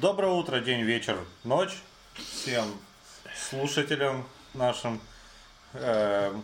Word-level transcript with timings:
Доброе 0.00 0.32
утро, 0.32 0.60
день, 0.60 0.82
вечер, 0.82 1.18
ночь 1.42 1.74
всем 2.12 2.66
слушателям 3.48 4.28
нашим. 4.52 5.00
Э, 5.72 6.34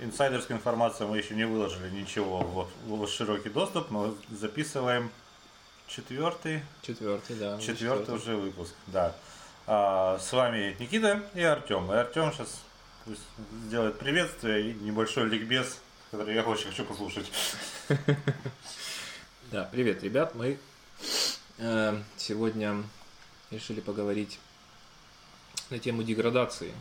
инсайдерская 0.00 0.56
информация 0.56 1.06
мы 1.06 1.18
еще 1.18 1.36
не 1.36 1.46
выложили 1.46 1.88
ничего 1.90 2.40
в, 2.40 2.68
в 2.86 3.06
широкий 3.06 3.48
доступ, 3.48 3.92
но 3.92 4.16
записываем 4.30 5.12
четвертый, 5.86 6.62
Четвертый, 6.82 7.36
да. 7.36 7.60
четвертый 7.60 8.16
уже 8.16 8.34
выпуск, 8.34 8.74
да. 8.88 9.14
А, 9.68 10.18
с 10.18 10.32
вами 10.32 10.74
Никита 10.80 11.22
и 11.34 11.42
Артем. 11.42 11.92
И 11.92 11.94
Артем 11.94 12.32
сейчас 12.32 12.60
пусть 13.04 13.22
сделает 13.66 14.00
приветствие 14.00 14.68
и 14.68 14.74
небольшой 14.74 15.28
ликбез, 15.28 15.78
который 16.10 16.34
я 16.34 16.42
очень 16.42 16.70
хочу 16.70 16.84
послушать. 16.84 17.30
Да, 19.52 19.68
привет, 19.72 20.02
ребят. 20.04 20.36
Мы 20.36 20.58
сегодня 22.16 22.82
решили 23.50 23.80
поговорить 23.80 24.38
на 25.70 25.78
тему 25.78 26.02
деградации. 26.02 26.72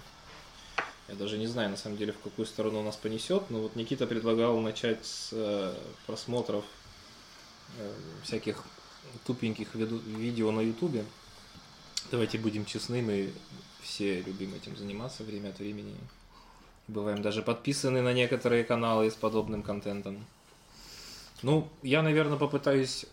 Я 1.08 1.16
даже 1.16 1.38
не 1.38 1.48
знаю, 1.48 1.72
на 1.72 1.78
самом 1.78 1.98
деле, 1.98 2.14
в 2.14 2.20
какую 2.20 2.46
сторону 2.46 2.84
нас 2.84 2.96
понесет, 2.96 3.50
но 3.50 3.62
вот 3.62 3.76
Никита 3.76 4.06
предлагал 4.06 4.60
начать 4.60 5.04
с 5.04 5.30
э, 5.32 5.74
просмотров 6.06 6.64
э, 7.78 7.94
всяких 8.24 8.64
тупеньких 9.26 9.74
видео 9.74 10.52
на 10.52 10.62
Ютубе. 10.62 11.04
Давайте 12.12 12.38
будем 12.38 12.64
честны, 12.64 13.02
мы 13.02 13.34
все 13.82 14.22
любим 14.22 14.54
этим 14.54 14.78
заниматься 14.78 15.24
время 15.24 15.50
от 15.50 15.60
времени. 15.60 15.96
Бываем 16.88 17.22
даже 17.22 17.42
подписаны 17.42 18.02
на 18.02 18.14
некоторые 18.14 18.64
каналы 18.64 19.10
с 19.10 19.16
подобным 19.16 19.64
контентом. 19.64 20.26
Ну, 21.42 21.68
я, 21.82 22.04
наверное, 22.04 22.38
попытаюсь 22.38 23.06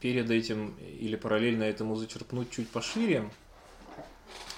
перед 0.00 0.30
этим 0.30 0.76
или 0.78 1.16
параллельно 1.16 1.64
этому 1.64 1.96
зачерпнуть 1.96 2.50
чуть 2.50 2.68
пошире, 2.68 3.30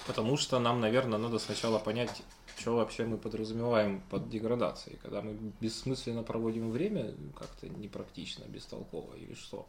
потому 0.05 0.37
что 0.37 0.59
нам, 0.59 0.79
наверное, 0.79 1.19
надо 1.19 1.39
сначала 1.39 1.79
понять, 1.79 2.23
что 2.57 2.75
вообще 2.75 3.05
мы 3.05 3.17
подразумеваем 3.17 4.01
под 4.09 4.29
деградацией, 4.29 4.97
когда 5.01 5.21
мы 5.21 5.37
бессмысленно 5.61 6.23
проводим 6.23 6.71
время, 6.71 7.13
как-то 7.37 7.69
непрактично, 7.69 8.45
бестолково 8.45 9.15
или 9.15 9.35
что. 9.35 9.67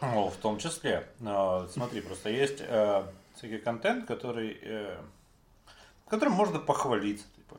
Ну, 0.00 0.28
в 0.28 0.36
том 0.36 0.58
числе. 0.58 1.08
А, 1.24 1.66
Смотри, 1.72 2.00
просто 2.00 2.28
есть 2.28 2.60
э, 2.60 3.06
всякий 3.36 3.58
контент, 3.58 4.06
который, 4.06 4.58
э, 4.60 5.00
которым 6.08 6.34
можно 6.34 6.58
похвалиться. 6.58 7.26
Типа. 7.34 7.58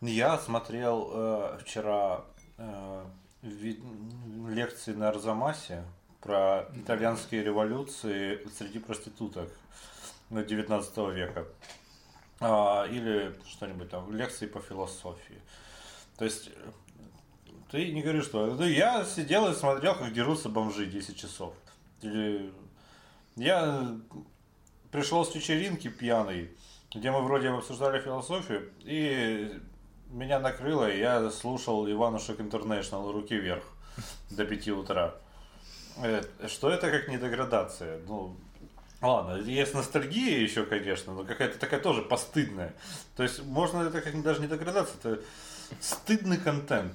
Я 0.00 0.38
смотрел 0.38 1.10
э, 1.12 1.58
вчера 1.62 2.24
э, 2.58 3.04
лекции 3.42 4.92
на 4.92 5.08
Арзамасе 5.08 5.84
про 6.20 6.68
итальянские 6.74 7.42
революции 7.42 8.46
среди 8.56 8.78
проституток 8.78 9.50
19 10.30 10.96
века. 11.14 11.46
А, 12.40 12.86
или 12.86 13.34
что-нибудь 13.46 13.90
там, 13.90 14.14
лекции 14.14 14.46
по 14.46 14.60
философии. 14.60 15.40
То 16.16 16.24
есть 16.24 16.50
ты 17.70 17.92
не 17.92 18.02
говоришь, 18.02 18.24
что 18.24 18.46
ну, 18.46 18.64
я 18.64 19.04
сидел 19.04 19.50
и 19.50 19.54
смотрел, 19.54 19.94
как 19.94 20.12
дерутся 20.12 20.48
бомжи 20.48 20.86
10 20.86 21.16
часов. 21.16 21.54
Или 22.02 22.52
я 23.36 23.96
пришел 24.90 25.24
с 25.24 25.34
вечеринки 25.34 25.88
пьяный, 25.88 26.50
где 26.94 27.10
мы 27.10 27.22
вроде 27.22 27.48
обсуждали 27.50 28.00
философию, 28.00 28.70
и 28.80 29.60
меня 30.10 30.40
накрыло, 30.40 30.90
и 30.90 30.98
я 30.98 31.30
слушал 31.30 31.88
Иванушек 31.88 32.40
Интернешнл 32.40 33.12
руки 33.12 33.36
вверх 33.36 33.64
до 34.30 34.44
5 34.44 34.68
утра. 34.68 35.14
Э, 36.02 36.22
Что 36.48 36.70
это 36.70 36.90
как 36.90 37.08
не 37.08 37.18
деградация? 37.18 38.00
Ну, 38.06 38.36
ладно, 39.00 39.36
есть 39.42 39.74
ностальгия 39.74 40.38
еще, 40.38 40.64
конечно, 40.64 41.12
но 41.12 41.24
какая-то 41.24 41.58
такая 41.58 41.80
тоже 41.80 42.02
постыдная. 42.02 42.74
То 43.16 43.22
есть 43.22 43.42
можно 43.44 43.82
это 43.82 44.00
как 44.00 44.20
даже 44.22 44.40
не 44.40 44.48
деградация, 44.48 44.96
это 44.98 45.22
стыдный 45.80 46.38
контент. 46.38 46.94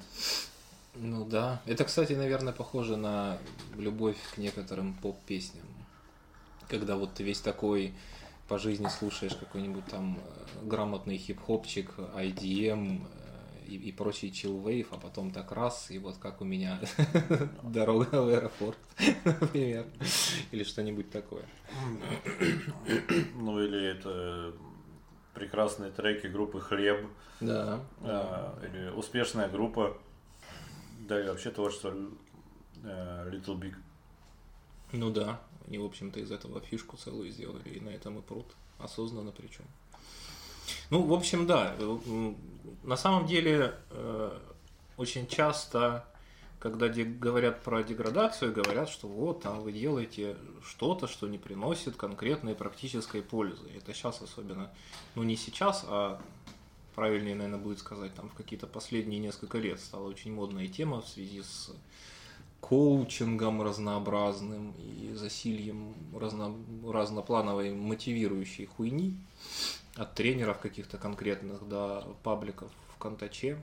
Ну 0.95 1.25
да. 1.25 1.61
Это, 1.65 1.83
кстати, 1.83 2.13
наверное, 2.13 2.53
похоже 2.53 2.95
на 2.95 3.37
любовь 3.75 4.17
к 4.33 4.37
некоторым 4.37 4.93
поп-песням. 4.93 5.65
Когда 6.69 6.95
вот 6.95 7.13
ты 7.13 7.23
весь 7.23 7.41
такой 7.41 7.93
по 8.47 8.57
жизни 8.57 8.87
слушаешь 8.87 9.35
какой-нибудь 9.35 9.85
там 9.87 10.17
э, 10.17 10.65
грамотный 10.65 11.17
хип-хопчик, 11.17 11.91
IDM 11.97 13.01
э, 13.01 13.24
и, 13.67 13.75
и 13.75 13.91
прочий 13.91 14.31
чилвейв, 14.31 14.87
а 14.91 14.97
потом 14.97 15.31
так 15.31 15.51
раз, 15.51 15.91
и 15.91 15.99
вот 15.99 16.17
как 16.17 16.41
у 16.41 16.45
меня 16.45 16.79
дорога 17.63 18.21
в 18.21 18.27
аэропорт, 18.29 18.77
например, 19.25 19.85
или 20.51 20.63
что-нибудь 20.63 21.09
такое. 21.11 21.45
Ну 23.35 23.59
или 23.61 23.85
это 23.85 24.53
прекрасные 25.33 25.91
треки 25.91 26.27
группы 26.27 26.59
Хлеб, 26.61 27.07
Да. 27.41 27.83
а, 28.01 28.57
или 28.65 28.89
успешная 28.89 29.49
группа, 29.49 29.97
да 31.07 31.23
и 31.23 31.27
вообще 31.27 31.51
творчество 31.51 31.93
э, 32.83 33.29
Little 33.31 33.59
Big. 33.59 33.75
Ну 34.93 35.09
да, 35.11 35.41
они, 35.67 35.77
в 35.77 35.85
общем-то, 35.85 36.19
из 36.19 36.31
этого 36.31 36.61
фишку 36.61 36.95
целую 36.97 37.29
сделали, 37.31 37.69
и 37.69 37.79
на 37.81 37.89
этом 37.89 38.17
и 38.19 38.21
прут. 38.21 38.47
Осознанно 38.77 39.31
причем. 39.31 39.65
Ну, 40.89 41.01
в 41.03 41.13
общем, 41.13 41.47
да. 41.47 41.75
м, 41.79 42.35
На 42.83 42.97
самом 42.97 43.25
деле, 43.25 43.73
э, 43.89 44.37
очень 44.97 45.27
часто, 45.27 46.05
когда 46.59 46.87
говорят 46.87 47.63
про 47.63 47.83
деградацию, 47.83 48.53
говорят, 48.53 48.89
что 48.89 49.07
вот, 49.07 49.41
там 49.41 49.61
вы 49.61 49.71
делаете 49.71 50.35
что-то, 50.63 51.07
что 51.07 51.27
не 51.27 51.37
приносит 51.39 51.95
конкретной 51.95 52.53
практической 52.55 53.21
пользы. 53.21 53.67
Это 53.75 53.93
сейчас 53.93 54.21
особенно, 54.21 54.71
ну 55.15 55.23
не 55.23 55.35
сейчас, 55.35 55.83
а 55.87 56.21
правильнее, 56.95 57.35
наверное, 57.35 57.59
будет 57.59 57.79
сказать, 57.79 58.13
там 58.13 58.29
в 58.29 58.33
какие-то 58.33 58.67
последние 58.67 59.19
несколько 59.19 59.57
лет 59.57 59.79
стала 59.79 60.07
очень 60.07 60.33
модная 60.33 60.67
тема 60.67 61.01
в 61.01 61.07
связи 61.07 61.41
с 61.41 61.71
коучингом 62.61 63.61
разнообразным 63.61 64.73
и 64.79 65.13
засильем 65.13 65.93
разно, 66.17 66.55
разноплановой 66.87 67.73
мотивирующей 67.73 68.65
хуйни 68.65 69.15
от 69.95 70.13
тренеров 70.13 70.59
каких-то 70.59 70.97
конкретных 70.97 71.67
до 71.67 72.15
пабликов 72.23 72.71
в 72.93 72.97
Контаче, 72.97 73.57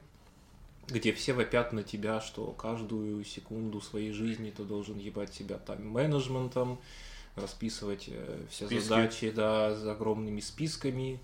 где 0.89 1.13
все 1.13 1.33
вопят 1.33 1.73
на 1.73 1.83
тебя, 1.83 2.21
что 2.21 2.47
каждую 2.53 3.25
секунду 3.25 3.81
своей 3.81 4.13
жизни 4.13 4.51
ты 4.51 4.65
должен 4.65 4.99
ебать 4.99 5.35
себя 5.35 5.59
тайм-менеджментом, 5.59 6.81
расписывать 7.37 8.07
э, 8.09 8.45
все 8.51 8.67
Списки. 8.67 8.89
задачи 8.89 9.31
да, 9.31 9.75
с 9.75 9.87
огромными 9.87 10.41
списками. 10.41 11.21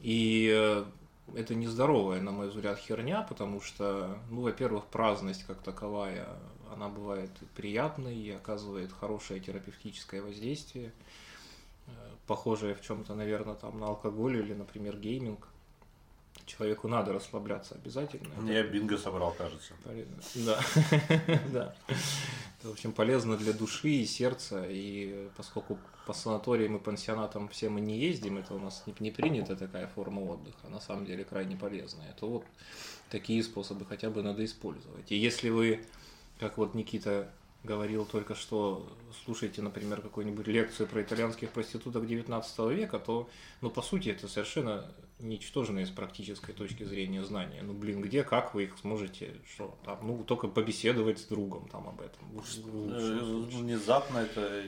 И 0.00 0.50
э, 0.52 0.84
это 1.34 1.54
нездоровая, 1.54 2.20
на 2.20 2.32
мой 2.32 2.48
взгляд, 2.48 2.78
херня, 2.78 3.22
потому 3.22 3.60
что, 3.60 4.18
ну, 4.30 4.42
во-первых, 4.42 4.86
праздность 4.86 5.44
как 5.44 5.62
таковая, 5.62 6.28
она 6.72 6.88
бывает 6.88 7.30
приятной 7.54 8.16
и 8.16 8.30
оказывает 8.30 8.92
хорошее 8.92 9.40
терапевтическое 9.40 10.22
воздействие, 10.22 10.92
похожее 12.28 12.74
в 12.74 12.82
чем-то, 12.82 13.14
наверное, 13.14 13.54
там 13.54 13.80
на 13.80 13.86
алкоголь 13.86 14.36
или, 14.36 14.54
например, 14.54 14.96
гейминг. 14.96 15.48
Человеку 16.46 16.88
надо 16.88 17.12
расслабляться 17.12 17.74
обязательно. 17.74 18.32
Это 18.34 18.52
Я 18.52 18.62
бинго 18.62 18.96
собрал, 18.96 19.32
кажется. 19.32 19.74
Да. 20.36 20.60
да. 21.52 21.74
Это, 21.88 22.68
в 22.68 22.72
общем, 22.72 22.92
полезно 22.92 23.36
для 23.36 23.52
души 23.52 23.88
и 23.88 24.06
сердца. 24.06 24.64
И 24.68 25.28
поскольку 25.36 25.78
по 26.06 26.12
санаториям 26.12 26.76
и 26.76 26.78
пансионатам 26.78 27.48
все 27.48 27.68
мы 27.68 27.80
не 27.80 27.98
ездим, 27.98 28.38
это 28.38 28.54
у 28.54 28.58
нас 28.58 28.82
не, 28.86 28.94
не 29.00 29.10
принята 29.10 29.56
такая 29.56 29.88
форма 29.88 30.20
отдыха, 30.20 30.58
а 30.64 30.70
на 30.70 30.80
самом 30.80 31.04
деле 31.06 31.24
крайне 31.24 31.56
полезная, 31.56 32.14
то 32.18 32.28
вот 32.28 32.44
такие 33.10 33.42
способы 33.42 33.84
хотя 33.84 34.08
бы 34.10 34.22
надо 34.22 34.44
использовать. 34.44 35.10
И 35.12 35.16
если 35.16 35.50
вы, 35.50 35.84
как 36.38 36.56
вот 36.56 36.74
Никита 36.74 37.30
говорил 37.64 38.04
только 38.06 38.34
что, 38.34 38.86
слушаете, 39.24 39.62
например, 39.62 40.00
какую-нибудь 40.00 40.46
лекцию 40.46 40.86
про 40.86 41.02
итальянских 41.02 41.50
проституток 41.50 42.06
19 42.06 42.58
века, 42.70 42.98
то, 42.98 43.28
ну, 43.60 43.70
по 43.70 43.82
сути, 43.82 44.10
это 44.10 44.28
совершенно 44.28 44.90
ничтожное 45.18 45.84
с 45.84 45.90
практической 45.90 46.52
точки 46.52 46.84
зрения 46.84 47.24
знания. 47.24 47.60
Ну, 47.62 47.72
блин, 47.72 48.00
где, 48.00 48.22
как 48.22 48.54
вы 48.54 48.64
их 48.64 48.78
сможете, 48.80 49.34
что, 49.52 49.76
там, 49.84 49.98
ну, 50.02 50.22
только 50.22 50.46
побеседовать 50.46 51.18
с 51.18 51.24
другом 51.24 51.68
там 51.68 51.88
об 51.88 52.00
этом. 52.00 52.32
Лучше- 52.32 52.62
Э, 52.64 53.20
лучше- 53.24 53.56
Внезапно 53.56 54.18
это, 54.18 54.62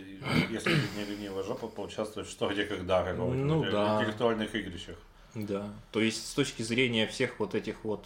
если 0.50 0.72
не 0.96 1.04
ленивая 1.04 1.44
жопа, 1.44 1.69
поучаствовать 1.69 2.28
в 2.28 2.32
что, 2.32 2.48
где, 2.48 2.64
когда, 2.64 3.04
какого-то 3.04 3.36
Ну 3.38 3.62
да. 3.70 3.98
интеллектуальных 4.00 4.52
игрищах. 4.56 4.98
Да. 5.36 5.72
То 5.93 6.00
есть 6.00 6.26
с 6.28 6.34
точки 6.34 6.62
зрения 6.62 7.06
всех 7.06 7.38
вот 7.38 7.54
этих 7.54 7.84
вот 7.84 8.04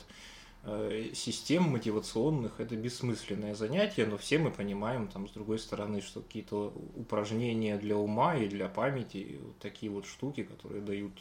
систем 1.14 1.64
мотивационных 1.64 2.58
это 2.58 2.75
бессмысленное 2.76 3.55
занятие, 3.55 4.06
но 4.06 4.16
все 4.16 4.38
мы 4.38 4.50
понимаем, 4.50 5.08
там, 5.08 5.28
с 5.28 5.32
другой 5.32 5.58
стороны, 5.58 6.00
что 6.00 6.20
какие-то 6.22 6.72
упражнения 6.96 7.76
для 7.76 7.96
ума 7.96 8.37
и 8.37 8.49
для 8.49 8.69
памяти, 8.69 9.38
вот 9.43 9.58
такие 9.58 9.93
вот 9.93 10.06
штуки, 10.06 10.43
которые 10.43 10.81
дают 10.81 11.12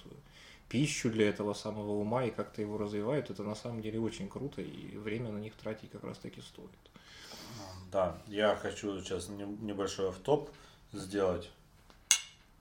пищу 0.69 1.09
для 1.09 1.27
этого 1.29 1.53
самого 1.53 1.91
ума 1.91 2.23
и 2.23 2.31
как-то 2.31 2.61
его 2.61 2.77
развивают, 2.77 3.29
это 3.29 3.43
на 3.43 3.55
самом 3.55 3.81
деле 3.81 3.99
очень 3.99 4.29
круто, 4.29 4.61
и 4.61 4.97
время 4.97 5.31
на 5.31 5.39
них 5.39 5.53
тратить 5.55 5.91
как 5.91 6.03
раз 6.03 6.17
таки 6.19 6.41
стоит. 6.41 6.69
Да, 7.91 8.17
я 8.27 8.55
хочу 8.55 8.99
сейчас 9.01 9.29
не- 9.29 9.43
небольшой 9.43 10.09
автоп 10.09 10.49
сделать. 10.93 11.51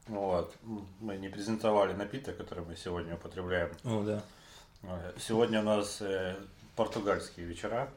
Вот. 0.09 0.55
Мы 1.01 1.17
не 1.17 1.29
презентовали 1.29 1.93
напиток, 1.93 2.37
который 2.37 2.65
мы 2.65 2.77
сегодня 2.77 3.15
употребляем. 3.15 3.71
О, 3.85 4.03
да. 4.03 4.23
Э, 4.83 5.13
Сегодня 5.19 5.61
у 5.61 5.65
нас 5.65 5.99
э, 6.03 6.37
португальские 6.77 7.47
вечера. 7.47 7.91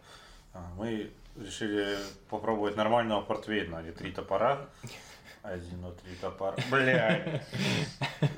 А, 0.54 0.62
Мы 0.78 1.12
решили 1.36 1.98
попробовать 2.30 2.76
нормального 2.76 3.22
портвейна, 3.22 3.80
или 3.82 3.92
три 3.92 4.12
топора. 4.12 4.68
Один, 5.42 5.82
два, 5.82 5.92
три 5.92 6.16
топора. 6.16 6.56
Блядь. 6.72 7.44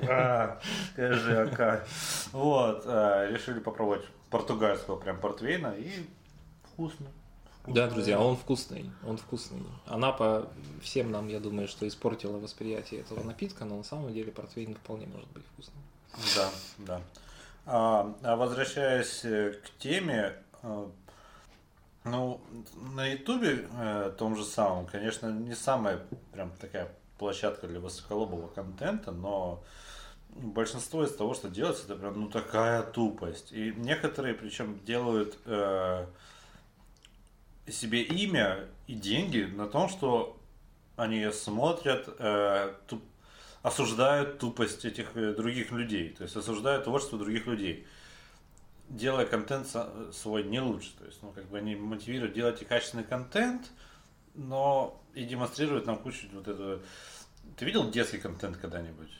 А, 0.02 0.60
Скажи, 0.92 1.42
ака. 1.42 1.84
Вот. 2.32 2.84
Решили 2.86 3.60
попробовать 3.60 4.04
португальского 4.30 4.96
прям 4.96 5.18
портвейна 5.20 5.74
и 5.78 6.06
вкусно. 6.64 7.06
Да, 7.66 7.86
друзья, 7.86 8.18
он 8.18 8.36
вкусный, 8.36 8.90
он 9.06 9.18
вкусный. 9.18 9.62
Анапа 9.86 10.48
всем 10.82 11.10
нам, 11.10 11.28
я 11.28 11.38
думаю, 11.38 11.68
что 11.68 11.86
испортила 11.86 12.38
восприятие 12.38 13.00
этого 13.00 13.22
напитка, 13.22 13.66
но 13.66 13.76
на 13.76 13.84
самом 13.84 14.12
деле 14.14 14.32
портвейн 14.32 14.74
вполне 14.74 15.06
может 15.06 15.28
быть 15.30 15.44
вкусным. 15.52 15.76
Да, 16.34 16.50
да. 16.78 17.00
А, 17.70 18.16
а 18.22 18.36
возвращаясь 18.36 19.24
э, 19.24 19.52
к 19.52 19.78
теме, 19.78 20.32
э, 20.62 20.86
ну, 22.04 22.40
на 22.94 23.06
Ютубе 23.06 23.68
э, 23.70 24.10
том 24.16 24.36
же 24.36 24.44
самом, 24.44 24.86
конечно, 24.86 25.30
не 25.30 25.54
самая 25.54 26.00
прям 26.32 26.50
такая 26.52 26.88
площадка 27.18 27.66
для 27.66 27.78
высоколобого 27.78 28.48
контента, 28.48 29.10
но 29.10 29.62
большинство 30.30 31.04
из 31.04 31.14
того, 31.14 31.34
что 31.34 31.50
делается, 31.50 31.84
это 31.84 31.96
прям 31.96 32.18
ну 32.18 32.30
такая 32.30 32.82
тупость. 32.84 33.52
И 33.52 33.74
некоторые, 33.76 34.32
причем, 34.32 34.82
делают 34.86 35.36
э, 35.44 36.06
себе 37.66 38.00
имя 38.00 38.64
и 38.86 38.94
деньги 38.94 39.42
на 39.42 39.66
том, 39.66 39.90
что 39.90 40.40
они 40.96 41.30
смотрят, 41.32 42.08
э, 42.18 42.72
туп- 42.86 43.04
осуждают 43.62 44.38
тупость 44.38 44.84
этих 44.84 45.16
э, 45.16 45.34
других 45.34 45.70
людей, 45.72 46.10
то 46.10 46.24
есть 46.24 46.36
осуждают 46.36 46.84
творчество 46.84 47.18
других 47.18 47.46
людей, 47.46 47.86
делая 48.88 49.26
контент 49.26 49.68
свой 50.12 50.44
не 50.44 50.60
лучше. 50.60 50.90
То 50.98 51.04
есть, 51.04 51.22
ну, 51.22 51.30
как 51.32 51.46
бы 51.46 51.58
они 51.58 51.76
мотивируют 51.76 52.34
делать 52.34 52.66
качественный 52.66 53.04
контент, 53.04 53.70
но 54.34 55.02
и 55.14 55.24
демонстрируют 55.24 55.86
нам 55.86 55.98
кучу 55.98 56.26
вот 56.32 56.48
этого. 56.48 56.80
Ты 57.56 57.64
видел 57.64 57.90
детский 57.90 58.18
контент 58.18 58.56
когда-нибудь? 58.56 59.10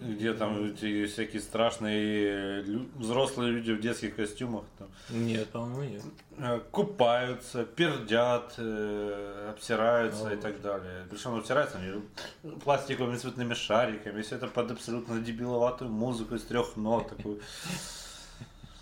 Где 0.00 0.34
там 0.34 0.64
эти 0.66 1.06
всякие 1.06 1.40
страшные 1.40 2.62
лю- 2.62 2.88
взрослые 2.96 3.52
люди 3.52 3.70
в 3.72 3.80
детских 3.80 4.14
костюмах 4.16 4.64
там, 4.78 4.88
Нет, 5.10 5.48
по-моему, 5.48 5.82
нет. 5.94 6.02
э, 6.38 6.60
купаются, 6.70 7.64
пердят, 7.64 8.54
э, 8.58 9.50
обсираются 9.50 10.32
и 10.34 10.36
так 10.36 10.60
далее. 10.60 11.06
Причем 11.10 11.34
обсираются 11.34 11.78
они 11.78 12.02
пластиковыми 12.64 13.16
цветными 13.16 13.54
шариками, 13.54 14.20
все 14.22 14.36
это 14.36 14.48
под 14.48 14.70
абсолютно 14.72 15.18
дебиловатую 15.20 15.90
музыку 15.90 16.34
из 16.34 16.42
трех 16.42 16.76
нот. 16.76 17.08
Такую. 17.08 17.40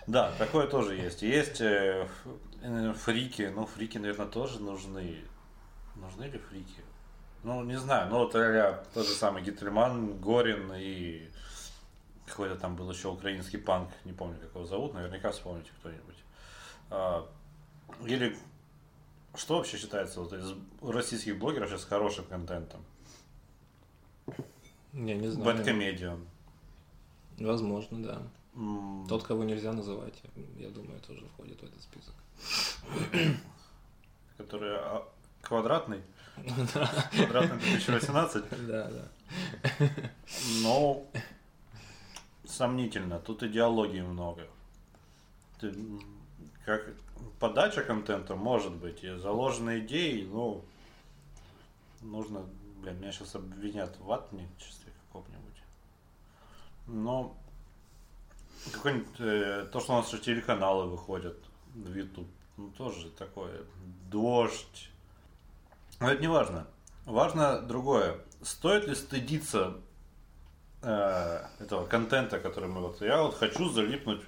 Да, 0.06 0.32
такое 0.38 0.66
тоже 0.66 0.96
есть. 0.96 1.22
Есть 1.22 1.60
э, 1.60 2.02
ф- 2.04 2.26
э, 2.62 2.92
фрики, 2.94 3.50
ну 3.54 3.66
фрики, 3.66 3.98
наверное, 3.98 4.26
тоже 4.26 4.60
нужны. 4.60 5.18
Нужны 5.96 6.24
ли 6.24 6.38
фрики? 6.50 6.82
Ну, 7.44 7.62
не 7.62 7.78
знаю, 7.78 8.10
ну 8.10 8.18
вот 8.20 8.34
а 8.34 8.84
тот 8.94 9.06
же 9.06 9.12
самый 9.12 9.42
Гитлерман, 9.42 10.18
Горин 10.18 10.72
и 10.74 11.28
какой-то 12.26 12.56
там 12.56 12.74
был 12.74 12.90
еще 12.90 13.08
украинский 13.08 13.58
панк, 13.58 13.90
не 14.04 14.12
помню, 14.12 14.38
как 14.40 14.54
его 14.54 14.64
зовут, 14.64 14.94
наверняка 14.94 15.30
вспомните 15.30 15.70
кто-нибудь. 15.78 16.16
А, 16.90 17.28
Или 18.06 18.36
что 19.34 19.58
вообще 19.58 19.76
считается 19.76 20.20
вот 20.20 20.32
из 20.32 20.54
российских 20.82 21.38
блогеров 21.38 21.68
сейчас 21.68 21.84
хорошим 21.84 22.24
контентом? 22.24 22.82
Я 24.94 25.14
не 25.14 25.28
знаю. 25.28 25.56
Бэткомедиан. 25.58 26.26
Возможно, 27.38 28.02
да. 28.02 28.22
М, 28.54 29.04
Тот, 29.08 29.24
кого 29.24 29.44
нельзя 29.44 29.72
называть, 29.72 30.14
я 30.56 30.70
думаю, 30.70 30.98
тоже 31.00 31.26
входит 31.34 31.60
в 31.60 31.64
этот 31.64 31.82
список. 31.82 32.14
Который 34.38 34.76
а, 34.76 35.06
квадратный. 35.42 36.00
Квадратный 36.36 37.58
2018. 37.58 38.44
Да, 38.66 38.90
да. 38.90 39.88
Но 40.62 41.04
сомнительно. 42.44 43.18
Тут 43.18 43.42
идеологии 43.42 44.00
много. 44.00 44.46
Ты, 45.60 45.74
как 46.64 46.94
подача 47.38 47.82
контента 47.82 48.34
может 48.34 48.72
быть 48.72 49.04
и 49.04 49.16
заложенные 49.16 49.80
идеи, 49.80 50.22
ну 50.30 50.64
нужно, 52.00 52.44
блин, 52.82 53.00
меня 53.00 53.12
сейчас 53.12 53.34
обвинят 53.34 53.96
в 53.96 54.04
ватничестве 54.04 54.92
каком-нибудь. 55.06 55.62
Но 56.86 57.36
какой-нибудь 58.72 59.20
э, 59.20 59.68
то, 59.72 59.80
что 59.80 59.92
у 59.92 59.96
нас 59.96 60.10
же 60.10 60.18
телеканалы 60.18 60.86
выходят 60.86 61.36
в 61.74 61.94
YouTube, 61.94 62.28
ну 62.56 62.70
тоже 62.70 63.10
такое 63.10 63.62
дождь. 64.10 64.90
Но 66.04 66.12
это 66.12 66.20
не 66.20 66.28
важно. 66.28 66.66
Важно 67.06 67.60
другое. 67.62 68.18
Стоит 68.42 68.86
ли 68.86 68.94
стыдиться 68.94 69.74
э, 70.82 71.40
этого 71.60 71.86
контента, 71.86 72.38
который 72.38 72.68
мы 72.68 72.80
вот... 72.82 73.00
Я 73.00 73.22
вот 73.22 73.34
хочу 73.34 73.68
залипнуть. 73.70 74.20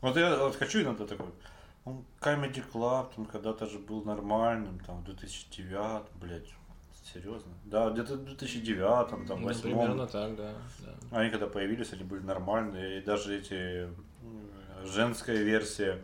Вот 0.00 0.16
я 0.16 0.36
вот 0.36 0.56
хочу 0.56 0.82
иногда 0.82 1.06
такой... 1.06 1.26
Ну, 1.84 2.04
Comedy 2.20 2.64
Club 2.72 3.14
там 3.14 3.26
когда-то 3.26 3.66
же 3.66 3.78
был 3.78 4.02
нормальным, 4.02 4.80
там, 4.80 5.02
в 5.02 5.04
2009, 5.04 6.02
блядь, 6.20 6.52
серьезно? 7.14 7.52
Да, 7.64 7.90
где-то 7.90 8.14
в 8.16 8.24
2009, 8.24 9.08
там, 9.08 9.20
Ну, 9.20 9.36
2008. 9.36 9.62
примерно 9.62 10.06
так, 10.08 10.34
да. 10.34 10.52
да. 10.80 11.18
Они 11.20 11.30
когда 11.30 11.46
появились, 11.46 11.92
они 11.92 12.02
были 12.02 12.22
нормальные. 12.22 12.98
И 12.98 13.04
даже 13.04 13.38
эти 13.38 13.84
м, 13.84 13.94
женская 14.84 15.36
версия, 15.36 16.00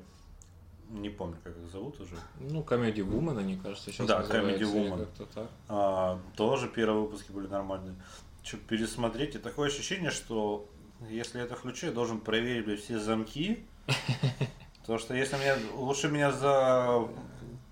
не 0.93 1.09
помню, 1.09 1.37
как 1.43 1.57
их 1.57 1.71
зовут 1.71 2.01
уже. 2.01 2.17
Ну, 2.39 2.63
Comedy 2.63 2.97
Woman, 2.97 3.39
они, 3.39 3.57
кажется, 3.57 3.91
сейчас 3.91 4.07
Да, 4.07 4.23
Comedy 4.23 4.61
Woman. 4.61 5.09
так. 5.35 5.49
А, 5.69 6.21
тоже 6.37 6.69
первые 6.69 7.03
выпуски 7.03 7.33
были 7.33 7.47
нормальные. 7.47 7.97
Че, 8.43 8.59
пересмотреть, 8.59 9.35
и 9.35 9.39
такое 9.39 9.69
ощущение, 9.69 10.11
что 10.11 10.69
если 11.09 11.41
это 11.41 11.57
включу, 11.57 11.87
я 11.87 11.93
должен 11.93 12.21
проверить 12.21 12.67
блядь, 12.67 12.81
все 12.81 12.99
замки. 12.99 13.65
Потому 14.81 14.99
что 14.99 15.15
если 15.15 15.37
меня 15.37 15.57
лучше 15.75 16.09
меня 16.09 16.33
за 16.33 17.09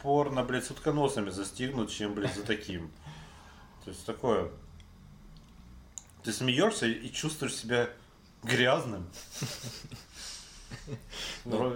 порно, 0.03 0.43
блядь, 0.43 0.65
с 0.65 0.71
утконосами 0.71 1.31
застигнут, 1.31 1.91
чем, 1.91 2.15
блядь, 2.15 2.35
за 2.35 2.43
таким. 2.43 2.91
То 3.85 3.91
есть 3.91 4.07
такое. 4.07 4.51
Ты 6.23 6.33
смеешься 6.33 6.87
и 6.87 7.11
чувствуешь 7.11 7.55
себя 7.55 7.91
грязным. 8.43 9.07
Ну, 11.45 11.73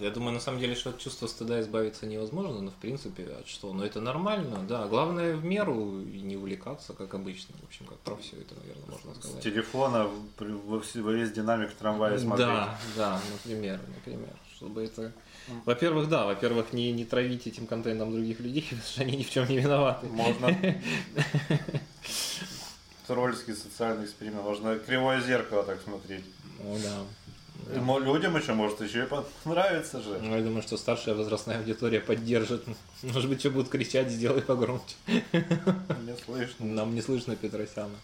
Я 0.00 0.10
думаю, 0.10 0.32
на 0.34 0.40
самом 0.40 0.60
деле, 0.60 0.74
что 0.74 0.90
от 0.90 0.98
чувства 0.98 1.26
стыда 1.26 1.60
избавиться 1.60 2.06
невозможно, 2.06 2.60
но 2.60 2.70
в 2.70 2.74
принципе, 2.74 3.24
от 3.24 3.48
что? 3.48 3.72
Но 3.72 3.84
это 3.84 4.00
нормально, 4.00 4.64
да. 4.68 4.86
Главное 4.86 5.34
в 5.36 5.44
меру 5.44 6.00
и 6.00 6.20
не 6.20 6.36
увлекаться, 6.36 6.92
как 6.92 7.14
обычно. 7.14 7.54
В 7.60 7.64
общем, 7.66 7.86
как 7.86 7.98
про 7.98 8.16
все 8.16 8.36
это, 8.36 8.54
наверное, 8.54 8.86
можно 8.90 9.14
С 9.14 9.18
сказать. 9.18 9.42
телефона 9.42 10.08
при- 10.38 10.52
во, 10.52 10.78
весь 11.12 11.32
динамик 11.32 11.70
в 11.70 11.74
трамвае 11.74 12.18
смотреть. 12.18 12.46
Да, 12.48 12.78
да, 12.96 13.20
например, 13.32 13.80
например. 13.94 14.36
Чтобы 14.56 14.84
это. 14.84 15.12
Во-первых, 15.64 16.08
да, 16.08 16.24
во-первых, 16.26 16.72
не, 16.72 16.92
не 16.92 17.04
травить 17.04 17.46
этим 17.48 17.66
контентом 17.66 18.12
других 18.12 18.38
людей, 18.40 18.62
потому 18.70 18.82
что 18.86 19.02
они 19.02 19.16
ни 19.16 19.22
в 19.24 19.30
чем 19.30 19.48
не 19.48 19.58
виноваты. 19.58 20.06
Можно 20.06 20.56
тролльский 23.06 23.54
социальный 23.54 24.04
эксперимент. 24.04 24.42
Можно 24.42 24.78
кривое 24.78 25.20
зеркало 25.20 25.64
так 25.64 25.80
смотреть. 25.82 26.24
О, 26.60 26.78
да. 26.82 27.02
Мо- 27.76 27.98
Людям 27.98 28.36
еще 28.36 28.52
может 28.54 28.80
еще 28.80 29.04
и 29.04 29.08
понравится 29.44 30.00
же. 30.02 30.18
Ну, 30.20 30.36
я 30.36 30.42
думаю, 30.42 30.62
что 30.62 30.76
старшая 30.76 31.14
возрастная 31.14 31.58
аудитория 31.58 32.00
поддержит. 32.00 32.64
Может 33.02 33.28
быть, 33.30 33.40
что 33.40 33.50
будут 33.50 33.68
кричать, 33.68 34.10
сделай 34.10 34.42
погромче. 34.42 34.94
Не 35.32 36.16
слышно. 36.24 36.66
Нам 36.66 36.94
не 36.94 37.02
слышно 37.02 37.36
Петросяна. 37.36 37.96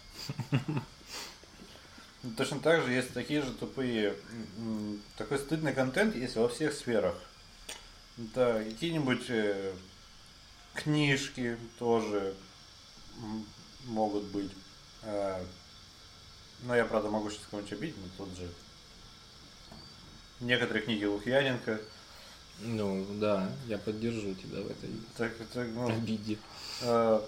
Ну, 2.22 2.30
Точно 2.36 2.58
так 2.60 2.84
же 2.84 2.92
есть 2.92 3.12
такие 3.14 3.42
же 3.42 3.52
тупые, 3.52 4.14
такой 5.16 5.38
стыдный 5.38 5.72
контент 5.72 6.16
есть 6.16 6.34
во 6.36 6.48
всех 6.48 6.72
сферах. 6.74 7.14
Да, 8.16 8.58
какие-нибудь 8.64 9.26
э, 9.28 9.72
книжки 10.74 11.56
тоже 11.78 12.34
могут 13.86 14.24
быть. 14.24 14.50
Э, 15.04 15.40
но 16.64 16.74
я, 16.74 16.84
правда, 16.84 17.08
могу 17.08 17.30
сейчас 17.30 17.42
кого-нибудь 17.50 17.72
обидеть, 17.72 17.96
но 17.98 18.24
тут 18.24 18.36
же 18.36 18.48
некоторые 20.40 20.82
книги 20.84 21.04
Лукьяненко. 21.04 21.78
Ну, 22.60 23.06
да, 23.20 23.48
я 23.68 23.78
поддержу 23.78 24.34
тебя 24.34 24.60
в 24.62 24.66
этой 24.70 24.90
Так, 25.16 25.32
так, 25.54 25.68
ну, 25.74 25.88
обиде. 25.88 26.38
Э, 26.82 27.20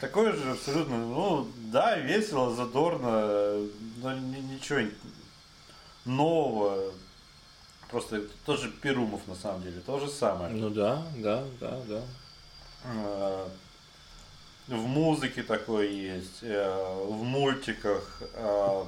Такое 0.00 0.32
же 0.32 0.52
абсолютно, 0.52 0.96
ну 0.96 1.48
да, 1.72 1.96
весело, 1.96 2.54
задорно, 2.54 3.66
но 4.00 4.12
ни- 4.16 4.54
ничего 4.54 4.88
нового. 6.04 6.92
Просто 7.90 8.22
тоже 8.46 8.70
Перумов 8.70 9.26
на 9.26 9.34
самом 9.34 9.62
деле, 9.62 9.80
то 9.80 9.98
же 9.98 10.08
самое. 10.08 10.50
Ну 10.54 10.70
да, 10.70 11.02
да, 11.16 11.42
да, 11.60 11.80
да. 11.88 12.02
Э, 12.84 13.48
В 14.68 14.86
музыке 14.86 15.42
такое 15.42 15.88
есть, 15.88 16.42
э, 16.42 17.04
в 17.08 17.24
мультиках, 17.24 18.22
э, 18.34 18.84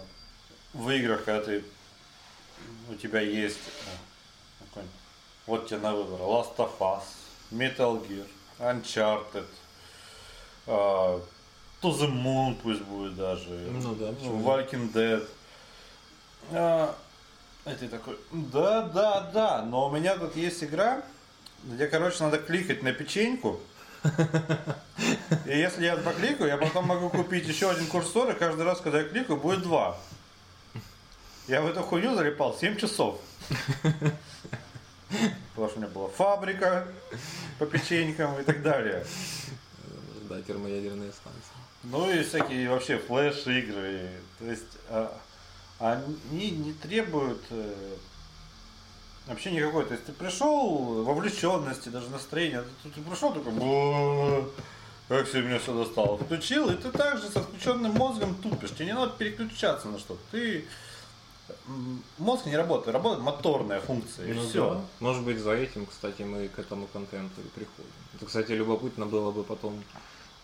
в 0.74 0.90
играх, 0.90 1.24
когда 1.24 1.42
ты 1.44 1.64
у 2.90 2.94
тебя 2.94 3.20
есть 3.20 3.58
э, 4.76 4.80
вот 5.46 5.66
тебе 5.66 5.80
на 5.80 5.94
выбор 5.94 6.20
Last 6.20 6.56
of 6.56 6.78
Us, 6.78 7.02
Metal 7.50 8.06
Gear, 8.06 8.26
Uncharted, 8.58 9.46
э, 10.66 11.20
To 11.82 11.90
the 11.90 12.08
Moon 12.08 12.56
пусть 12.62 12.82
будет 12.82 13.16
даже, 13.16 13.48
Ну 13.48 13.94
да, 13.94 14.10
нет? 14.10 14.20
Walking 14.20 14.92
Dead. 14.92 15.28
А, 16.52 16.94
и 17.66 17.70
ты 17.70 17.88
такой, 17.88 18.16
да, 18.30 18.82
да, 18.82 19.30
да, 19.32 19.62
но 19.62 19.88
у 19.88 19.90
меня 19.90 20.16
тут 20.16 20.36
есть 20.36 20.62
игра, 20.62 21.02
где, 21.64 21.86
короче, 21.86 22.22
надо 22.22 22.38
кликать 22.38 22.82
на 22.82 22.92
печеньку. 22.92 23.60
И 25.46 25.58
если 25.58 25.84
я 25.84 25.96
покликаю, 25.96 26.48
я 26.48 26.56
потом 26.56 26.86
могу 26.86 27.08
купить 27.08 27.46
еще 27.46 27.70
один 27.70 27.86
курсор, 27.86 28.30
и 28.30 28.34
каждый 28.34 28.64
раз, 28.64 28.80
когда 28.80 29.00
я 29.00 29.08
кликаю, 29.08 29.38
будет 29.38 29.62
два. 29.62 29.96
Я 31.48 31.60
в 31.60 31.66
эту 31.66 31.82
хуйню 31.82 32.14
залипал 32.14 32.56
7 32.56 32.76
часов. 32.76 33.20
Потому 35.54 35.68
что 35.68 35.76
у 35.76 35.78
меня 35.78 35.88
была 35.88 36.08
фабрика 36.08 36.86
по 37.58 37.66
печенькам 37.66 38.40
и 38.40 38.44
так 38.44 38.62
далее. 38.62 39.04
Да, 40.28 40.40
термоядерные 40.40 41.12
станции. 41.12 41.52
Ну 41.84 42.10
и 42.10 42.22
всякие 42.22 42.70
вообще 42.70 42.96
флеш-игры. 42.96 44.10
То 44.38 44.44
есть 44.44 44.78
а, 44.88 45.20
они 45.78 46.50
не 46.52 46.72
требуют 46.72 47.42
э, 47.50 47.96
вообще 49.26 49.50
никакой. 49.50 49.84
То 49.84 49.94
есть 49.94 50.06
ты 50.06 50.12
пришел 50.12 51.02
вовлеченности, 51.02 51.88
даже 51.88 52.08
настроения. 52.08 52.64
Ты, 52.82 52.90
ты 52.90 53.00
пришел 53.02 53.32
такой, 53.34 53.52
«Бу, 53.52 54.48
как 55.08 55.26
все 55.26 55.42
меня 55.42 55.58
все 55.58 55.74
достало. 55.74 56.18
Включил, 56.18 56.70
и 56.70 56.76
ты 56.76 56.90
также 56.90 57.28
с 57.28 57.36
отключенным 57.36 57.92
мозгом 57.92 58.36
тупишь. 58.36 58.70
Тебе 58.70 58.86
не 58.86 58.94
надо 58.94 59.12
переключаться 59.18 59.88
на 59.88 59.98
что-то. 59.98 60.20
Ты 60.30 60.64
мозг 62.18 62.46
не 62.46 62.56
работает, 62.56 62.94
работает 62.94 63.22
моторная 63.22 63.80
функция. 63.80 64.26
И 64.26 64.32
Ну 64.32 64.42
все. 64.42 64.74
да. 64.74 64.80
Может 65.00 65.24
быть, 65.24 65.38
за 65.38 65.52
этим, 65.52 65.86
кстати, 65.86 66.22
мы 66.22 66.48
к 66.48 66.58
этому 66.58 66.86
контенту 66.86 67.40
и 67.40 67.48
приходим. 67.48 67.90
Это, 68.14 68.26
кстати, 68.26 68.52
любопытно 68.52 69.06
было 69.06 69.30
бы 69.30 69.44
потом 69.44 69.82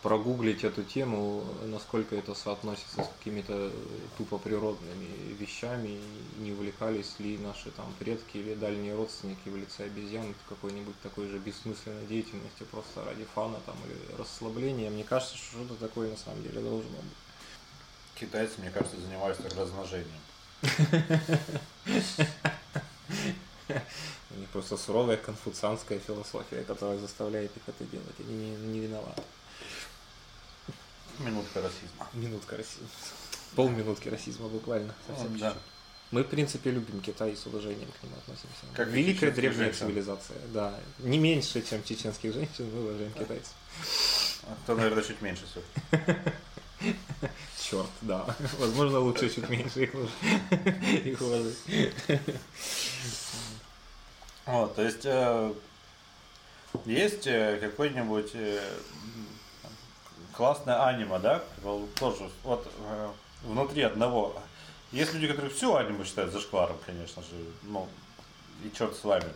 прогуглить 0.02 0.62
эту 0.62 0.84
тему, 0.84 1.44
насколько 1.64 2.14
это 2.14 2.34
соотносится 2.34 3.02
с 3.02 3.08
какими-то 3.18 3.52
э, 3.52 3.70
тупо 4.16 4.38
природными 4.38 5.08
вещами, 5.38 5.98
не 6.38 6.52
увлекались 6.52 7.16
ли 7.18 7.36
наши 7.38 7.70
там 7.72 7.92
предки 7.98 8.36
или 8.36 8.54
дальние 8.54 8.94
родственники 8.94 9.48
в 9.48 9.56
лице 9.56 9.86
обезьян 9.86 10.34
какой-нибудь 10.48 11.00
такой 11.02 11.28
же 11.28 11.38
бессмысленной 11.38 12.06
деятельностью 12.06 12.66
просто 12.70 13.04
ради 13.04 13.24
фана 13.34 13.58
там 13.66 13.74
или 13.86 14.16
расслабления. 14.20 14.88
Мне 14.88 15.02
кажется, 15.02 15.36
что 15.36 15.64
что-то 15.64 15.74
такое 15.74 16.10
на 16.10 16.16
самом 16.16 16.42
деле 16.44 16.60
должно 16.60 16.78
быть. 16.80 17.18
Китайцы, 18.14 18.60
мне 18.60 18.70
кажется, 18.70 19.00
занимаются 19.00 19.42
размножением. 19.56 20.20
У 24.32 24.38
них 24.38 24.48
просто 24.52 24.76
суровая 24.76 25.16
конфуцианская 25.16 25.98
философия, 25.98 26.62
которая 26.64 26.98
заставляет 26.98 27.56
их 27.56 27.62
это 27.66 27.84
делать. 27.84 28.14
Они 28.18 28.34
не, 28.34 28.56
не 28.56 28.80
виноваты. 28.80 29.22
Минутка 31.18 31.62
расизма. 31.62 32.08
Минутка 32.12 32.56
расизма. 32.56 32.88
Полминутки 33.54 34.08
расизма 34.08 34.48
буквально. 34.48 34.94
Совсем 35.06 35.38
Да. 35.38 35.54
Мы, 36.10 36.22
в 36.24 36.28
принципе, 36.28 36.70
любим 36.70 37.00
Китай 37.02 37.32
и 37.32 37.36
с 37.36 37.44
уважением 37.46 37.90
к 38.00 38.02
нему 38.02 38.16
относимся. 38.16 38.64
Как 38.74 38.88
Великая 38.88 39.30
древняя 39.30 39.64
женщин. 39.64 39.88
цивилизация, 39.88 40.38
да. 40.54 40.74
Не 41.00 41.18
меньше, 41.18 41.62
чем 41.62 41.84
чеченских 41.84 42.32
женщин, 42.32 42.70
мы 42.74 42.84
уважаем 42.84 43.12
китайцев. 43.12 43.52
А 44.44 44.56
То, 44.66 44.74
наверное, 44.74 45.02
чуть 45.02 45.20
меньше 45.20 45.44
все. 45.46 45.62
Черт, 47.70 47.90
да. 48.00 48.24
Возможно, 48.58 48.98
лучше 49.00 49.28
чуть 49.28 49.48
меньше 49.48 49.82
их, 49.82 49.94
их 51.04 51.20
уважать. 51.20 51.56
Вот, 54.46 54.74
то 54.74 54.82
есть 54.82 55.04
э, 55.04 55.52
есть 56.86 57.26
э, 57.26 57.58
какой-нибудь 57.60 58.30
э, 58.32 58.62
классное 60.32 60.82
аниме, 60.86 61.18
да? 61.18 61.42
Тоже 61.96 62.30
вот 62.42 62.72
внутри 63.42 63.82
одного. 63.82 64.40
Есть 64.90 65.12
люди, 65.12 65.26
которые 65.26 65.50
все 65.50 65.76
аниме 65.76 66.04
считают 66.06 66.32
зашкваром, 66.32 66.78
конечно 66.86 67.22
же. 67.22 67.28
Ну, 67.64 67.86
и 68.64 68.74
черт 68.74 68.96
с 68.96 69.04
вами. 69.04 69.30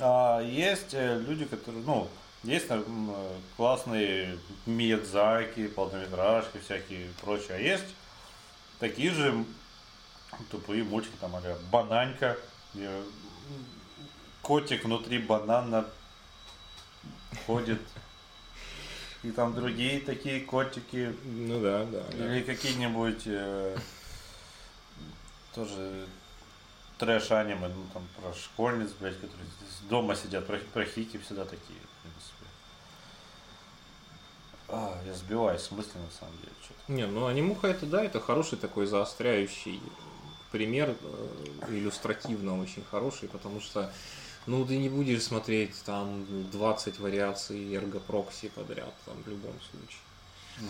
А 0.00 0.40
есть 0.40 0.92
люди, 0.94 1.44
которые, 1.44 1.84
ну, 1.84 2.08
есть 2.46 2.70
м, 2.70 3.10
э, 3.10 3.32
классные 3.56 4.38
Миядзаки, 4.66 5.68
полнометражки 5.68 6.58
всякие 6.58 7.06
и 7.06 7.12
прочее. 7.20 7.56
А 7.56 7.58
есть 7.58 7.94
такие 8.78 9.10
же 9.10 9.44
тупые 10.50 10.84
мультики, 10.84 11.14
там, 11.20 11.34
а 11.36 11.58
Бананька, 11.70 12.36
где 12.74 12.90
котик 14.42 14.84
внутри 14.84 15.18
банана 15.18 15.86
ходит. 17.46 17.80
И 19.22 19.30
там 19.32 19.54
другие 19.54 20.00
такие 20.00 20.40
котики. 20.40 21.12
Ну 21.24 21.60
да, 21.60 21.84
да. 21.84 22.04
да. 22.12 22.26
Или 22.26 22.42
какие-нибудь 22.42 23.22
э, 23.26 23.76
тоже 25.52 26.06
трэш-аниме, 26.98 27.68
ну 27.68 27.86
там 27.92 28.06
про 28.20 28.32
школьниц, 28.34 28.90
блядь, 29.00 29.16
которые 29.16 29.48
дома 29.88 30.14
сидят, 30.14 30.46
про, 30.46 30.58
про 30.58 30.84
хики 30.84 31.18
всегда 31.18 31.44
такие, 31.44 31.78
в 31.80 32.02
принципе. 32.02 32.35
А, 34.68 35.00
я 35.06 35.14
сбиваюсь 35.14 35.62
с 35.62 35.70
мысли 35.70 35.98
на 35.98 36.10
самом 36.10 36.36
деле, 36.38 36.52
что-то. 36.62 36.92
Не, 36.92 37.06
ну 37.06 37.26
анимуха 37.26 37.68
это 37.68 37.86
да, 37.86 38.04
это 38.04 38.20
хороший 38.20 38.58
такой 38.58 38.86
заостряющий 38.86 39.80
пример, 40.50 40.96
э, 41.00 41.28
иллюстративно 41.68 42.60
очень 42.60 42.82
хороший, 42.90 43.28
потому 43.28 43.60
что 43.60 43.92
ну 44.46 44.64
ты 44.64 44.76
не 44.76 44.88
будешь 44.88 45.22
смотреть 45.22 45.74
там 45.84 46.26
20 46.50 46.98
вариаций 46.98 47.74
эргопрокси 47.74 48.48
подряд, 48.48 48.94
там 49.04 49.22
в 49.22 49.28
любом 49.28 49.54
случае. 49.70 50.00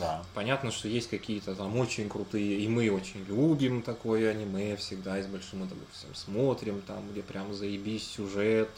Да. 0.01 0.25
Понятно, 0.35 0.73
что 0.73 0.89
есть 0.89 1.09
какие-то 1.09 1.55
там 1.55 1.77
очень 1.79 2.09
крутые, 2.09 2.59
и 2.61 2.69
мы 2.69 2.91
очень 2.91 3.25
любим 3.25 3.83
такое 3.83 4.31
аниме, 4.31 4.77
всегда 4.77 5.19
и 5.19 5.23
с 5.23 5.27
большим 5.27 5.63
удовольствием 5.63 6.15
смотрим, 6.15 6.83
там, 6.83 7.09
где 7.11 7.23
прям 7.23 7.55
заебись 7.55 8.09
сюжет, 8.09 8.71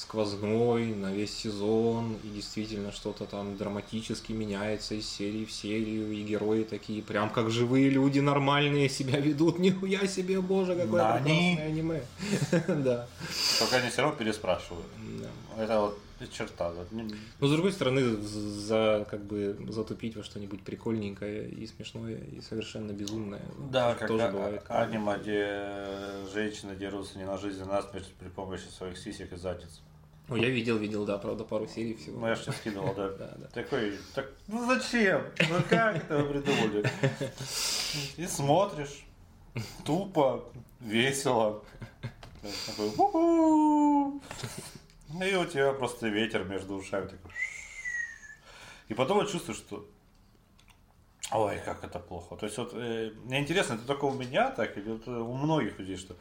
сквозной 0.00 0.86
на 0.94 1.12
весь 1.12 1.36
сезон, 1.36 2.16
и 2.24 2.28
действительно 2.28 2.90
что-то 2.90 3.26
там 3.26 3.56
драматически 3.58 4.32
меняется 4.32 4.94
из 4.94 5.06
серии 5.06 5.44
в 5.44 5.52
серию, 5.52 6.10
и 6.12 6.22
герои 6.22 6.64
такие 6.64 7.02
прям 7.02 7.28
как 7.28 7.50
живые 7.50 7.90
люди 7.90 8.18
нормальные 8.18 8.88
себя 8.88 9.18
ведут, 9.20 9.58
нихуя 9.66 10.06
себе, 10.06 10.40
боже, 10.40 10.74
какое 10.74 11.02
Нани? 11.02 11.56
прекрасное 11.56 11.66
аниме. 11.66 12.02
Да. 12.84 13.06
Только 13.58 13.76
они 13.76 13.90
все 13.90 14.02
равно 14.02 14.16
переспрашивают. 14.16 14.86
Да. 15.20 15.62
Это 15.62 15.80
вот 15.80 15.98
черта. 16.32 16.72
не- 16.92 17.14
Но 17.38 17.46
с 17.46 17.50
другой 17.50 17.72
стороны, 17.72 18.02
за 18.22 19.06
как 19.10 19.22
бы 19.24 19.56
затупить 19.68 20.16
во 20.16 20.22
что-нибудь 20.22 20.62
прикольненькое 20.62 21.48
и 21.48 21.66
смешное 21.66 22.16
и 22.16 22.40
совершенно 22.40 22.92
безумное. 22.92 23.42
Да, 23.70 23.88
тоже 23.88 23.98
как 23.98 24.08
тоже 24.08 24.24
а- 24.24 24.30
бывает. 24.32 24.62
аниме, 24.68 25.18
где 25.18 26.32
женщины 26.32 26.74
дерутся 26.74 27.18
не 27.18 27.24
на 27.26 27.36
жизнь, 27.36 27.62
а 27.62 27.66
на 27.66 27.82
смерть 27.82 28.08
при 28.18 28.28
помощи 28.28 28.64
своих 28.76 28.96
сисек 28.98 29.32
и 29.32 29.36
задниц. 29.36 29.80
О, 30.30 30.36
я 30.36 30.48
видел, 30.48 30.78
видел, 30.78 31.04
да, 31.04 31.18
правда, 31.18 31.42
пару 31.42 31.66
серий 31.66 31.94
всего. 31.94 32.20
Ну, 32.20 32.28
я 32.28 32.36
же 32.36 32.44
тебе 32.44 32.52
скидывал, 32.52 32.94
да. 32.94 33.08
Да, 33.18 33.34
да. 33.36 33.46
Такой, 33.48 33.98
так, 34.14 34.30
ну 34.46 34.64
зачем? 34.66 35.24
Ну 35.50 35.60
как 35.68 35.96
это 35.96 36.18
вы 36.18 36.32
придумали? 36.32 36.88
И 38.16 38.26
смотришь, 38.26 39.04
тупо, 39.84 40.44
весело. 40.78 41.64
Такой. 42.66 42.90
И 45.28 45.34
у 45.34 45.44
тебя 45.46 45.72
просто 45.72 46.06
ветер 46.06 46.44
между 46.44 46.74
ушами 46.74 47.08
такой. 47.08 47.32
И 48.88 48.94
потом 48.94 49.18
вот 49.18 49.30
чувствуешь, 49.30 49.58
что 49.58 49.84
Ой, 51.32 51.60
как 51.64 51.84
это 51.84 52.00
плохо. 52.00 52.36
То 52.36 52.46
есть 52.46 52.58
вот 52.58 52.72
э, 52.74 53.12
мне 53.24 53.40
интересно, 53.40 53.74
это 53.74 53.86
только 53.86 54.04
у 54.06 54.12
меня 54.12 54.50
так 54.50 54.76
или 54.76 54.90
вот, 54.90 55.06
э, 55.06 55.10
у 55.12 55.34
многих 55.34 55.78
людей, 55.78 55.96
что 55.96 56.16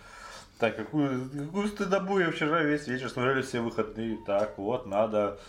так, 0.59 0.75
какую, 0.75 1.29
какую 1.29 1.67
стыдобу 1.69 2.19
я 2.19 2.31
вчера 2.31 2.61
весь 2.63 2.85
вечер 2.87 3.09
смотрели 3.09 3.41
все 3.41 3.61
выходные. 3.61 4.17
Так, 4.25 4.57
вот, 4.57 4.85
надо 4.85 5.39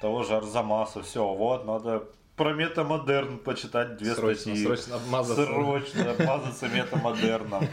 того 0.00 0.22
же 0.22 0.36
Арзамаса, 0.36 1.02
все, 1.02 1.26
вот, 1.26 1.64
надо 1.64 2.04
про 2.36 2.52
метамодерн 2.52 3.38
почитать 3.38 3.96
две 3.96 4.14
Срочно, 4.14 4.42
статьи. 4.42 4.64
срочно 4.64 4.96
обмазаться. 4.96 5.44
Срочно 5.46 6.10
обмазаться 6.10 6.68
метамодерном. 6.68 7.68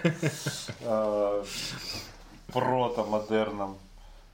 Э, 0.82 1.44
Протомодерном. 2.54 3.78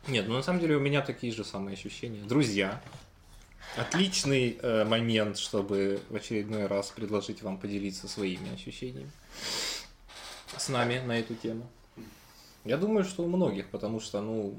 Нет, 0.08 0.28
ну 0.28 0.36
на 0.36 0.44
самом 0.44 0.60
деле 0.60 0.76
у 0.76 0.80
меня 0.80 1.02
такие 1.02 1.34
же 1.34 1.44
самые 1.44 1.74
ощущения. 1.74 2.22
Друзья, 2.24 2.82
отличный 3.78 4.60
э, 4.62 4.86
момент, 4.86 5.38
чтобы 5.38 6.00
в 6.10 6.16
очередной 6.16 6.68
раз 6.68 6.92
предложить 6.92 7.42
вам 7.42 7.58
поделиться 7.58 8.08
своими 8.08 8.54
ощущениями 8.54 9.12
с 10.58 10.70
нами 10.70 11.00
на 11.00 11.20
эту 11.20 11.36
тему. 11.36 11.68
Я 12.66 12.78
думаю, 12.78 13.04
что 13.04 13.24
у 13.24 13.28
многих, 13.28 13.70
потому 13.70 14.00
что, 14.00 14.22
ну, 14.22 14.56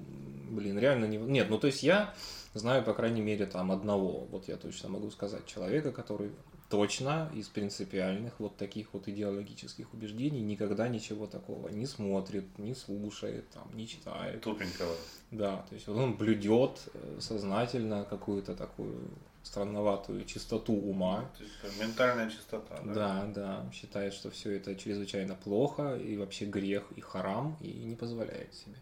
блин, 0.50 0.78
реально 0.78 1.06
не... 1.06 1.16
Нет, 1.16 1.48
ну 1.50 1.58
то 1.58 1.66
есть 1.66 1.82
я 1.82 2.14
знаю, 2.54 2.82
по 2.84 2.94
крайней 2.94 3.22
мере, 3.22 3.46
там 3.46 3.72
одного, 3.72 4.26
вот 4.30 4.48
я 4.48 4.56
точно 4.56 4.88
могу 4.88 5.10
сказать, 5.10 5.46
человека, 5.46 5.92
который 5.92 6.30
точно 6.70 7.30
из 7.34 7.48
принципиальных 7.48 8.40
вот 8.40 8.56
таких 8.56 8.88
вот 8.92 9.06
идеологических 9.06 9.92
убеждений 9.92 10.40
никогда 10.40 10.88
ничего 10.88 11.26
такого 11.26 11.68
не 11.68 11.86
смотрит, 11.86 12.58
не 12.58 12.74
слушает, 12.74 13.48
там, 13.50 13.68
не 13.74 13.86
читает. 13.86 14.40
Тупенького. 14.40 14.94
Да, 15.30 15.64
то 15.68 15.74
есть 15.74 15.88
он 15.88 16.16
блюдет 16.16 16.80
э, 16.94 17.18
сознательно 17.20 18.04
какую-то 18.04 18.54
такую 18.54 19.10
странноватую 19.44 20.24
чистоту 20.24 20.72
ума. 20.72 21.30
То 21.38 21.44
есть, 21.44 21.80
ментальная 21.80 22.30
чистота. 22.30 22.80
Да? 22.82 22.94
Да, 22.94 23.24
да, 23.26 23.72
считает, 23.72 24.14
что 24.14 24.30
все 24.30 24.56
это 24.56 24.74
чрезвычайно 24.74 25.36
плохо 25.36 25.96
и 25.96 26.16
вообще 26.16 26.46
грех 26.46 26.84
и 26.96 27.00
харам 27.00 27.56
и 27.60 27.68
не 27.68 27.94
позволяет 27.94 28.52
себе. 28.54 28.74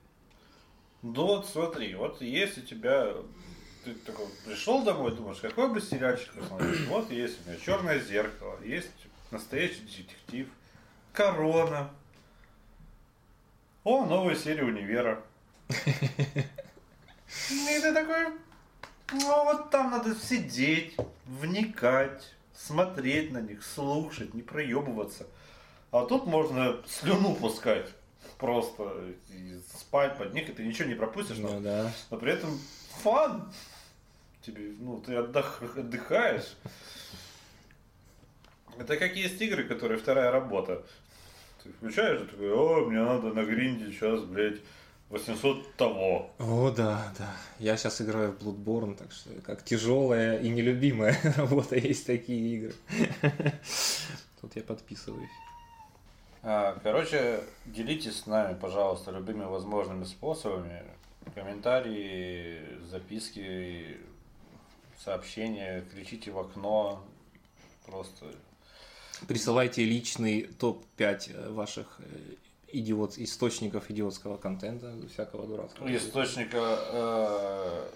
Ну 1.02 1.26
вот 1.26 1.48
смотри, 1.48 1.94
вот 1.96 2.22
есть 2.22 2.58
у 2.58 2.62
тебя 2.62 3.12
ты 3.84 3.94
такой 3.94 4.26
пришел 4.46 4.84
домой, 4.84 5.14
думаешь, 5.14 5.40
какой 5.40 5.68
бы 5.68 5.80
сериальчик 5.80 6.32
посмотреть? 6.32 6.86
Вот 6.86 7.10
есть 7.10 7.44
у 7.44 7.50
меня 7.50 7.58
черное 7.58 7.98
зеркало, 7.98 8.56
есть 8.64 8.88
настоящий 9.32 9.80
детектив, 9.80 10.46
корона. 11.12 11.90
О, 13.82 14.06
новая 14.06 14.36
серия 14.36 14.62
универа. 14.62 15.24
И 15.68 15.74
ты 17.80 17.92
такой, 17.92 18.26
ну 19.12 19.44
вот 19.44 19.70
там 19.70 19.90
надо 19.90 20.14
сидеть, 20.14 20.96
вникать, 21.26 22.32
смотреть 22.54 23.32
на 23.32 23.38
них, 23.40 23.62
слушать, 23.64 24.34
не 24.34 24.42
проебываться. 24.42 25.26
А 25.90 26.04
тут 26.06 26.26
можно 26.26 26.76
слюну 26.86 27.34
пускать 27.34 27.88
просто 28.38 28.92
и 29.28 29.60
спать 29.76 30.18
под 30.18 30.34
них, 30.34 30.48
и 30.48 30.52
ты 30.52 30.64
ничего 30.64 30.88
не 30.88 30.94
пропустишь, 30.94 31.38
но, 31.38 31.48
Ну 31.54 31.60
да. 31.60 31.92
но 32.10 32.16
при 32.16 32.32
этом 32.32 32.58
фан. 33.02 33.52
Тебе, 34.44 34.74
ну, 34.80 35.00
ты 35.00 35.16
отдых, 35.16 35.62
отдыхаешь. 35.76 36.56
Это 38.78 38.96
как 38.96 39.14
есть 39.14 39.40
игры, 39.40 39.64
которые 39.64 39.98
вторая 39.98 40.30
работа. 40.32 40.82
Ты 41.62 41.70
включаешь 41.72 42.22
и 42.22 42.24
такой, 42.24 42.50
о, 42.52 42.86
мне 42.86 42.98
надо 43.00 43.28
на 43.32 43.44
гринде 43.44 43.92
сейчас, 43.92 44.20
блядь, 44.22 44.58
800 45.12 45.76
того. 45.76 46.30
О, 46.38 46.70
да, 46.70 47.12
да. 47.18 47.36
Я 47.58 47.76
сейчас 47.76 48.00
играю 48.00 48.32
в 48.32 48.42
Bloodborne, 48.42 48.96
так 48.96 49.12
что 49.12 49.28
как 49.42 49.62
тяжелая 49.62 50.38
и 50.38 50.48
нелюбимая 50.48 51.18
работа 51.36 51.76
есть 51.76 52.06
такие 52.06 52.56
игры. 52.56 52.74
Тут 54.40 54.56
я 54.56 54.62
подписываюсь. 54.62 55.28
А, 56.42 56.78
Короче, 56.82 57.44
делитесь 57.66 58.20
с 58.20 58.26
нами, 58.26 58.56
пожалуйста, 58.58 59.10
любыми 59.10 59.44
возможными 59.44 60.04
способами. 60.04 60.82
Комментарии, 61.34 62.62
записки, 62.90 63.98
сообщения, 64.98 65.84
кричите 65.92 66.30
в 66.30 66.38
окно. 66.38 67.04
Просто 67.84 68.26
Присылайте 69.28 69.84
личный 69.84 70.42
топ-5 70.58 71.52
ваших 71.52 72.00
э, 72.00 72.34
идиот, 72.72 73.18
источников 73.18 73.90
идиотского 73.90 74.36
контента, 74.36 74.94
всякого 75.12 75.46
дурацкого. 75.46 75.94
источника 75.94 76.78
э, 76.92 77.88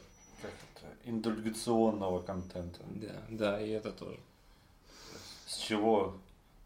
как 0.43 0.51
это, 0.51 1.11
индульгационного 1.11 2.23
контента. 2.23 2.81
Да, 2.91 3.23
да, 3.31 3.61
и 3.61 3.71
это 3.71 3.93
тоже. 3.93 4.19
С 5.47 5.57
чего 5.59 6.17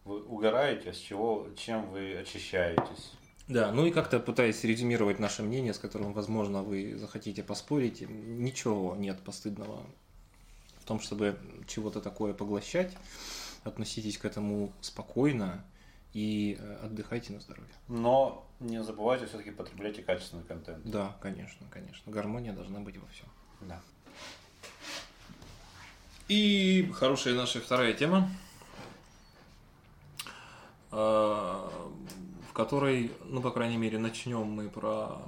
вы 0.04 0.22
угораете, 0.22 0.92
с 0.92 0.98
чего, 0.98 1.46
чем 1.56 1.90
вы 1.90 2.16
очищаетесь. 2.16 3.12
Да, 3.48 3.72
ну 3.72 3.84
и 3.84 3.90
как-то 3.90 4.20
пытаясь 4.20 4.62
резюмировать 4.62 5.18
наше 5.18 5.42
мнение, 5.42 5.74
с 5.74 5.78
которым, 5.78 6.12
возможно, 6.12 6.62
вы 6.62 6.96
захотите 6.96 7.42
поспорить, 7.42 8.08
ничего 8.08 8.94
нет 8.94 9.18
постыдного 9.20 9.82
в 10.78 10.84
том, 10.84 11.00
чтобы 11.00 11.36
чего-то 11.66 12.00
такое 12.00 12.32
поглощать. 12.32 12.96
Относитесь 13.64 14.18
к 14.18 14.24
этому 14.24 14.72
спокойно 14.80 15.64
и 16.12 16.56
э, 16.58 16.84
отдыхайте 16.84 17.32
на 17.32 17.40
здоровье. 17.40 17.72
Но 17.88 18.46
не 18.58 18.82
забывайте 18.82 19.26
все-таки 19.26 19.50
потреблять 19.50 19.98
и 19.98 20.02
качественный 20.02 20.44
контент. 20.44 20.84
Да, 20.84 21.16
конечно, 21.20 21.66
конечно. 21.70 22.10
Гармония 22.10 22.52
должна 22.52 22.80
быть 22.80 22.96
во 22.96 23.06
всем. 23.08 23.26
Да. 23.60 23.80
И 26.28 26.90
хорошая 26.94 27.34
наша 27.34 27.60
вторая 27.60 27.92
тема, 27.92 28.28
э, 30.90 30.96
в 30.96 32.52
которой, 32.52 33.12
ну, 33.24 33.40
по 33.40 33.50
крайней 33.50 33.76
мере, 33.76 33.98
начнем 33.98 34.46
мы 34.46 34.68
про 34.68 35.22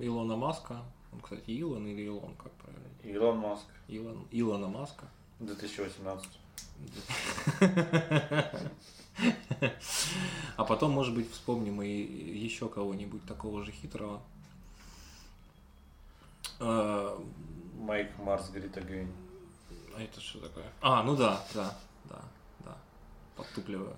Илона 0.00 0.36
Маска. 0.36 0.82
Он, 1.12 1.20
кстати, 1.20 1.50
Илон 1.50 1.86
или 1.86 2.02
Илон, 2.02 2.34
как 2.36 2.52
правильно? 2.52 2.88
Илон 3.02 3.38
Маск, 3.38 3.66
Илон, 3.88 4.26
Илона 4.30 4.68
Маска. 4.68 5.06
2018. 5.40 6.28
А 10.56 10.64
потом, 10.64 10.92
может 10.92 11.14
быть, 11.14 11.30
вспомним 11.30 11.82
и 11.82 11.88
еще 11.88 12.68
кого-нибудь 12.68 13.24
такого 13.26 13.64
же 13.64 13.72
хитрого. 13.72 14.20
Э, 16.58 17.18
Майк 17.78 18.16
Марс 18.18 18.50
Грита 18.50 18.80
Гейн. 18.80 19.10
А 19.96 20.02
это 20.02 20.20
что 20.20 20.38
такое? 20.40 20.64
А, 20.80 21.02
ну 21.02 21.16
да, 21.16 21.42
да, 21.54 21.76
да, 22.04 22.22
да. 22.60 22.76
Подтупливаю. 23.36 23.96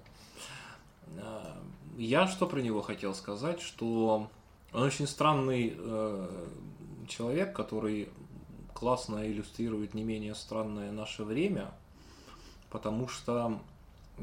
А, 1.18 1.60
Я 1.96 2.26
что 2.26 2.46
про 2.46 2.60
него 2.60 2.82
хотел 2.82 3.14
сказать, 3.14 3.60
что 3.60 4.28
он 4.72 4.82
очень 4.82 5.06
странный 5.06 5.74
э, 5.76 6.46
человек, 7.08 7.54
который 7.54 8.08
классно 8.74 9.26
иллюстрирует 9.30 9.94
не 9.94 10.02
менее 10.02 10.34
странное 10.34 10.90
наше 10.92 11.24
время, 11.24 11.70
потому 12.70 13.08
что 13.08 13.60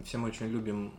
все 0.04 0.18
мы 0.18 0.30
очень 0.30 0.48
любим 0.48 0.92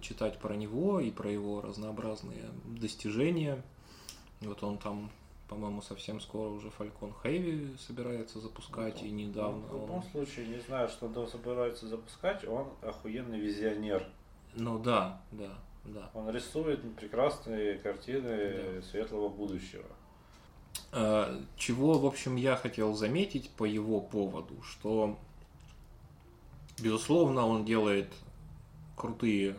читать 0.00 0.38
про 0.38 0.54
него 0.54 1.00
и 1.00 1.10
про 1.10 1.30
его 1.30 1.60
разнообразные 1.60 2.50
достижения. 2.64 3.62
Вот 4.40 4.62
он 4.62 4.78
там, 4.78 5.10
по-моему, 5.48 5.82
совсем 5.82 6.20
скоро 6.20 6.48
уже 6.48 6.68
Falcon 6.68 7.12
Heavy 7.22 7.78
собирается 7.78 8.40
запускать, 8.40 9.02
и 9.02 9.10
недавно 9.10 9.66
В 9.66 9.72
любом 9.72 9.96
он... 9.98 10.02
случае, 10.04 10.46
не 10.46 10.60
знаю, 10.60 10.88
что 10.88 11.06
он 11.06 11.28
собирается 11.28 11.86
запускать, 11.86 12.46
он 12.46 12.68
охуенный 12.82 13.38
визионер. 13.38 14.06
Ну 14.54 14.78
да, 14.78 15.20
да, 15.30 15.58
да. 15.84 16.10
Он 16.14 16.30
рисует 16.30 16.80
прекрасные 16.96 17.78
картины 17.78 18.82
светлого 18.82 19.28
будущего. 19.28 19.84
Э, 20.92 21.38
Чего, 21.56 21.98
в 21.98 22.06
общем, 22.06 22.36
я 22.36 22.56
хотел 22.56 22.94
заметить 22.94 23.50
по 23.50 23.64
его 23.64 24.00
поводу, 24.00 24.62
что, 24.62 25.18
безусловно, 26.80 27.46
он 27.46 27.64
делает 27.64 28.12
крутые 28.96 29.56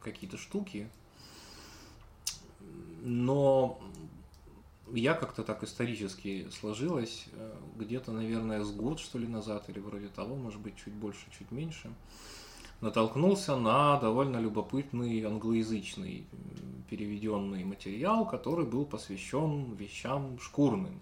какие-то 0.00 0.36
штуки, 0.36 0.88
но 3.02 3.78
я 4.92 5.14
как-то 5.14 5.42
так 5.42 5.62
исторически 5.64 6.48
сложилось, 6.50 7.26
э, 7.32 7.54
где-то, 7.76 8.12
наверное, 8.12 8.62
с 8.62 8.70
год, 8.70 9.00
что 9.00 9.18
ли, 9.18 9.26
назад, 9.26 9.68
или 9.68 9.80
вроде 9.80 10.08
того, 10.08 10.36
может 10.36 10.60
быть, 10.60 10.76
чуть 10.76 10.92
больше, 10.92 11.26
чуть 11.36 11.50
меньше, 11.50 11.92
натолкнулся 12.80 13.56
на 13.56 13.98
довольно 13.98 14.38
любопытный 14.38 15.22
англоязычный 15.24 16.26
переведенный 16.88 17.64
материал, 17.64 18.26
который 18.26 18.66
был 18.66 18.84
посвящен 18.84 19.74
вещам 19.74 20.38
шкурным, 20.38 21.00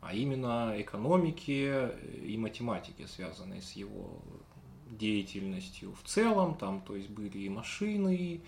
а 0.00 0.14
именно 0.14 0.74
экономике 0.76 1.90
и 2.24 2.36
математике, 2.36 3.08
связанной 3.08 3.62
с 3.62 3.72
его 3.72 4.22
деятельностью 4.98 5.94
в 6.02 6.08
целом. 6.08 6.54
Там, 6.56 6.80
то 6.80 6.94
есть, 6.96 7.08
были 7.10 7.38
и 7.38 7.48
машины, 7.48 8.40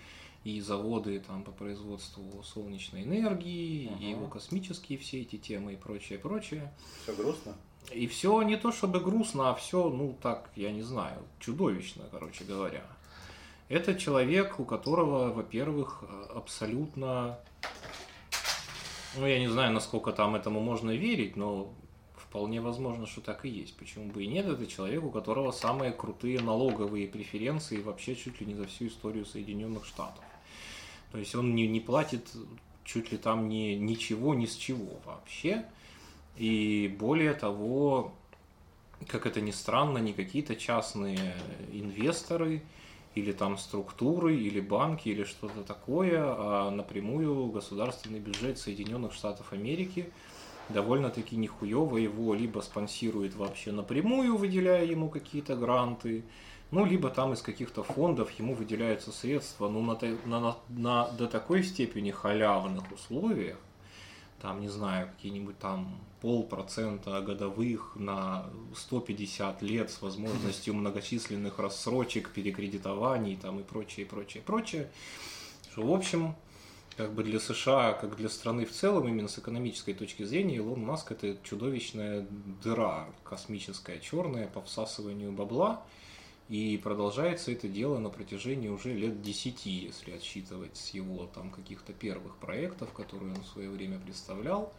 и 0.43 0.61
заводы 0.61 1.19
там, 1.19 1.43
по 1.43 1.51
производству 1.51 2.43
солнечной 2.43 3.03
энергии, 3.03 3.83
и 3.83 3.87
Ага. 3.87 4.03
его 4.05 4.27
космические 4.27 4.97
все 4.99 5.21
эти 5.21 5.37
темы 5.37 5.73
и 5.73 5.75
прочее, 5.75 6.19
прочее. 6.19 6.71
Все 7.03 7.15
грустно? 7.15 7.55
И 7.91 8.07
все 8.07 8.41
не 8.43 8.55
то 8.57 8.71
чтобы 8.71 8.99
грустно, 8.99 9.49
а 9.51 9.55
все, 9.55 9.89
ну 9.89 10.17
так, 10.21 10.49
я 10.55 10.71
не 10.71 10.81
знаю, 10.81 11.21
чудовищно, 11.39 12.03
короче 12.11 12.43
говоря. 12.43 12.83
Это 13.69 13.95
человек, 13.95 14.59
у 14.59 14.65
которого, 14.65 15.31
во-первых, 15.33 16.03
абсолютно, 16.33 17.39
ну 19.17 19.25
я 19.25 19.39
не 19.39 19.47
знаю, 19.47 19.73
насколько 19.73 20.11
там 20.11 20.35
этому 20.35 20.59
можно 20.61 20.91
верить, 20.91 21.35
но 21.35 21.73
вполне 22.35 22.59
возможно, 22.59 23.07
что 23.07 23.21
так 23.21 23.45
и 23.45 23.49
есть. 23.49 23.77
Почему 23.77 24.11
бы 24.11 24.25
и 24.25 24.27
нет? 24.27 24.45
Это 24.45 24.67
человек, 24.67 25.05
у 25.05 25.09
которого 25.09 25.51
самые 25.51 25.93
крутые 25.93 26.41
налоговые 26.41 27.07
преференции 27.07 27.81
вообще 27.81 28.13
чуть 28.13 28.41
ли 28.41 28.45
не 28.45 28.55
за 28.55 28.67
всю 28.67 28.87
историю 28.87 29.25
Соединенных 29.25 29.85
Штатов. 29.85 30.21
То 31.13 31.17
есть 31.17 31.33
он 31.33 31.55
не, 31.55 31.65
не 31.65 31.79
платит 31.79 32.27
чуть 32.83 33.13
ли 33.13 33.17
там 33.17 33.47
ни, 33.47 33.75
ничего, 33.75 34.35
ни 34.35 34.47
с 34.47 34.55
чего 34.57 34.99
вообще. 35.05 35.63
И 36.35 36.93
более 36.99 37.33
того, 37.35 38.13
как 39.07 39.25
это 39.27 39.39
ни 39.39 39.51
странно, 39.51 39.99
не 39.99 40.11
какие-то 40.11 40.57
частные 40.57 41.35
инвесторы 41.71 42.63
или 43.13 43.31
там 43.31 43.57
структуры, 43.57 44.35
или 44.35 44.59
банки, 44.59 45.07
или 45.07 45.23
что-то 45.23 45.63
такое, 45.63 46.19
а 46.21 46.69
напрямую 46.69 47.45
государственный 47.47 48.19
бюджет 48.19 48.59
Соединенных 48.59 49.13
Штатов 49.13 49.53
Америки 49.53 50.11
довольно-таки 50.69 51.35
нихуево 51.35 51.97
его 51.97 52.33
либо 52.33 52.59
спонсирует 52.61 53.35
вообще 53.35 53.71
напрямую, 53.71 54.37
выделяя 54.37 54.85
ему 54.85 55.09
какие-то 55.09 55.55
гранты, 55.55 56.23
ну, 56.71 56.85
либо 56.85 57.09
там 57.09 57.33
из 57.33 57.41
каких-то 57.41 57.83
фондов 57.83 58.31
ему 58.31 58.55
выделяются 58.55 59.11
средства, 59.11 59.69
ну, 59.69 59.81
на, 59.81 59.97
на, 60.25 60.39
на, 60.39 60.57
на 60.69 61.07
до 61.09 61.27
такой 61.27 61.63
степени 61.63 62.11
халявных 62.11 62.91
условиях, 62.91 63.57
там, 64.41 64.61
не 64.61 64.69
знаю, 64.69 65.09
какие-нибудь 65.15 65.57
там 65.59 65.97
полпроцента 66.21 67.21
годовых 67.21 67.93
на 67.95 68.45
150 68.75 69.61
лет 69.61 69.91
с 69.91 70.01
возможностью 70.01 70.73
многочисленных 70.73 71.59
рассрочек, 71.59 72.31
перекредитований 72.31 73.37
там 73.37 73.59
и 73.59 73.63
прочее, 73.63 74.05
прочее, 74.05 74.43
прочее. 74.43 74.89
Что, 75.71 75.85
в 75.85 75.93
общем, 75.93 76.35
как 76.97 77.13
бы 77.13 77.23
для 77.23 77.39
США, 77.39 77.93
как 77.93 78.15
для 78.15 78.29
страны 78.29 78.65
в 78.65 78.71
целом, 78.71 79.07
именно 79.07 79.27
с 79.27 79.37
экономической 79.37 79.93
точки 79.93 80.23
зрения, 80.23 80.55
Илон 80.57 80.81
Маск 80.81 81.11
это 81.11 81.37
чудовищная 81.43 82.25
дыра 82.63 83.07
космическая, 83.23 83.99
черная 83.99 84.47
по 84.47 84.61
всасыванию 84.61 85.31
бабла. 85.31 85.83
И 86.47 86.79
продолжается 86.81 87.51
это 87.51 87.67
дело 87.67 87.97
на 87.97 88.09
протяжении 88.09 88.69
уже 88.69 88.93
лет 88.93 89.21
десяти, 89.21 89.71
если 89.71 90.11
отсчитывать 90.11 90.77
с 90.77 90.91
его 90.91 91.25
там 91.33 91.49
каких-то 91.49 91.91
первых 91.91 92.35
проектов, 92.37 92.93
которые 92.93 93.33
он 93.33 93.41
в 93.41 93.47
свое 93.47 93.69
время 93.69 93.99
представлял. 93.99 94.71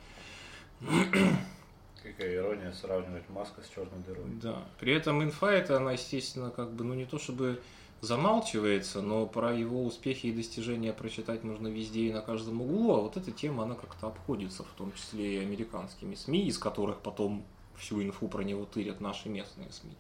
Какая 2.03 2.37
ирония 2.37 2.73
сравнивать 2.73 3.29
Маска 3.29 3.63
с 3.63 3.69
черной 3.69 4.01
дырой. 4.07 4.31
Да. 4.41 4.65
При 4.79 4.93
этом 4.93 5.25
инфа 5.25 5.51
это, 5.51 5.77
она, 5.77 5.93
естественно, 5.93 6.51
как 6.51 6.73
бы, 6.73 6.85
ну 6.85 6.95
не 6.95 7.05
то 7.05 7.19
чтобы 7.19 7.61
замалчивается, 8.07 9.03
но 9.03 9.27
про 9.27 9.53
его 9.53 9.85
успехи 9.85 10.27
и 10.27 10.33
достижения 10.33 10.93
прочитать 10.93 11.45
можно 11.45 11.69
везде 11.69 12.09
и 12.09 12.13
на 12.13 12.23
каждом 12.23 12.63
углу, 12.63 12.95
а 12.95 13.01
вот 13.01 13.17
эта 13.17 13.33
тема, 13.33 13.65
она 13.65 13.75
как-то 13.75 14.07
обходится, 14.07 14.63
в 14.63 14.73
том 14.79 14.93
числе 14.93 15.37
и 15.37 15.39
американскими 15.39 16.15
СМИ, 16.15 16.47
из 16.47 16.59
которых 16.59 17.01
потом 17.01 17.45
всю 17.77 18.03
инфу 18.03 18.29
про 18.29 18.43
него 18.43 18.65
тырят 18.65 19.01
наши 19.01 19.29
местные 19.29 19.71
СМИ, 19.73 19.95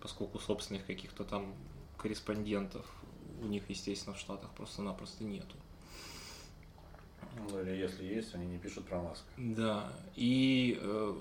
поскольку 0.00 0.38
собственных 0.38 0.86
каких-то 0.86 1.24
там 1.24 1.54
корреспондентов 1.96 2.86
у 3.42 3.46
них, 3.46 3.68
естественно, 3.68 4.14
в 4.14 4.18
Штатах 4.18 4.50
просто-напросто 4.50 5.24
нету. 5.24 5.56
Ну 7.50 7.60
или 7.60 7.70
если 7.70 8.04
есть, 8.04 8.34
они 8.34 8.46
не 8.46 8.58
пишут 8.58 8.84
про 8.86 9.00
Маск. 9.00 9.24
Да, 9.36 9.90
и 10.16 10.78
э, 10.80 11.14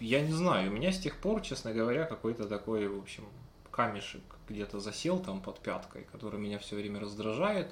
я 0.00 0.22
не 0.22 0.32
знаю, 0.32 0.70
у 0.70 0.74
меня 0.74 0.92
с 0.92 0.98
тех 0.98 1.16
пор, 1.18 1.40
честно 1.42 1.72
говоря, 1.72 2.04
какой-то 2.04 2.48
такой, 2.48 2.88
в 2.88 2.98
общем, 2.98 3.24
камешек 3.70 4.22
где-то 4.48 4.80
засел 4.80 5.20
там 5.20 5.40
под 5.40 5.60
пяткой, 5.60 6.04
который 6.12 6.40
меня 6.40 6.58
все 6.58 6.76
время 6.76 7.00
раздражает. 7.00 7.68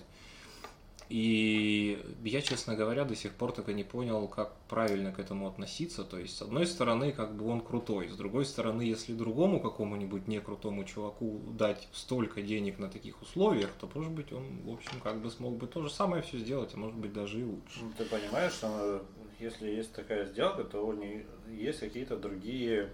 И 1.08 2.04
я, 2.22 2.42
честно 2.42 2.76
говоря, 2.76 3.04
до 3.04 3.16
сих 3.16 3.32
пор 3.32 3.52
так 3.52 3.70
и 3.70 3.74
не 3.74 3.82
понял, 3.82 4.28
как 4.28 4.54
правильно 4.68 5.10
к 5.10 5.18
этому 5.18 5.48
относиться. 5.48 6.04
То 6.04 6.18
есть, 6.18 6.36
с 6.36 6.42
одной 6.42 6.66
стороны, 6.66 7.12
как 7.12 7.34
бы 7.34 7.46
он 7.46 7.62
крутой, 7.62 8.08
с 8.08 8.16
другой 8.16 8.44
стороны, 8.44 8.82
если 8.82 9.14
другому 9.14 9.58
какому-нибудь 9.58 10.28
некрутому 10.28 10.84
чуваку 10.84 11.40
дать 11.52 11.88
столько 11.92 12.42
денег 12.42 12.78
на 12.78 12.90
таких 12.90 13.22
условиях, 13.22 13.70
то, 13.80 13.88
может 13.94 14.12
быть, 14.12 14.32
он, 14.32 14.60
в 14.64 14.70
общем, 14.70 15.00
как 15.02 15.22
бы 15.22 15.30
смог 15.30 15.56
бы 15.56 15.66
то 15.66 15.80
же 15.82 15.88
самое 15.88 16.22
все 16.22 16.38
сделать, 16.38 16.74
а 16.74 16.76
может 16.76 16.96
быть, 16.96 17.14
даже 17.14 17.40
и 17.40 17.44
лучше. 17.44 17.80
Ну, 17.80 17.92
ты 17.96 18.04
понимаешь, 18.04 18.52
что 18.52 19.02
если 19.40 19.70
есть 19.70 19.94
такая 19.94 20.26
сделка, 20.26 20.64
то 20.64 20.86
у 20.86 20.92
нее 20.92 21.24
есть 21.48 21.80
какие-то 21.80 22.18
другие 22.18 22.90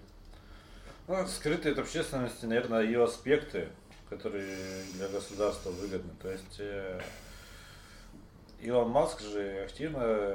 ну, 1.09 1.27
скрытые 1.27 1.73
от 1.73 1.79
общественности, 1.79 2.47
наверное, 2.47 2.83
ее 2.83 3.05
аспекты, 3.05 3.69
которые 4.09 4.57
для 4.95 5.09
государства 5.09 5.71
выгодны. 5.71 6.13
То 6.23 6.31
есть 6.31 6.57
э, 6.59 7.01
Илон 8.61 8.91
Маск 8.91 9.21
же 9.21 9.65
активно 9.65 10.27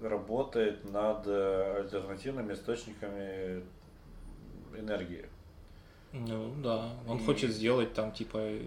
работает 0.00 0.90
над 0.90 1.26
альтернативными 1.26 2.54
источниками 2.54 3.62
энергии. 4.76 5.26
Ну 6.12 6.52
да, 6.62 6.90
он 7.06 7.18
и... 7.18 7.24
хочет 7.24 7.50
сделать 7.50 7.94
там 7.94 8.12
типа 8.12 8.58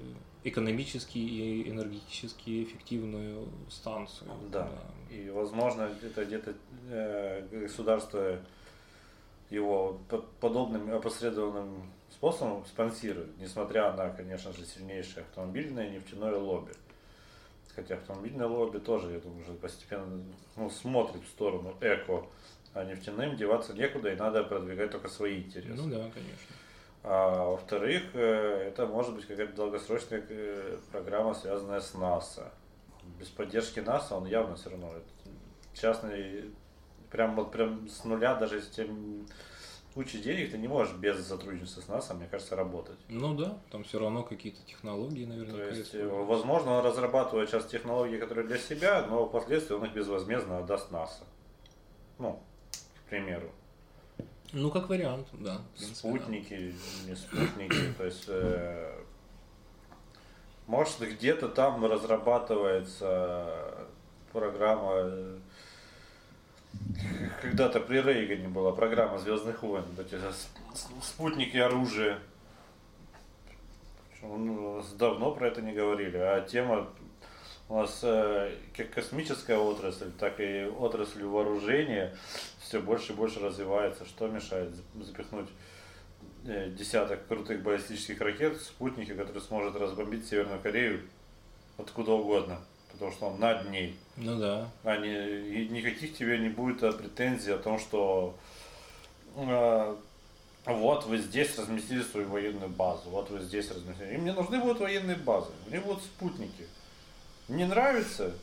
экономически 0.44 1.18
и 1.18 1.70
энергетически 1.70 2.64
эффективную 2.64 3.48
станцию. 3.70 4.32
Да. 4.52 4.70
да. 4.70 5.16
И 5.16 5.30
возможно 5.30 5.90
это 6.02 6.26
где-то 6.26 6.54
э, 6.90 7.48
государство 7.52 8.40
его 9.54 10.00
подобным 10.40 10.92
опосредованным 10.94 11.92
способом 12.12 12.66
спонсирует, 12.66 13.38
несмотря 13.38 13.94
на, 13.94 14.10
конечно 14.10 14.52
же, 14.52 14.66
сильнейшее 14.66 15.24
автомобильное 15.24 15.88
и 15.88 15.92
нефтяное 15.92 16.36
лобби. 16.36 16.74
Хотя 17.76 17.96
автомобильное 17.96 18.48
лобби 18.48 18.80
тоже, 18.80 19.12
я 19.12 19.20
думаю, 19.20 19.42
уже 19.42 19.54
постепенно 19.54 20.24
ну, 20.56 20.70
смотрит 20.70 21.24
в 21.24 21.28
сторону 21.28 21.76
эко, 21.82 22.26
а 22.74 22.84
нефтяным 22.84 23.36
деваться 23.36 23.74
некуда, 23.74 24.12
и 24.12 24.16
надо 24.16 24.44
продвигать 24.44 24.92
только 24.92 25.10
свои 25.10 25.44
интересы. 25.44 25.82
Ну 25.82 25.90
да, 25.90 26.10
конечно. 26.14 26.56
А 27.04 27.50
во-вторых, 27.52 28.04
э, 28.14 28.70
это 28.70 28.88
может 28.88 29.16
быть 29.16 29.26
какая-то 29.26 29.54
долгосрочная 29.54 30.24
э, 30.28 30.78
программа, 30.92 31.34
связанная 31.34 31.82
с 31.82 31.94
НАСА. 31.94 32.52
Без 33.20 33.28
поддержки 33.28 33.80
НАСА 33.82 34.16
он 34.16 34.26
явно 34.26 34.56
все 34.56 34.70
равно 34.70 34.94
частный 35.74 36.52
прям 37.14 37.36
вот 37.36 37.52
прям 37.52 37.88
с 37.88 38.04
нуля, 38.04 38.34
даже 38.34 38.56
если 38.56 38.72
тебе 38.72 38.94
куча 39.94 40.18
денег, 40.18 40.52
ты 40.52 40.58
не 40.58 40.68
можешь 40.68 40.96
без 40.96 41.26
сотрудничества 41.26 41.82
с 41.82 41.88
НАСА, 41.88 42.16
мне 42.16 42.28
кажется, 42.28 42.56
работать. 42.56 42.98
Ну 43.08 43.36
да, 43.36 43.60
там 43.72 43.84
все 43.84 44.00
равно 44.00 44.24
какие-то 44.24 44.60
технологии, 44.66 45.26
наверное. 45.26 45.70
То 45.70 45.76
есть, 45.76 45.94
возможно, 45.94 46.72
он 46.72 46.84
разрабатывает 46.84 47.50
сейчас 47.50 47.68
технологии, 47.68 48.18
которые 48.18 48.48
для 48.48 48.58
себя, 48.58 49.06
но 49.08 49.28
впоследствии 49.28 49.76
он 49.76 49.86
их 49.86 49.94
безвозмездно 49.94 50.58
отдаст 50.58 50.90
НАСА. 50.90 51.24
Ну, 52.18 52.42
к 53.06 53.10
примеру. 53.10 53.52
Ну, 54.52 54.72
как 54.72 54.90
вариант, 54.90 55.28
да. 55.34 55.62
Принципе, 55.78 55.96
спутники, 55.96 56.76
да. 57.06 57.10
не 57.10 57.16
спутники, 57.16 57.94
то 57.98 58.06
есть 58.06 58.26
э, 58.28 59.04
может 60.66 61.00
где-то 61.00 61.50
там 61.50 61.86
разрабатывается 61.86 63.88
программа 64.32 65.40
когда-то 67.42 67.80
при 67.80 68.02
Рейгане 68.02 68.48
была 68.48 68.72
программа 68.72 69.18
Звездных 69.20 69.64
войн, 69.64 69.86
эти 70.00 70.18
спутники 71.02 71.58
оружия. 71.58 72.20
Ну, 74.22 74.84
давно 74.98 75.32
про 75.32 75.48
это 75.48 75.62
не 75.62 75.74
говорили, 75.74 76.18
а 76.18 76.42
тема 76.42 76.88
у 77.70 77.76
нас 77.76 78.00
э, 78.04 78.56
как 78.76 78.92
космическая 78.92 79.58
отрасль, 79.58 80.12
так 80.12 80.40
и 80.40 80.66
отрасль 80.66 81.24
вооружения 81.24 82.16
все 82.60 82.82
больше 82.82 83.14
и 83.14 83.16
больше 83.16 83.40
развивается. 83.40 84.06
Что 84.06 84.28
мешает 84.28 84.70
запихнуть 84.96 85.50
э, 86.46 86.70
десяток 86.70 87.28
крутых 87.28 87.64
баллистических 87.64 88.22
ракет, 88.22 88.62
спутники, 88.62 89.14
которые 89.14 89.42
сможет 89.42 89.76
разбомбить 89.76 90.28
Северную 90.28 90.62
Корею 90.62 91.02
откуда 91.78 92.14
угодно? 92.14 92.60
Потому 93.04 93.12
что 93.12 93.28
он 93.28 93.40
над 93.40 93.70
ней. 93.70 93.98
Ну 94.16 94.40
да. 94.40 94.70
А 94.84 94.98
не, 94.98 95.64
и 95.64 95.68
никаких 95.70 96.18
тебе 96.18 96.38
не 96.40 96.50
будет 96.50 96.84
а, 96.84 96.92
претензий 96.92 97.52
о 97.52 97.58
том, 97.58 97.80
что 97.80 98.38
э, 99.36 99.96
вот 100.66 101.06
вы 101.06 101.18
здесь 101.18 101.58
разместили 101.58 102.04
свою 102.04 102.30
военную 102.30 102.70
базу, 102.70 103.10
вот 103.10 103.30
вы 103.30 103.42
здесь 103.42 103.70
разместили. 103.70 104.14
Им 104.14 104.26
не 104.26 104.32
нужны 104.34 104.60
будут 104.60 104.80
военные 104.80 105.18
базы, 105.18 105.52
мне 105.68 105.80
будут 105.80 106.04
спутники. 106.04 106.68
Не 107.50 107.66
нравится? 107.66 108.34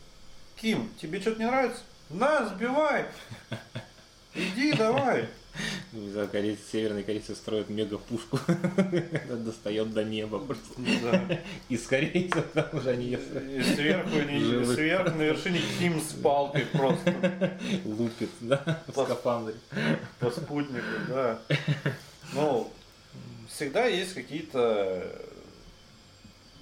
Ким, 0.57 0.91
тебе 1.01 1.21
что-то 1.21 1.39
не 1.39 1.47
нравится? 1.47 1.81
На, 2.11 2.47
сбивай! 2.47 3.07
Иди, 4.35 4.73
давай! 4.75 5.29
Не 5.93 6.11
знаю, 6.11 6.29
корейцы, 6.29 6.63
северные 6.71 7.05
корейцы 7.05 7.35
строят 7.35 7.69
мега-пушку. 7.69 8.39
достает 9.29 9.93
до 9.93 10.05
неба 10.05 10.39
просто. 10.39 10.65
Да. 11.03 11.39
И 11.69 11.77
с 11.77 11.87
корейцев 11.87 12.45
там 12.55 12.67
уже 12.73 12.91
они... 12.91 13.13
И 13.13 13.63
сверху, 13.63 14.17
они, 14.17 14.65
сверху 14.65 15.17
на 15.17 15.23
вершине 15.23 15.61
Ким 15.79 16.01
с 16.01 16.13
палкой 16.13 16.67
просто. 16.67 17.59
Лупит, 17.85 18.31
да, 18.41 18.83
в 18.87 18.93
скафандре. 18.93 19.57
По 20.19 20.31
спутнику, 20.31 20.87
да. 21.09 21.41
Ну, 22.35 22.73
всегда 23.49 23.87
есть 23.87 24.15
какие-то 24.15 25.30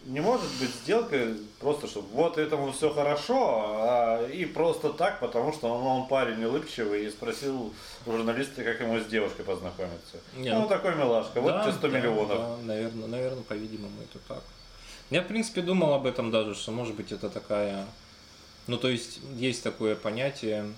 не 0.09 0.21
может 0.21 0.49
быть 0.59 0.71
сделка 0.71 1.35
просто, 1.61 1.87
чтобы 1.87 2.09
вот 2.13 2.39
этому 2.39 2.73
все 2.73 2.91
хорошо, 2.91 3.77
а, 3.77 4.27
и 4.27 4.47
просто 4.47 4.91
так, 4.91 5.21
потому 5.21 5.53
что 5.53 5.69
он, 5.69 5.87
он 5.87 6.09
парень 6.09 6.43
улыбчивый 6.45 7.05
и 7.05 7.11
спросил 7.11 7.75
у 8.07 8.11
журналиста, 8.11 8.65
как 8.65 8.81
ему 8.81 8.99
с 8.99 9.07
девушкой 9.07 9.45
познакомиться. 9.45 10.17
Не, 10.35 10.55
ну, 10.55 10.67
такой 10.67 10.95
милашка, 10.95 11.43
вот 11.43 11.63
тебе 11.63 11.73
100 11.73 11.89
да, 11.89 11.99
миллионов. 11.99 12.29
Да, 12.29 12.57
наверное, 12.65 13.07
наверное, 13.07 13.43
по-видимому, 13.43 14.01
это 14.03 14.19
так. 14.27 14.43
Я, 15.11 15.23
в 15.23 15.27
принципе, 15.27 15.61
думал 15.61 15.93
об 15.93 16.07
этом 16.07 16.31
даже, 16.31 16.55
что, 16.55 16.73
может 16.73 16.95
быть, 16.95 17.13
это 17.13 17.29
такая... 17.29 17.87
Ну, 18.67 18.79
то 18.79 18.89
есть, 18.89 19.21
есть 19.37 19.63
такое 19.63 19.95
понятие... 19.95 20.73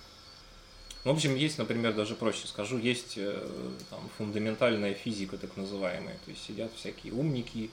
В 1.05 1.09
общем, 1.09 1.35
есть, 1.35 1.57
например, 1.57 1.95
даже 1.95 2.15
проще 2.15 2.47
скажу, 2.47 2.77
есть 2.77 3.15
э, 3.17 3.49
там, 3.89 4.11
фундаментальная 4.19 4.93
физика, 4.93 5.39
так 5.39 5.57
называемая. 5.57 6.19
То 6.27 6.31
есть, 6.31 6.45
сидят 6.45 6.71
всякие 6.77 7.15
умники, 7.15 7.71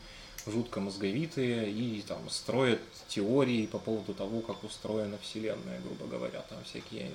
жутко 0.51 0.79
мозговитые 0.79 1.69
и 1.69 2.01
там 2.07 2.29
строят 2.29 2.79
теории 3.07 3.65
по 3.65 3.79
поводу 3.79 4.13
того, 4.13 4.41
как 4.41 4.63
устроена 4.63 5.17
Вселенная, 5.21 5.79
грубо 5.81 6.05
говоря, 6.05 6.41
там 6.49 6.59
всякие 6.63 7.11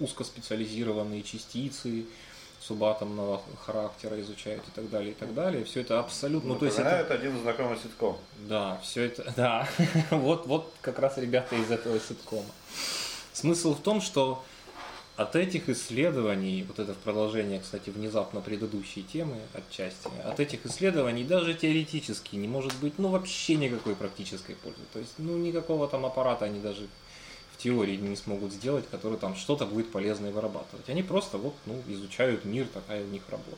узкоспециализированные 0.00 1.22
частицы 1.22 2.06
субатомного 2.60 3.42
характера 3.64 4.20
изучают 4.22 4.66
и 4.66 4.70
так 4.70 4.88
далее, 4.88 5.12
и 5.12 5.14
так 5.14 5.34
далее. 5.34 5.64
Все 5.64 5.82
это 5.82 6.00
абсолютно... 6.00 6.54
Ну, 6.54 6.58
то 6.58 6.64
есть 6.64 6.78
это... 6.78 7.12
один 7.12 7.38
знакомый 7.42 7.76
ситком. 7.76 8.16
Да, 8.48 8.80
все 8.82 9.02
это... 9.02 9.32
Да, 9.36 9.68
вот, 10.10 10.46
вот 10.46 10.72
как 10.80 10.98
раз 10.98 11.18
ребята 11.18 11.56
из 11.56 11.70
этого 11.70 12.00
ситкома. 12.00 12.46
Смысл 13.32 13.74
в 13.74 13.80
том, 13.80 14.00
что 14.00 14.42
от 15.16 15.36
этих 15.36 15.68
исследований, 15.68 16.64
вот 16.66 16.78
это 16.80 16.92
в 16.92 16.96
продолжение, 16.98 17.60
кстати, 17.60 17.90
внезапно 17.90 18.40
предыдущей 18.40 19.02
темы 19.02 19.36
отчасти, 19.52 20.08
от 20.24 20.40
этих 20.40 20.66
исследований 20.66 21.22
даже 21.22 21.54
теоретически 21.54 22.34
не 22.34 22.48
может 22.48 22.74
быть, 22.80 22.98
ну, 22.98 23.08
вообще 23.08 23.54
никакой 23.54 23.94
практической 23.94 24.56
пользы. 24.56 24.80
То 24.92 24.98
есть, 24.98 25.14
ну, 25.18 25.36
никакого 25.36 25.86
там 25.86 26.04
аппарата 26.04 26.46
они 26.46 26.60
даже 26.60 26.88
в 27.52 27.58
теории 27.58 27.96
не 27.96 28.16
смогут 28.16 28.52
сделать, 28.52 28.84
который 28.90 29.16
там 29.16 29.36
что-то 29.36 29.66
будет 29.66 29.92
полезное 29.92 30.32
вырабатывать. 30.32 30.88
Они 30.88 31.04
просто 31.04 31.38
вот, 31.38 31.54
ну, 31.66 31.80
изучают 31.86 32.44
мир, 32.44 32.66
такая 32.66 33.04
у 33.04 33.08
них 33.08 33.22
работа. 33.30 33.56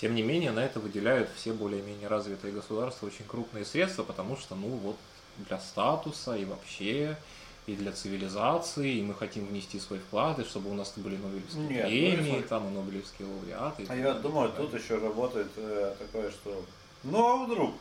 Тем 0.00 0.14
не 0.14 0.22
менее, 0.22 0.52
на 0.52 0.64
это 0.64 0.80
выделяют 0.80 1.28
все 1.36 1.52
более-менее 1.52 2.08
развитые 2.08 2.54
государства 2.54 3.06
очень 3.06 3.26
крупные 3.26 3.66
средства, 3.66 4.02
потому 4.02 4.38
что, 4.38 4.54
ну, 4.54 4.68
вот 4.68 4.96
для 5.36 5.58
статуса 5.58 6.36
и 6.36 6.46
вообще, 6.46 7.18
и 7.70 7.76
для 7.76 7.92
цивилизации, 7.92 8.96
и 8.96 9.02
мы 9.02 9.14
хотим 9.14 9.46
внести 9.46 9.78
свой 9.78 10.00
вклад, 10.00 10.38
и 10.38 10.44
чтобы 10.44 10.70
у 10.70 10.74
нас 10.74 10.92
были 10.96 11.16
Нобелевские 11.16 11.68
Нет, 11.68 11.86
премии, 11.86 12.40
ну, 12.40 12.48
там 12.48 12.66
и 12.66 12.70
Нобелевские 12.70 13.28
лауреаты. 13.28 13.86
А 13.88 13.96
я 13.96 14.14
думаю, 14.14 14.52
тут 14.52 14.74
еще 14.74 14.98
работает 14.98 15.50
э, 15.56 15.94
такое, 15.98 16.30
что 16.30 16.64
ну 17.02 17.26
а 17.26 17.46
вдруг? 17.46 17.74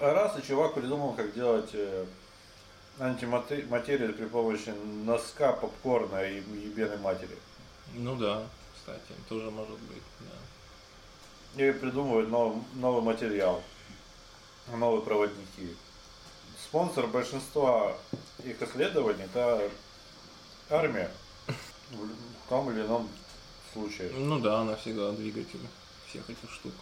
Раз 0.00 0.38
и 0.38 0.46
чувак 0.46 0.74
придумал, 0.74 1.14
как 1.14 1.34
делать 1.34 1.70
э, 1.72 2.04
антиматерию 2.98 4.12
при 4.14 4.26
помощи 4.26 4.70
носка, 5.04 5.52
попкорна 5.52 6.22
и 6.22 6.36
ебеной 6.36 6.98
матери. 6.98 7.36
Ну 7.94 8.16
да, 8.16 8.42
кстати, 8.76 9.18
тоже 9.28 9.50
может 9.50 9.78
быть, 9.80 10.02
да. 10.20 11.64
И 11.64 11.72
придумывают 11.72 12.30
новый, 12.30 12.62
новый 12.74 13.02
материал, 13.02 13.62
новые 14.74 15.02
проводники. 15.02 15.76
Спонсор 16.72 17.06
большинства 17.06 17.94
их 18.42 18.62
исследований 18.62 19.24
это 19.24 19.70
армия 20.70 21.10
в 21.90 22.48
том 22.48 22.70
или 22.70 22.80
ином 22.80 23.10
случае. 23.74 24.10
Ну 24.12 24.38
да, 24.38 24.60
она 24.60 24.76
всегда 24.76 25.12
двигатель 25.12 25.60
всех 26.08 26.30
этих 26.30 26.50
штук. 26.50 26.72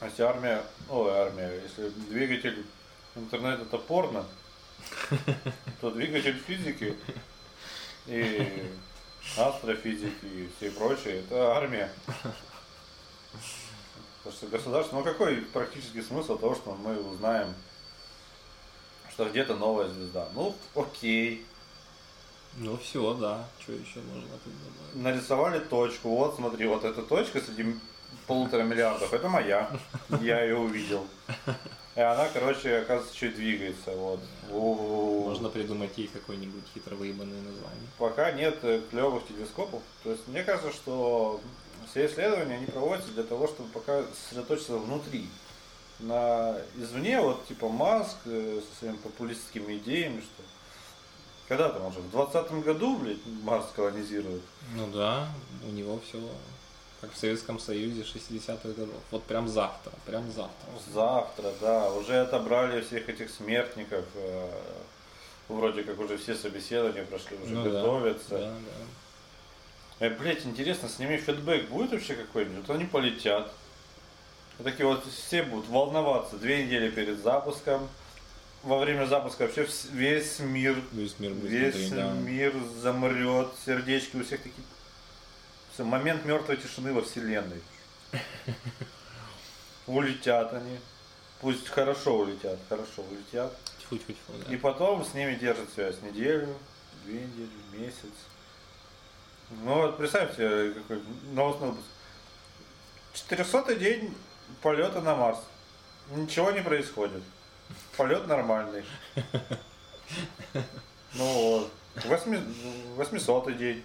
А 0.00 0.06
если 0.06 0.24
армия, 0.24 0.60
ой, 0.88 1.08
армия, 1.12 1.62
если 1.62 1.88
двигатель 1.88 2.66
интернета 3.14 3.62
это 3.62 3.78
порно, 3.78 4.26
то 5.80 5.92
двигатель 5.92 6.42
физики 6.44 6.96
и 8.08 8.72
астрофизики 9.36 10.24
и 10.24 10.50
все 10.56 10.72
прочее, 10.72 11.20
это 11.20 11.52
армия. 11.52 11.92
Потому 14.18 14.36
что 14.36 14.46
государство, 14.48 14.96
ну 14.96 15.04
какой 15.04 15.36
практический 15.42 16.02
смысл 16.02 16.36
того, 16.36 16.56
что 16.56 16.74
мы 16.74 16.98
узнаем, 16.98 17.54
что 19.14 19.28
где-то 19.28 19.54
новая 19.54 19.88
звезда? 19.88 20.28
Ну, 20.34 20.56
окей. 20.74 21.46
Ну 22.56 22.76
все, 22.78 23.14
да. 23.14 23.46
Что 23.60 23.72
еще 23.72 24.00
можно 24.12 24.30
тут 24.42 24.52
добавить? 24.58 24.94
Нарисовали 24.94 25.58
точку. 25.60 26.08
Вот, 26.08 26.34
смотри, 26.34 26.66
вот 26.66 26.84
эта 26.84 27.02
точка 27.02 27.40
среди 27.40 27.76
полутора 28.26 28.64
миллиардов, 28.64 29.12
это 29.12 29.28
моя. 29.28 29.70
Я 30.20 30.42
ее 30.42 30.56
увидел. 30.56 31.06
И 31.94 32.00
она, 32.00 32.28
короче, 32.32 32.78
оказывается, 32.78 33.16
чуть 33.16 33.36
двигается. 33.36 33.92
Вот. 33.92 34.20
Можно 34.50 35.48
придумать 35.48 35.96
ей 35.96 36.08
какое-нибудь 36.08 36.64
хитро 36.74 36.96
выебанное 36.96 37.40
название. 37.40 37.88
Пока 37.98 38.32
нет 38.32 38.58
э, 38.62 38.82
клевых 38.90 39.28
телескопов. 39.28 39.80
То 40.02 40.10
есть 40.10 40.26
мне 40.26 40.42
кажется, 40.42 40.72
что 40.72 41.40
все 41.88 42.06
исследования 42.06 42.56
они 42.56 42.66
проводятся 42.66 43.12
для 43.12 43.22
того, 43.22 43.46
чтобы 43.46 43.68
пока 43.68 44.02
сосредоточиться 44.12 44.76
внутри. 44.76 45.28
На 46.00 46.56
извне, 46.76 47.20
вот 47.20 47.46
типа 47.46 47.68
Маск 47.68 48.16
э, 48.26 48.60
со 48.60 48.78
своими 48.78 48.96
популистскими 48.96 49.76
идеями, 49.78 50.20
что 50.20 50.42
когда 51.48 51.70
там 51.70 51.86
уже 51.86 52.00
в 52.00 52.10
двадцатом 52.10 52.62
году, 52.62 52.96
блядь, 52.96 53.24
Марс 53.42 53.66
колонизирует. 53.76 54.42
Ну 54.74 54.88
да, 54.88 55.28
у 55.66 55.70
него 55.70 56.00
все 56.08 56.18
как 57.04 57.12
в 57.12 57.18
Советском 57.18 57.58
Союзе 57.58 58.02
60-х 58.02 58.68
годов. 58.70 58.96
Вот 59.10 59.22
прям 59.24 59.46
завтра, 59.46 59.92
прям 60.06 60.30
завтра. 60.32 60.68
Завтра, 60.92 61.52
да. 61.60 61.90
Уже 61.92 62.20
отобрали 62.20 62.80
всех 62.80 63.08
этих 63.08 63.30
смертников. 63.30 64.04
Э, 64.14 64.48
вроде 65.48 65.82
как 65.82 65.98
уже 65.98 66.16
все 66.16 66.34
собеседования 66.34 67.04
прошли, 67.04 67.36
уже 67.36 67.54
ну, 67.54 67.64
готовятся. 67.64 68.30
Да, 68.30 68.38
да, 68.38 68.54
да. 70.00 70.06
Э, 70.06 70.10
блять, 70.10 70.46
интересно, 70.46 70.88
с 70.88 70.98
ними 70.98 71.18
фидбэк 71.18 71.68
будет 71.68 71.92
вообще 71.92 72.14
какой-нибудь? 72.14 72.66
Вот 72.66 72.74
они 72.74 72.86
полетят. 72.86 73.52
Вот 74.58 74.64
такие 74.64 74.86
вот 74.86 75.04
все 75.06 75.42
будут 75.42 75.68
волноваться 75.68 76.36
две 76.36 76.64
недели 76.64 76.90
перед 76.90 77.18
запуском. 77.22 77.88
Во 78.62 78.78
время 78.78 79.04
запуска 79.06 79.42
вообще 79.42 79.68
весь 79.92 80.38
мир, 80.38 80.80
весь 80.92 81.18
мир, 81.18 81.32
весь 81.32 81.88
смотреть, 81.88 81.94
да. 81.94 82.12
мир 82.12 82.54
замрет, 82.80 83.48
сердечки 83.66 84.16
у 84.16 84.24
всех 84.24 84.42
такие 84.42 84.64
момент 85.82 86.24
мертвой 86.24 86.56
тишины 86.56 86.92
во 86.92 87.02
Вселенной. 87.02 87.60
Улетят 89.86 90.52
они. 90.54 90.78
Пусть 91.40 91.68
хорошо 91.68 92.18
улетят, 92.18 92.58
хорошо 92.68 93.02
улетят. 93.02 93.52
Тьфу, 93.80 93.98
тьфу, 93.98 94.12
тьфу, 94.12 94.32
да. 94.46 94.54
И 94.54 94.56
потом 94.56 95.04
с 95.04 95.12
ними 95.14 95.34
держит 95.34 95.68
связь 95.74 96.00
неделю, 96.00 96.56
две 97.04 97.20
недели, 97.20 97.50
месяц. 97.72 98.14
Ну 99.50 99.74
вот 99.74 99.98
представьте, 99.98 100.70
какой 100.70 101.02
новостной 101.32 101.70
выпуск. 101.70 101.88
400 103.12 103.74
день 103.76 104.14
полета 104.62 105.00
на 105.00 105.14
Марс. 105.14 105.38
Ничего 106.10 106.50
не 106.50 106.62
происходит. 106.62 107.22
Полет 107.96 108.26
нормальный. 108.26 108.84
Ну 111.14 111.24
вот. 111.24 111.72
800 112.06 113.56
день 113.56 113.82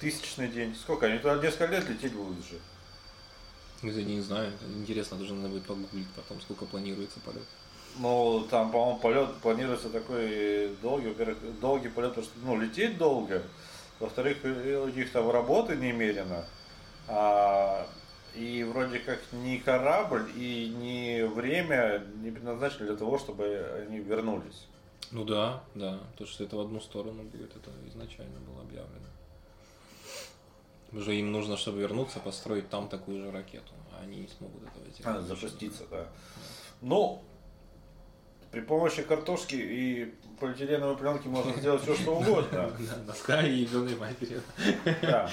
тысячный 0.00 0.48
день. 0.48 0.74
Сколько? 0.74 1.06
Они 1.06 1.18
туда 1.18 1.36
несколько 1.36 1.66
лет 1.66 1.88
лететь 1.88 2.12
будут 2.12 2.38
уже. 2.38 2.58
Ну, 3.82 3.90
я 3.90 4.04
не 4.04 4.20
знаю. 4.20 4.52
Интересно, 4.76 5.16
даже 5.18 5.34
надо 5.34 5.48
будет 5.48 5.66
погуглить 5.66 6.08
потом, 6.16 6.40
сколько 6.40 6.64
планируется 6.64 7.20
полет. 7.20 7.42
Ну, 7.96 8.46
там, 8.50 8.72
по-моему, 8.72 8.98
полет 8.98 9.34
планируется 9.36 9.88
такой 9.88 10.76
долгий, 10.82 11.08
во-первых, 11.08 11.38
долгий 11.60 11.88
полет, 11.88 12.10
потому 12.10 12.26
что, 12.26 12.38
ну, 12.42 12.60
лететь 12.60 12.98
долго, 12.98 13.42
во-вторых, 14.00 14.38
у 14.42 14.88
них 14.88 15.12
там 15.12 15.30
работы 15.30 15.76
немерено, 15.76 16.44
а, 17.06 17.86
и 18.34 18.64
вроде 18.64 18.98
как 18.98 19.20
ни 19.32 19.58
корабль 19.58 20.30
и 20.36 20.68
ни 20.76 21.22
время 21.22 22.04
не 22.16 22.30
предназначены 22.30 22.86
для 22.86 22.96
того, 22.96 23.18
чтобы 23.18 23.84
они 23.86 24.00
вернулись. 24.00 24.66
Ну 25.10 25.24
да, 25.24 25.62
да, 25.74 26.00
то, 26.16 26.26
что 26.26 26.44
это 26.44 26.56
в 26.56 26.60
одну 26.60 26.80
сторону 26.80 27.22
будет, 27.22 27.54
это 27.56 27.70
изначально 27.88 28.40
было 28.40 28.62
объявлено. 28.62 29.06
Уже 30.92 31.16
им 31.16 31.32
нужно, 31.32 31.56
чтобы 31.56 31.80
вернуться, 31.80 32.20
построить 32.20 32.68
там 32.68 32.88
такую 32.88 33.22
же 33.22 33.30
ракету. 33.30 33.72
А 33.92 34.02
они 34.02 34.18
не 34.18 34.28
смогут 34.28 34.62
этого 34.62 34.90
сделать. 34.90 35.18
А, 35.18 35.22
запуститься, 35.22 35.84
да. 35.90 35.96
да. 35.96 36.08
Ну, 36.80 37.22
при 38.52 38.60
помощи 38.60 39.02
картошки 39.02 39.56
и 39.56 40.14
полиэтиленовой 40.38 40.96
пленки 40.96 41.26
можно 41.26 41.52
сделать 41.54 41.82
все, 41.82 41.96
что 41.96 42.16
угодно. 42.16 42.70
Носка 43.06 43.42
и 43.42 43.62
ебаной 43.62 43.96
матери. 43.96 44.40
Да. 45.02 45.28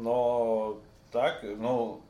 Но 0.00 0.80
так, 1.12 1.42
ну, 1.42 2.00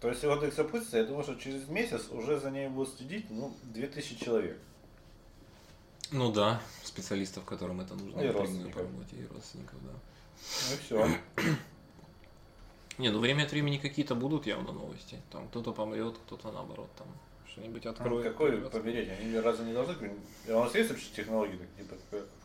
то 0.00 0.08
есть 0.08 0.24
вот 0.24 0.42
их 0.42 0.52
запустится, 0.52 0.98
я 0.98 1.04
думаю, 1.04 1.22
что 1.22 1.36
через 1.36 1.68
месяц 1.68 2.08
уже 2.10 2.40
за 2.40 2.50
ней 2.50 2.68
будут 2.68 2.96
следить, 2.96 3.30
ну, 3.30 3.54
2000 3.62 4.16
человек. 4.16 4.58
Ну 6.10 6.32
да, 6.32 6.60
специалистов, 6.82 7.44
которым 7.44 7.80
это 7.80 7.94
нужно. 7.94 8.20
И 8.20 8.28
родственников. 8.28 8.74
По 8.74 8.80
работе, 8.80 9.16
и 9.16 9.26
родственников, 9.32 9.78
да. 9.84 9.92
Ну 10.68 10.74
и 10.74 10.78
все. 10.78 11.08
Не, 12.98 13.10
ну 13.10 13.20
время 13.20 13.44
от 13.44 13.52
времени 13.52 13.78
какие-то 13.78 14.14
будут 14.14 14.46
явно 14.46 14.72
новости. 14.72 15.18
Там 15.30 15.48
кто-то 15.48 15.72
помрет, 15.72 16.16
кто-то 16.26 16.50
наоборот 16.50 16.90
там 16.98 17.06
что-нибудь 17.46 17.86
откроет. 17.86 18.12
Ну, 18.12 18.22
какой 18.22 18.56
помереть? 18.70 19.08
Они 19.20 19.38
разве 19.38 19.66
не 19.66 19.72
должны? 19.72 19.94
У 20.48 20.52
нас 20.52 20.74
есть 20.74 20.90
вообще 20.90 21.06
технологии, 21.14 21.58
типа 21.78 21.96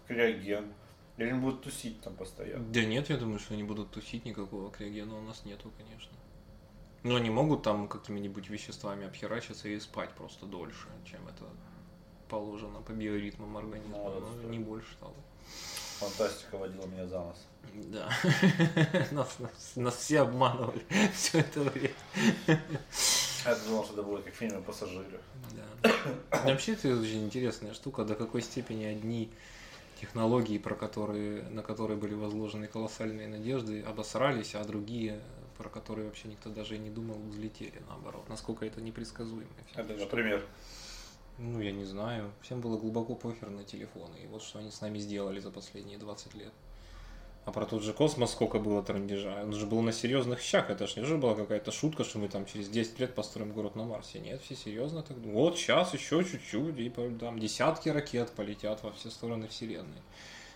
криоген? 0.08 0.72
Или 1.18 1.30
они 1.30 1.40
будут 1.40 1.64
тусить 1.64 2.00
там 2.02 2.16
постоянно? 2.16 2.64
Да 2.72 2.86
нет, 2.86 3.10
я 3.10 3.18
думаю, 3.18 3.40
что 3.40 3.56
они 3.56 3.64
будут 3.64 3.92
тусить, 3.92 4.26
никакого 4.26 4.72
криогена 4.72 5.18
у 5.18 5.22
нас 5.22 5.46
нету, 5.46 5.72
конечно. 5.78 6.12
Но 7.04 7.16
они 7.16 7.30
могут 7.30 7.64
там 7.64 7.88
какими-нибудь 7.88 8.50
веществами 8.50 9.08
обхерачиться 9.08 9.68
и 9.68 9.80
спать 9.80 10.12
просто 10.14 10.46
дольше, 10.46 10.88
чем 11.06 11.28
это 11.28 11.46
положено 12.30 12.82
по 12.82 12.92
биоритмам 12.92 13.58
организма, 13.58 13.98
ну, 13.98 14.20
но 14.44 14.50
не 14.50 14.60
больше 14.60 14.96
того. 15.00 15.16
Фантастика 16.00 16.58
водила 16.58 16.86
меня 16.86 17.08
за 17.08 17.20
нос. 17.20 17.46
Да. 17.74 18.10
нас, 19.12 19.40
нас, 19.40 19.72
нас 19.76 19.96
все 19.96 20.22
обманывали 20.22 20.86
все 21.14 21.40
это 21.40 21.62
время. 21.62 21.94
Я 22.46 23.56
думал, 23.66 23.84
что 23.86 23.94
это 23.94 24.04
будет 24.04 24.26
как 24.26 24.34
в 24.34 24.38
фильме 24.38 24.62
«Пассажиры». 24.62 25.20
Да. 25.54 25.92
Вообще 26.44 26.74
это 26.74 26.90
очень 27.00 27.26
интересная 27.26 27.74
штука, 27.74 28.04
до 28.04 28.16
какой 28.16 28.42
степени 28.42 28.86
одни 28.86 29.32
технологии, 30.00 30.58
про 30.58 30.76
которые, 30.76 31.44
на 31.44 31.64
которые 31.64 31.98
были 31.98 32.14
возложены 32.14 32.68
колоссальные 32.68 33.28
надежды, 33.28 33.82
обосрались, 33.82 34.56
а 34.56 34.64
другие, 34.64 35.22
про 35.58 35.70
которые 35.70 36.08
вообще 36.08 36.28
никто 36.28 36.50
даже 36.50 36.76
и 36.76 36.80
не 36.80 36.90
думал, 36.90 37.20
взлетели 37.30 37.82
наоборот. 37.88 38.28
Насколько 38.30 38.66
это 38.66 38.82
непредсказуемо. 38.82 39.50
Это, 39.76 39.94
например? 39.94 40.46
Ну, 41.38 41.62
я 41.62 41.72
не 41.72 41.86
знаю. 41.86 42.32
Всем 42.42 42.62
было 42.62 42.78
глубоко 42.78 43.16
похер 43.16 43.50
на 43.50 43.64
телефоны. 43.64 44.16
И 44.24 44.28
вот 44.28 44.42
что 44.42 44.60
они 44.60 44.72
с 44.72 44.82
нами 44.82 44.98
сделали 45.00 45.40
за 45.40 45.52
последние 45.52 46.00
20 46.00 46.34
лет. 46.36 46.54
А 47.48 47.52
про 47.54 47.66
тот 47.66 47.82
же 47.82 47.94
космос 47.94 48.34
сколько 48.34 48.60
было 48.60 48.84
трандежа. 48.84 49.40
Он 49.42 49.54
же 49.54 49.66
был 49.66 49.82
на 49.82 49.94
серьезных 49.94 50.42
щах. 50.42 50.70
Это 50.70 50.86
же 50.86 51.00
не 51.00 51.06
же 51.06 51.16
была 51.16 51.34
какая-то 51.34 51.72
шутка, 51.72 52.04
что 52.04 52.20
мы 52.20 52.28
там 52.28 52.46
через 52.46 52.68
10 52.68 53.00
лет 53.00 53.16
построим 53.16 53.54
город 53.54 53.78
на 53.78 53.86
Марсе. 53.86 54.20
Нет, 54.20 54.42
все 54.42 54.54
серьезно 54.54 55.02
так 55.02 55.16
думают. 55.16 55.34
Вот 55.34 55.58
сейчас 55.58 55.94
еще 55.94 56.26
чуть-чуть, 56.26 56.78
и 56.78 56.90
там 56.90 57.40
десятки 57.40 57.88
ракет 57.88 58.32
полетят 58.32 58.84
во 58.84 58.92
все 58.92 59.10
стороны 59.10 59.48
Вселенной. 59.48 60.02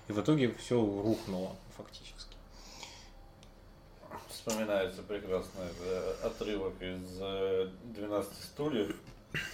И 0.10 0.12
в 0.12 0.20
итоге 0.20 0.54
все 0.60 0.76
рухнуло 0.76 1.56
фактически. 1.78 2.36
Вспоминается 4.28 5.02
прекрасный 5.04 5.68
э, 5.86 6.14
отрывок 6.24 6.74
из 6.82 7.08
12 7.96 8.32
э, 8.32 8.44
стульев 8.44 8.98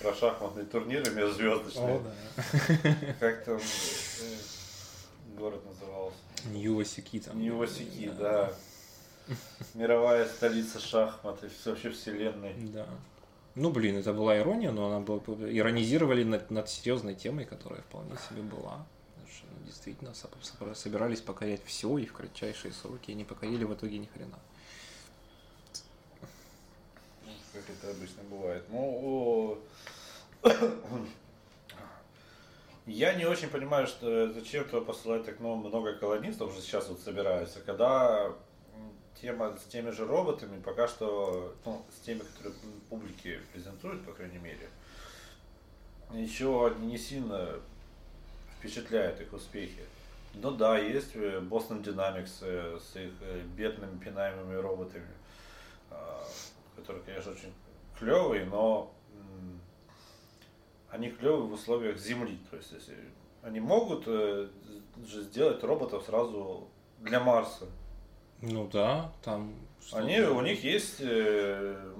про 0.01 0.11
шахматные 0.15 0.65
турниры 0.65 1.11
межзвездочные. 1.11 1.97
О, 1.97 1.99
да. 1.99 3.13
Как 3.19 3.45
там 3.45 3.57
э, 3.57 5.37
город 5.37 5.63
назывался? 5.67 6.26
Нью-Васики 6.45 7.19
там. 7.19 7.39
Нью-Васики, 7.39 8.11
да. 8.17 8.53
Мировая 9.73 10.25
столица 10.27 10.79
шахмат 10.79 11.43
и 11.43 11.47
вообще 11.69 11.89
вселенной. 11.89 12.53
Да. 12.73 12.87
Ну, 13.55 13.71
блин, 13.71 13.97
это 13.97 14.13
была 14.13 14.37
ирония, 14.37 14.71
но 14.71 14.87
она 14.87 14.99
была... 14.99 15.19
Иронизировали 15.49 16.23
над, 16.23 16.51
над 16.51 16.69
серьезной 16.69 17.15
темой, 17.15 17.45
которая 17.45 17.81
вполне 17.81 18.15
себе 18.29 18.41
была. 18.43 18.85
Что, 19.29 19.47
ну, 19.47 19.65
действительно, 19.65 20.13
собирались 20.75 21.21
покорять 21.21 21.61
все 21.65 21.97
и 21.97 22.05
в 22.05 22.13
кратчайшие 22.13 22.71
сроки, 22.71 23.11
и 23.11 23.15
не 23.15 23.25
покорили 23.25 23.63
в 23.63 23.73
итоге 23.73 23.97
ни 23.97 24.05
хрена. 24.05 24.37
Как 27.51 27.63
это 27.69 27.89
обычно 27.89 28.23
бывает. 28.29 28.63
Ну, 28.69 29.59
я 32.87 33.13
не 33.13 33.25
очень 33.25 33.49
понимаю, 33.49 33.85
что 33.85 34.31
зачем 34.31 34.63
туда 34.65 34.81
посылать 34.81 35.25
так 35.25 35.39
много 35.39 35.93
колонистов, 35.93 36.51
уже 36.51 36.61
сейчас 36.61 36.87
вот 36.87 36.99
собираются, 36.99 37.59
когда 37.59 38.33
тема 39.21 39.57
с 39.57 39.63
теми 39.69 39.89
же 39.91 40.05
роботами 40.05 40.61
пока 40.61 40.87
что, 40.87 41.55
ну, 41.65 41.85
с 41.95 42.05
теми, 42.05 42.19
которые 42.19 42.55
публике 42.89 43.39
презентуют, 43.51 44.05
по 44.05 44.13
крайней 44.13 44.37
мере, 44.37 44.69
еще 46.13 46.73
не 46.79 46.97
сильно 46.97 47.59
впечатляют 48.57 49.19
их 49.19 49.33
успехи. 49.33 49.83
Ну 50.35 50.51
да, 50.51 50.77
есть 50.77 51.15
э, 51.15 51.39
Boston 51.39 51.83
Dynamics 51.83 52.39
э, 52.41 52.79
с 52.79 52.95
их 52.95 53.11
э, 53.21 53.41
бедными 53.55 53.97
пинаемыми 53.97 54.55
роботами, 54.55 55.07
а, 55.89 56.23
которые, 56.75 57.03
конечно, 57.03 57.31
очень 57.31 57.53
клевые, 57.97 58.45
но 58.45 58.93
они 60.89 61.09
клевые 61.09 61.43
в 61.43 61.53
условиях 61.53 61.97
Земли. 61.97 62.39
То 62.49 62.57
есть, 62.57 62.71
если 62.71 62.95
они 63.41 63.59
могут 63.59 64.03
э, 64.07 64.47
же 65.05 65.21
сделать 65.23 65.63
роботов 65.63 66.03
сразу 66.05 66.67
для 66.99 67.19
Марса. 67.19 67.65
Ну 68.41 68.67
да, 68.71 69.11
там. 69.23 69.55
Они, 69.93 70.19
у 70.19 70.41
них 70.41 70.63
есть 70.63 70.97
э, 70.99 71.93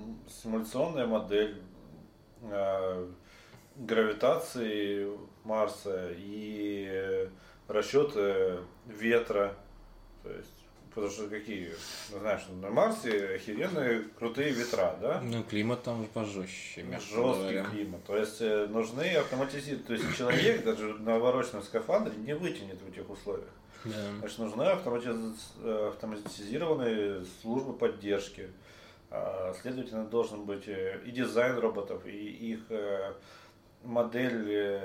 симуляционная 0.44 1.08
модель 1.08 1.62
э, 2.42 3.08
гравитации 3.76 5.10
Марса 5.44 6.12
и 6.18 6.88
э, 6.90 7.30
расчеты 7.68 8.60
ветра. 8.86 9.56
То 10.24 10.32
есть 10.32 10.57
Потому 10.98 11.14
что 11.14 11.28
какие, 11.28 11.70
ну, 12.12 12.18
знаешь, 12.18 12.42
на 12.60 12.72
Марсе 12.72 13.36
охеренные 13.36 14.06
крутые 14.18 14.50
ветра, 14.50 14.98
да? 15.00 15.22
Ну, 15.22 15.44
климат 15.44 15.84
там 15.84 16.08
пожестче, 16.08 16.84
Жесткий 16.94 17.18
говоря. 17.18 17.66
климат. 17.66 18.04
То 18.06 18.18
есть 18.18 18.42
э, 18.42 18.66
нужны 18.66 19.04
автоматизированные. 19.14 19.86
То 19.86 19.94
есть 19.94 20.18
человек 20.18 20.64
даже 20.64 20.96
на 20.96 21.12
навороченном 21.12 21.62
скафандре 21.62 22.16
не 22.18 22.34
вытянет 22.34 22.82
в 22.82 22.88
этих 22.88 23.08
условиях. 23.12 23.48
Да. 23.86 23.92
Значит, 24.22 24.40
нужны 24.40 24.64
э, 24.64 25.90
автоматизированные 25.90 27.26
службы 27.44 27.74
поддержки. 27.74 28.50
А, 29.12 29.54
следовательно, 29.62 30.04
должен 30.04 30.46
быть 30.46 30.68
э, 30.68 31.00
и 31.06 31.12
дизайн 31.12 31.60
роботов, 31.60 32.08
и 32.08 32.10
их 32.10 32.62
модель 33.84 34.82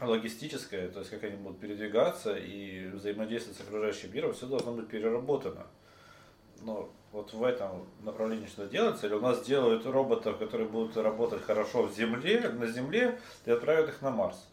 логистическое, 0.00 0.88
то 0.88 1.00
есть 1.00 1.10
как 1.10 1.24
они 1.24 1.36
будут 1.36 1.58
передвигаться 1.58 2.36
и 2.36 2.88
взаимодействовать 2.88 3.58
с 3.58 3.62
окружающим 3.62 4.12
миром, 4.14 4.34
все 4.34 4.46
должно 4.46 4.72
быть 4.72 4.88
переработано. 4.88 5.66
Но 6.62 6.90
вот 7.12 7.32
в 7.32 7.42
этом 7.44 7.86
направлении 8.02 8.46
что 8.46 8.66
делается, 8.66 9.06
или 9.06 9.14
у 9.14 9.20
нас 9.20 9.44
делают 9.44 9.86
роботов, 9.86 10.38
которые 10.38 10.68
будут 10.68 10.96
работать 10.96 11.42
хорошо 11.42 11.84
в 11.84 11.94
земле, 11.94 12.48
на 12.50 12.66
Земле, 12.66 13.18
и 13.46 13.50
отправят 13.50 13.88
их 13.88 14.02
на 14.02 14.10
Марс. 14.10 14.48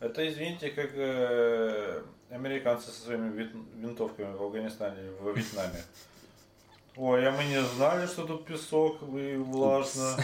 Это, 0.00 0.26
извините, 0.26 0.70
как 0.70 0.90
э, 0.94 2.02
американцы 2.30 2.90
со 2.90 3.00
своими 3.02 3.50
винтовками 3.76 4.34
в 4.36 4.42
Афганистане, 4.42 5.10
в 5.20 5.36
Вьетнаме. 5.36 5.82
Ой, 6.96 7.28
а 7.28 7.32
мы 7.32 7.44
не 7.44 7.62
знали, 7.62 8.06
что 8.06 8.26
тут 8.26 8.46
песок 8.46 9.02
и 9.02 9.36
влажно. 9.36 10.16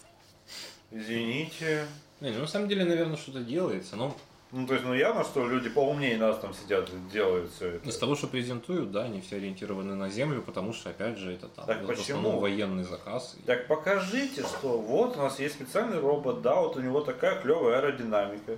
Извините. 0.90 1.86
Не, 2.20 2.30
ну 2.30 2.40
на 2.40 2.46
самом 2.46 2.68
деле, 2.68 2.84
наверное, 2.84 3.16
что-то 3.16 3.40
делается, 3.40 3.96
но... 3.96 4.16
Ну, 4.52 4.64
то 4.66 4.74
есть, 4.74 4.86
ну 4.86 4.94
явно, 4.94 5.24
что 5.24 5.46
люди 5.46 5.68
поумнее 5.68 6.16
нас 6.16 6.38
там 6.38 6.54
сидят 6.54 6.88
делают 7.12 7.50
все 7.50 7.72
это. 7.72 7.88
Из 7.88 7.98
того, 7.98 8.14
что 8.14 8.28
презентуют, 8.28 8.92
да, 8.92 9.02
они 9.02 9.20
все 9.20 9.36
ориентированы 9.36 9.96
на 9.96 10.08
землю, 10.08 10.40
потому 10.40 10.72
что, 10.72 10.90
опять 10.90 11.18
же, 11.18 11.32
это 11.32 11.48
там 11.48 11.66
так 11.66 11.82
в 11.82 11.86
почему? 11.86 12.38
военный 12.38 12.84
заказ. 12.84 13.36
Так 13.44 13.66
покажите, 13.66 14.42
что 14.42 14.78
вот 14.78 15.16
у 15.16 15.20
нас 15.20 15.40
есть 15.40 15.56
специальный 15.56 15.98
робот, 15.98 16.42
да, 16.42 16.60
вот 16.60 16.76
у 16.76 16.80
него 16.80 17.00
такая 17.00 17.42
клевая 17.42 17.78
аэродинамика. 17.78 18.56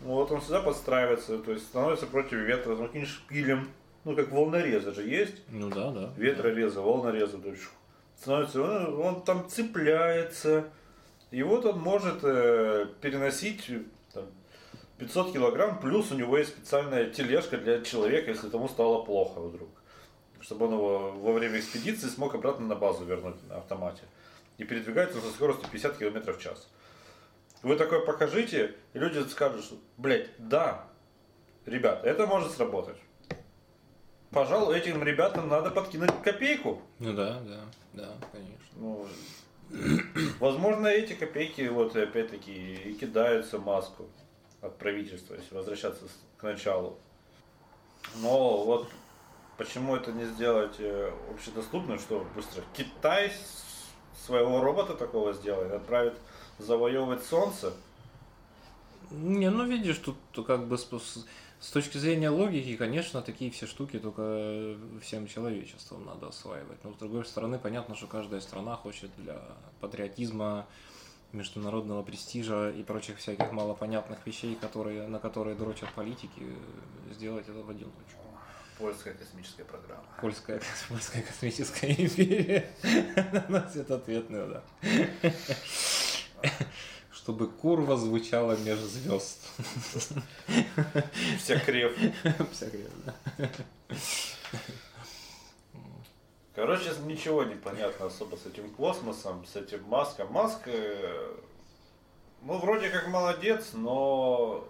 Вот 0.00 0.32
он 0.32 0.40
сюда 0.40 0.62
подстраивается, 0.62 1.38
то 1.38 1.52
есть 1.52 1.66
становится 1.66 2.06
против 2.06 2.38
ветра, 2.38 2.74
ну 2.74 2.86
каким 2.86 3.06
шпилем, 3.06 3.68
ну 4.04 4.16
как 4.16 4.32
волнорезы 4.32 4.92
же 4.94 5.02
есть. 5.02 5.36
Ну 5.50 5.68
да, 5.68 5.90
да. 5.90 6.10
Ветрорезы, 6.16 6.80
волнорезы, 6.80 7.38
то 7.38 7.50
есть 7.50 7.62
становится, 8.16 8.62
он, 8.62 9.00
он 9.00 9.22
там 9.22 9.48
цепляется, 9.48 10.70
и 11.32 11.42
вот 11.42 11.64
он 11.64 11.80
может 11.80 12.22
э, 12.22 12.86
переносить 13.00 13.70
там, 14.12 14.26
500 14.98 15.32
килограмм, 15.32 15.80
плюс 15.80 16.12
у 16.12 16.14
него 16.14 16.36
есть 16.36 16.50
специальная 16.50 17.10
тележка 17.10 17.56
для 17.56 17.80
человека, 17.80 18.30
если 18.30 18.50
тому 18.50 18.68
стало 18.68 19.02
плохо 19.02 19.40
вдруг. 19.40 19.70
Чтобы 20.40 20.66
он 20.66 20.74
его 20.74 21.12
во 21.12 21.32
время 21.32 21.58
экспедиции 21.58 22.08
смог 22.08 22.34
обратно 22.34 22.66
на 22.66 22.76
базу 22.76 23.04
вернуть 23.04 23.42
на 23.48 23.56
автомате. 23.56 24.02
И 24.58 24.64
передвигается 24.64 25.20
со 25.22 25.30
скоростью 25.30 25.70
50 25.70 25.96
км 25.96 26.32
в 26.34 26.38
час. 26.38 26.68
Вы 27.62 27.76
такое 27.76 28.04
покажите, 28.04 28.74
и 28.92 28.98
люди 28.98 29.26
скажут, 29.28 29.64
что, 29.64 29.76
блядь, 29.96 30.28
да, 30.36 30.86
ребят, 31.64 32.04
это 32.04 32.26
может 32.26 32.52
сработать. 32.52 32.98
Пожалуй, 34.30 34.76
этим 34.76 35.02
ребятам 35.02 35.48
надо 35.48 35.70
подкинуть 35.70 36.10
копейку. 36.22 36.82
Ну 36.98 37.14
да, 37.14 37.40
да, 37.40 37.60
да, 37.94 38.08
конечно. 38.32 38.66
Ну, 38.76 39.06
Возможно, 40.38 40.86
эти 40.86 41.14
копейки 41.14 41.62
вот 41.68 41.96
опять-таки 41.96 42.74
и 42.74 42.94
кидаются 42.94 43.58
маску 43.58 44.06
от 44.60 44.76
правительства, 44.78 45.34
если 45.34 45.54
возвращаться 45.54 46.04
к 46.36 46.42
началу. 46.42 46.98
Но 48.16 48.64
вот 48.64 48.88
почему 49.56 49.96
это 49.96 50.12
не 50.12 50.24
сделать 50.24 50.76
э, 50.78 51.12
общедоступным, 51.30 51.98
что 51.98 52.26
быстро 52.34 52.62
Китай 52.74 53.32
своего 54.26 54.60
робота 54.60 54.94
такого 54.94 55.32
сделает, 55.32 55.72
отправит 55.72 56.14
завоевывать 56.58 57.24
солнце. 57.24 57.72
Не, 59.10 59.50
ну 59.50 59.64
видишь, 59.66 59.98
тут 59.98 60.16
как 60.46 60.66
бы 60.66 60.78
с 61.62 61.70
точки 61.70 61.96
зрения 61.96 62.28
логики, 62.28 62.76
конечно, 62.76 63.22
такие 63.22 63.48
все 63.52 63.68
штуки 63.68 64.00
только 64.00 64.76
всем 65.00 65.28
человечеством 65.28 66.04
надо 66.04 66.26
осваивать. 66.26 66.82
Но 66.82 66.92
с 66.92 66.96
другой 66.96 67.24
стороны, 67.24 67.56
понятно, 67.56 67.94
что 67.94 68.08
каждая 68.08 68.40
страна 68.40 68.74
хочет 68.74 69.10
для 69.16 69.40
патриотизма, 69.80 70.66
международного 71.30 72.02
престижа 72.02 72.70
и 72.70 72.82
прочих 72.82 73.18
всяких 73.18 73.52
малопонятных 73.52 74.26
вещей, 74.26 74.56
которые, 74.56 75.06
на 75.06 75.20
которые 75.20 75.54
дрочат 75.54 75.88
политики, 75.94 76.42
сделать 77.12 77.48
это 77.48 77.62
в 77.62 77.70
одиночку. 77.70 78.18
Польская 78.76 79.14
космическая 79.14 79.64
программа. 79.64 80.04
Польская, 80.20 80.60
польская 80.88 81.22
космическая 81.22 81.92
империя. 81.92 82.70
Носит 83.48 83.88
ответную, 83.88 84.62
да 84.82 85.32
чтобы 87.22 87.46
курва 87.46 87.96
звучала 87.96 88.56
меж 88.56 88.80
звезд. 88.80 89.38
Вся 91.38 91.58
крев. 91.60 91.96
Вся 92.50 92.68
крев, 92.68 92.90
да. 93.06 93.48
Короче, 96.56 96.90
ничего 97.04 97.44
не 97.44 97.54
понятно 97.54 98.06
особо 98.06 98.34
с 98.34 98.46
этим 98.46 98.70
космосом, 98.70 99.46
с 99.46 99.54
этим 99.54 99.84
Маском. 99.84 100.32
Маск, 100.32 100.62
э, 100.66 101.36
ну, 102.42 102.58
вроде 102.58 102.90
как 102.90 103.06
молодец, 103.06 103.70
но 103.72 104.64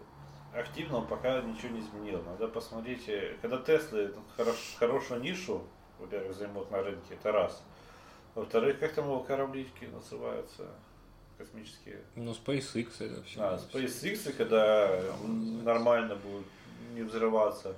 активно 0.54 0.98
он 0.98 1.06
пока 1.06 1.40
ничего 1.40 1.70
не 1.72 1.80
изменил. 1.80 2.22
Надо 2.22 2.48
посмотреть, 2.48 3.08
э, 3.08 3.34
когда 3.40 3.56
Теслы 3.56 4.14
хорош, 4.36 4.76
хорошую 4.78 5.22
нишу, 5.22 5.62
во-первых, 5.98 6.36
займут 6.36 6.70
на 6.70 6.82
рынке, 6.82 7.14
это 7.14 7.32
раз. 7.32 7.62
Во-вторых, 8.34 8.78
как 8.78 8.92
там 8.92 9.06
его 9.06 9.20
кораблички 9.20 9.86
называются? 9.86 10.68
Космические. 11.42 12.00
Ну, 12.14 12.30
SpaceX 12.30 12.88
это 13.00 13.20
все. 13.24 13.40
А, 13.40 13.56
SpaceX, 13.56 14.32
когда 14.32 15.02
нормально 15.64 16.14
будет 16.14 16.46
не 16.94 17.02
взрываться. 17.02 17.74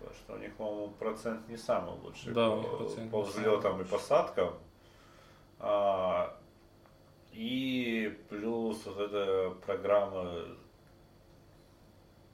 Потому 0.00 0.16
что 0.16 0.34
у 0.34 0.38
них, 0.38 0.52
по-моему, 0.54 0.88
процент 0.98 1.48
не 1.48 1.56
самый 1.56 1.96
лучший 2.00 2.32
Да, 2.32 2.50
по, 2.56 2.88
по 3.10 3.22
взлетам 3.22 3.80
и 3.80 3.84
посадкам. 3.84 4.54
А, 5.60 6.36
и 7.32 8.18
плюс 8.28 8.84
вот 8.84 8.98
эта 8.98 9.54
программа 9.64 10.42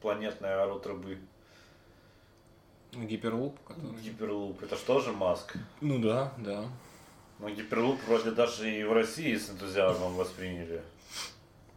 планетной 0.00 0.62
аэротрубы 0.62 1.18
Гиперлуп, 2.92 3.58
который... 3.64 4.00
Гиперлуп. 4.00 4.62
Это 4.62 4.76
что 4.76 5.00
же 5.00 5.12
Маск? 5.12 5.56
Ну 5.82 5.98
да, 5.98 6.32
да. 6.38 6.64
Но 7.42 7.50
Гиперлуп 7.50 8.00
вроде 8.06 8.30
даже 8.30 8.70
и 8.70 8.84
в 8.84 8.92
России 8.92 9.36
с 9.36 9.50
энтузиазмом 9.50 10.14
восприняли. 10.14 10.80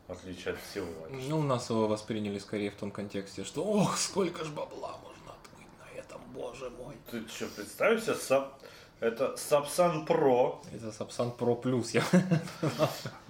В 0.07 0.11
отличие 0.11 0.53
от 0.53 0.59
всего. 0.61 0.86
Ну, 1.09 1.39
у 1.39 1.41
нас 1.41 1.72
его 1.72 1.88
восприняли 1.88 2.38
скорее 2.38 2.70
в 2.70 2.76
том 2.76 2.91
контексте, 2.91 3.43
что 3.43 3.63
ох, 3.66 3.97
сколько 3.97 4.45
ж 4.45 4.49
бабла 4.49 4.95
можно 5.03 5.34
отмыть 5.34 5.68
на 5.80 5.99
этом, 5.99 6.22
боже 6.36 6.70
мой. 6.70 6.93
Ты 7.09 7.28
что, 7.28 7.47
представь 7.47 8.03
себе, 8.03 8.13
Сап- 8.13 8.53
это 9.00 9.36
Сапсан 9.38 10.06
Про 10.06 10.62
Это 10.74 10.91
Сапсан 10.91 11.32
Про 11.32 11.56
Плюс, 11.56 11.91
я... 11.91 12.04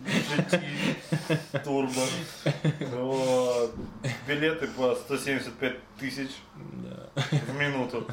GT 0.05 0.61
Turbo. 1.63 2.01
Вот. 2.91 3.76
Билеты 4.28 4.68
по 4.68 4.95
175 4.95 5.76
тысяч 5.99 6.30
Да. 6.55 7.09
в 7.32 7.55
минуту. 7.57 8.05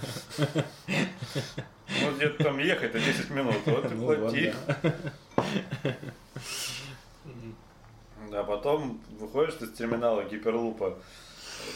Вот 2.03 2.16
где-то 2.16 2.44
там 2.44 2.59
ехать, 2.59 2.94
а 2.94 2.98
10 2.98 3.30
минут. 3.30 3.57
Вот 3.66 3.92
и 3.92 3.94
Ну 3.94 4.07
вот, 4.07 4.18
плати. 4.18 4.55
да. 4.82 5.94
А 8.40 8.44
потом 8.44 9.00
выходишь 9.18 9.55
ты 9.55 9.66
с 9.66 9.72
терминала 9.72 10.24
Гиперлупа, 10.24 10.98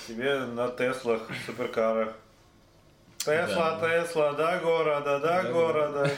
тебе 0.08 0.38
на 0.46 0.68
Теслах, 0.68 1.28
суперкарах. 1.44 2.16
Тесла, 3.26 3.78
Да. 3.80 4.02
Тесла, 4.04 4.32
до 4.32 4.58
города, 4.60 5.18
до 5.18 5.42
Да. 5.42 5.42
города, 5.52 6.10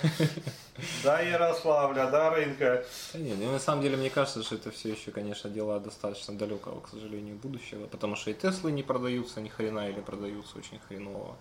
до 1.02 1.22
Ярославля, 1.22 2.06
до 2.10 2.30
рынка. 2.30 2.84
Да 3.12 3.18
не, 3.18 3.34
ну, 3.34 3.52
на 3.52 3.58
самом 3.58 3.82
деле, 3.82 3.96
мне 3.96 4.10
кажется, 4.10 4.42
что 4.42 4.54
это 4.54 4.70
все 4.70 4.90
еще, 4.92 5.10
конечно, 5.10 5.50
дела 5.50 5.80
достаточно 5.80 6.34
далекого, 6.36 6.80
к 6.80 6.88
сожалению, 6.88 7.36
будущего, 7.36 7.86
потому 7.86 8.16
что 8.16 8.30
и 8.30 8.34
Теслы 8.34 8.72
не 8.72 8.82
продаются 8.82 9.40
ни 9.40 9.48
хрена 9.48 9.88
или 9.88 10.00
продаются 10.00 10.58
очень 10.58 10.78
хреново. 10.86 11.36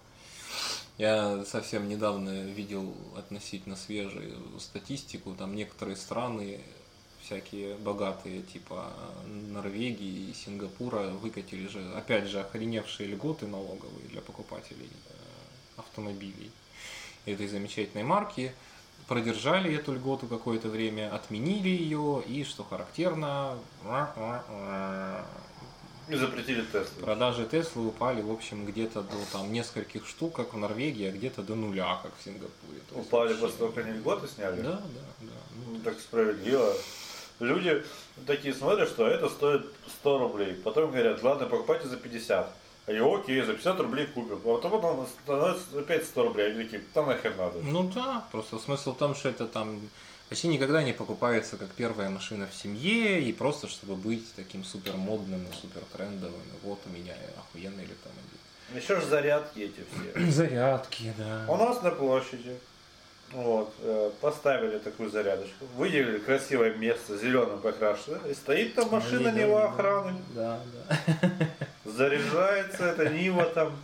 Я 0.98 1.44
совсем 1.46 1.88
недавно 1.88 2.44
видел 2.46 2.96
относительно 3.16 3.76
свежую 3.76 4.36
статистику, 4.60 5.36
там 5.36 5.56
некоторые 5.56 5.96
страны, 5.96 6.60
всякие 7.22 7.76
богатые, 7.76 8.42
типа 8.42 8.86
Норвегии 9.28 10.32
и 10.32 10.34
Сингапура, 10.34 11.10
выкатили 11.10 11.68
же, 11.68 11.80
опять 11.96 12.26
же, 12.28 12.40
охреневшие 12.40 13.10
льготы 13.10 13.46
налоговые 13.46 14.08
для 14.10 14.22
покупателей 14.22 14.90
э, 14.90 15.14
автомобилей 15.78 16.52
этой 17.26 17.48
замечательной 17.48 18.04
марки, 18.04 18.54
продержали 19.08 19.74
эту 19.76 19.94
льготу 19.94 20.28
какое-то 20.28 20.70
время, 20.70 21.14
отменили 21.14 21.70
ее, 21.70 22.24
и, 22.28 22.44
что 22.44 22.64
характерно, 22.64 23.58
И 26.10 26.16
запретили 26.16 26.62
Теслы. 26.62 27.04
продажи 27.04 27.46
Теслы 27.46 27.88
упали, 27.88 28.22
в 28.22 28.32
общем, 28.32 28.66
где-то 28.66 29.02
до 29.02 29.18
там 29.34 29.52
нескольких 29.52 30.08
штук, 30.08 30.36
как 30.36 30.54
в 30.54 30.58
Норвегии, 30.58 31.08
а 31.08 31.12
где-то 31.12 31.42
до 31.42 31.56
нуля, 31.56 32.00
как 32.02 32.14
в 32.18 32.24
Сингапуре. 32.24 32.80
То 32.90 33.00
Упали 33.00 33.34
после 33.34 33.58
того, 33.58 33.72
как 33.72 33.86
они 33.86 33.98
льготы 33.98 34.28
сняли? 34.28 34.62
Да, 34.62 34.72
да, 34.72 35.04
да. 35.20 35.28
Ну, 35.56 35.74
Ну, 35.74 35.80
так 35.82 36.00
справедливо. 36.00 36.74
Люди 37.40 37.84
такие 38.26 38.54
смотрят, 38.54 38.90
что 38.90 39.06
это 39.06 39.30
стоит 39.30 39.66
100 40.00 40.18
рублей. 40.18 40.54
Потом 40.54 40.92
говорят, 40.92 41.22
ладно, 41.24 41.46
покупайте 41.46 41.88
за 41.88 41.98
50. 41.98 42.50
А 42.88 42.92
я, 42.94 43.04
окей, 43.06 43.42
за 43.42 43.54
50 43.54 43.80
рублей 43.82 44.08
купим. 44.08 44.36
А 44.46 44.56
потом 44.56 44.72
потом 44.72 45.08
становится 45.24 45.78
опять 45.78 46.06
100 46.06 46.24
рублей. 46.24 46.52
Они 46.52 46.64
такие, 46.64 46.82
там 46.94 47.08
нахер 47.08 47.36
надо. 47.36 47.60
Ну 47.60 47.84
да, 47.84 48.26
просто 48.32 48.60
смысл 48.60 48.94
в 48.94 48.98
том, 48.98 49.14
что 49.14 49.28
это 49.28 49.46
там 49.46 49.82
почти 50.30 50.48
никогда 50.48 50.82
не 50.82 50.94
покупается 50.94 51.58
как 51.58 51.70
первая 51.72 52.10
машина 52.10 52.48
в 52.48 52.56
семье 52.56 53.22
и 53.22 53.34
просто 53.34 53.68
чтобы 53.68 53.96
быть 53.96 54.34
таким 54.36 54.64
супер 54.64 54.96
модным 54.96 55.44
и 55.44 55.54
супер 55.62 55.82
трендовым. 55.92 56.40
И 56.40 56.66
Вот 56.66 56.80
у 56.86 56.90
меня 56.90 57.14
охуенный 57.38 57.84
электромобиль. 57.84 58.38
Еще 58.74 59.02
же 59.02 59.06
зарядки 59.06 59.60
эти 59.60 59.84
все. 59.92 60.32
Зарядки, 60.32 61.14
да. 61.18 61.46
У 61.50 61.58
нас 61.58 61.82
на 61.82 61.92
площади 61.92 62.56
вот, 63.32 63.74
э, 63.80 64.12
поставили 64.22 64.78
такую 64.80 65.10
зарядочку, 65.10 65.66
выделили 65.76 66.18
красивое 66.20 66.74
место, 66.76 67.18
зеленым 67.18 67.60
покрашено, 67.60 68.20
и 68.28 68.34
стоит 68.34 68.76
там 68.76 68.90
машина 68.90 69.30
Видел, 69.30 69.48
Нива 69.48 69.66
охраны. 69.66 70.16
Да, 70.34 70.60
да. 70.88 70.98
Заряжается 71.86 72.86
это 72.86 73.10
Нива 73.10 73.46
там. 73.46 73.78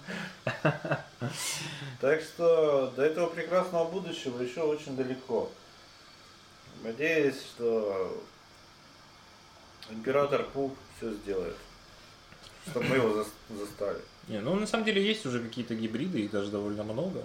Так 1.99 2.21
что 2.21 2.91
до 2.95 3.03
этого 3.03 3.27
прекрасного 3.27 3.85
будущего 3.89 4.41
еще 4.41 4.61
очень 4.61 4.95
далеко. 4.95 5.49
Надеюсь, 6.83 7.41
что 7.41 8.21
император 9.89 10.43
Пух 10.43 10.73
все 10.97 11.11
сделает, 11.13 11.55
чтобы 12.69 12.85
мы 12.87 12.95
его 12.97 13.09
зас- 13.21 13.57
застали. 13.57 13.99
Не, 14.27 14.39
ну 14.39 14.55
на 14.55 14.67
самом 14.67 14.85
деле 14.85 15.01
есть 15.01 15.25
уже 15.25 15.41
какие-то 15.41 15.75
гибриды, 15.75 16.21
их 16.21 16.31
даже 16.31 16.49
довольно 16.49 16.83
много. 16.83 17.23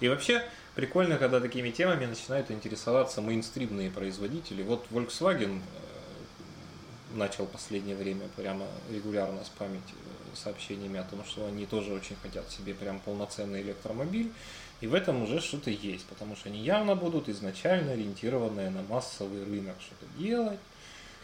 И 0.00 0.08
вообще 0.08 0.42
прикольно, 0.76 1.16
когда 1.16 1.40
такими 1.40 1.70
темами 1.70 2.06
начинают 2.06 2.50
интересоваться 2.52 3.20
мейнстримные 3.22 3.90
производители. 3.90 4.62
Вот 4.62 4.86
Volkswagen 4.90 5.58
э, 5.58 7.16
начал 7.16 7.46
последнее 7.46 7.96
время 7.96 8.28
прямо 8.36 8.66
регулярно 8.92 9.42
спамить 9.44 9.80
э, 9.90 10.36
сообщениями 10.36 11.00
о 11.00 11.04
том, 11.04 11.24
что 11.24 11.46
они 11.46 11.64
тоже 11.66 11.92
очень 11.92 12.14
хотят 12.22 12.48
себе 12.50 12.74
прям 12.74 13.00
полноценный 13.00 13.62
электромобиль. 13.62 14.30
И 14.82 14.86
в 14.86 14.94
этом 14.94 15.22
уже 15.22 15.40
что-то 15.40 15.70
есть, 15.70 16.04
потому 16.04 16.36
что 16.36 16.50
они 16.50 16.60
явно 16.60 16.94
будут 16.94 17.30
изначально 17.30 17.92
ориентированные 17.92 18.68
на 18.68 18.82
массовый 18.82 19.42
рынок 19.44 19.76
что-то 19.80 20.04
делать, 20.18 20.60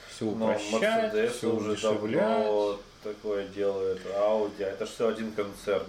все 0.09 0.25
упрощать, 0.25 1.33
все 1.33 1.55
уже 1.55 1.77
давно 1.77 2.81
такое 3.05 3.47
делает, 3.49 4.01
Audi, 4.07 4.63
это 4.63 4.87
же 4.87 4.93
все 4.93 5.09
один 5.09 5.33
концерн. 5.33 5.87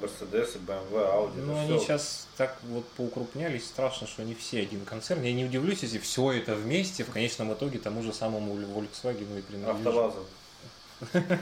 Mercedes, 0.00 0.56
BMW, 0.56 0.92
Audi. 1.14 1.40
Ну, 1.42 1.56
они 1.58 1.66
всё- 1.78 1.78
сейчас 1.80 2.26
так 2.36 2.56
вот 2.64 2.86
поукрупнялись, 2.96 3.66
страшно, 3.66 4.06
что 4.06 4.22
они 4.22 4.34
все 4.34 4.60
один 4.62 4.84
концерн. 4.84 5.22
Я 5.22 5.32
не 5.32 5.44
удивлюсь, 5.44 5.82
если 5.82 5.98
все 5.98 6.32
это 6.32 6.54
вместе 6.54 7.04
в 7.04 7.10
конечном 7.10 7.52
итоге 7.52 7.78
тому 7.78 8.02
же 8.02 8.12
самому 8.12 8.54
Volkswagen 8.56 9.38
и 9.38 9.42
принадлежит. 9.42 9.86
Автовазом. 9.86 10.24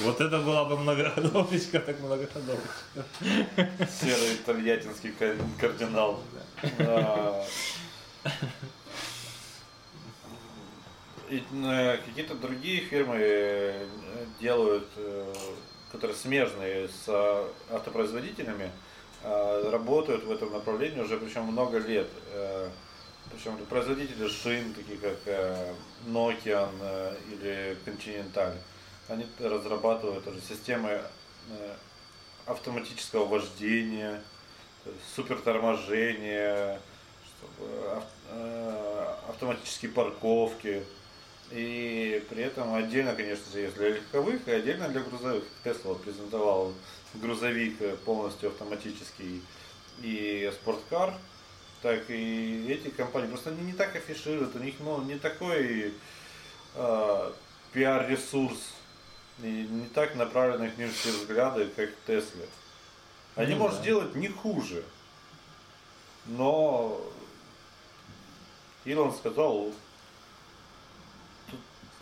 Вот 0.00 0.20
это 0.20 0.38
была 0.40 0.64
бы 0.64 0.76
многоходовочка, 0.78 1.80
так 1.80 1.98
многоходовочка. 2.00 2.68
Серый 4.00 4.36
тольяттинский 4.46 5.10
ка- 5.12 5.36
кардинал. 5.60 6.20
Э, 6.78 7.44
Какие-то 12.06 12.34
другие 12.36 12.80
фирмы 12.80 13.16
э, 13.20 13.86
делают, 14.40 14.88
э, 14.96 15.34
которые 15.92 16.16
смежные 16.16 16.88
с 16.88 17.04
э, 17.08 17.48
автопроизводителями, 17.70 18.70
э, 19.22 19.70
работают 19.70 20.24
в 20.24 20.30
этом 20.30 20.52
направлении 20.52 21.00
уже 21.00 21.16
причем 21.18 21.44
много 21.44 21.78
лет. 21.78 22.08
Э, 22.32 22.68
Причем 23.30 23.56
производители 23.66 24.28
шин, 24.28 24.72
такие 24.74 24.98
как 24.98 25.18
э, 25.26 25.74
Nokian 26.06 26.70
э, 26.80 27.16
или 27.32 27.76
Continental. 27.84 28.54
Они 29.08 29.26
разрабатывают 29.38 30.26
уже 30.26 30.40
системы 30.40 31.00
автоматического 32.44 33.24
вождения, 33.24 34.22
суперторможения, 35.16 36.78
автоматические 39.28 39.90
парковки. 39.92 40.84
И 41.50 42.24
при 42.28 42.42
этом 42.42 42.74
отдельно, 42.74 43.14
конечно 43.14 43.50
же, 43.50 43.60
есть 43.60 43.74
для 43.76 43.88
легковых 43.90 44.46
и 44.46 44.50
отдельно 44.50 44.88
для 44.88 45.00
грузовых. 45.00 45.44
Тесла 45.64 45.94
презентовал 45.94 46.74
грузовик 47.14 47.80
э, 47.80 47.96
полностью 48.04 48.50
автоматический 48.50 49.42
и 50.02 50.52
спорткар. 50.54 51.14
Так 51.80 52.10
и 52.10 52.66
эти 52.68 52.88
компании, 52.88 53.28
просто 53.28 53.50
они 53.50 53.62
не 53.62 53.72
так 53.72 53.94
афишируют, 53.96 54.54
у 54.56 54.58
них 54.58 54.74
ну, 54.80 55.00
не 55.02 55.16
такой 55.16 55.94
э, 56.74 57.32
пиар-ресурс, 57.72 58.58
не 59.38 59.86
так 59.94 60.16
направлены 60.16 60.72
ним 60.76 60.90
все 60.90 61.10
взгляды, 61.12 61.68
как 61.76 61.90
Тесле. 62.06 62.46
Они, 63.36 63.54
Ну 63.54 63.60
может, 63.60 63.78
да. 63.78 63.84
делать 63.84 64.14
не 64.16 64.28
хуже. 64.28 64.84
Но 66.26 67.00
Илон 68.84 69.14
сказал, 69.14 69.72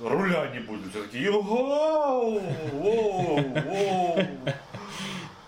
руля 0.01 0.49
не 0.49 0.61
будет. 0.61 0.90
Все 0.90 1.03
такие, 1.03 1.24
«Йоу, 1.24 1.42
воу, 1.42 2.40
воу». 2.72 4.16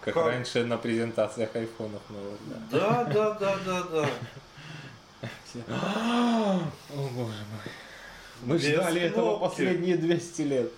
Как, 0.01 0.15
Как? 0.15 0.27
раньше 0.27 0.65
на 0.65 0.79
презентациях 0.79 1.55
айфонов 1.55 2.01
новых, 2.09 2.39
да. 2.71 2.79
Да, 2.79 3.05
да, 3.05 3.31
да, 3.35 3.57
да, 3.67 3.83
да. 3.83 4.09
Все, 5.45 5.59
О 5.69 6.61
боже 6.91 7.15
мой. 7.17 7.73
Мы 8.43 8.55
Без 8.57 8.63
ждали 8.63 9.01
этого 9.03 9.37
кнопки. 9.39 9.49
последние 9.57 9.97
200 9.97 10.43
лет. 10.43 10.73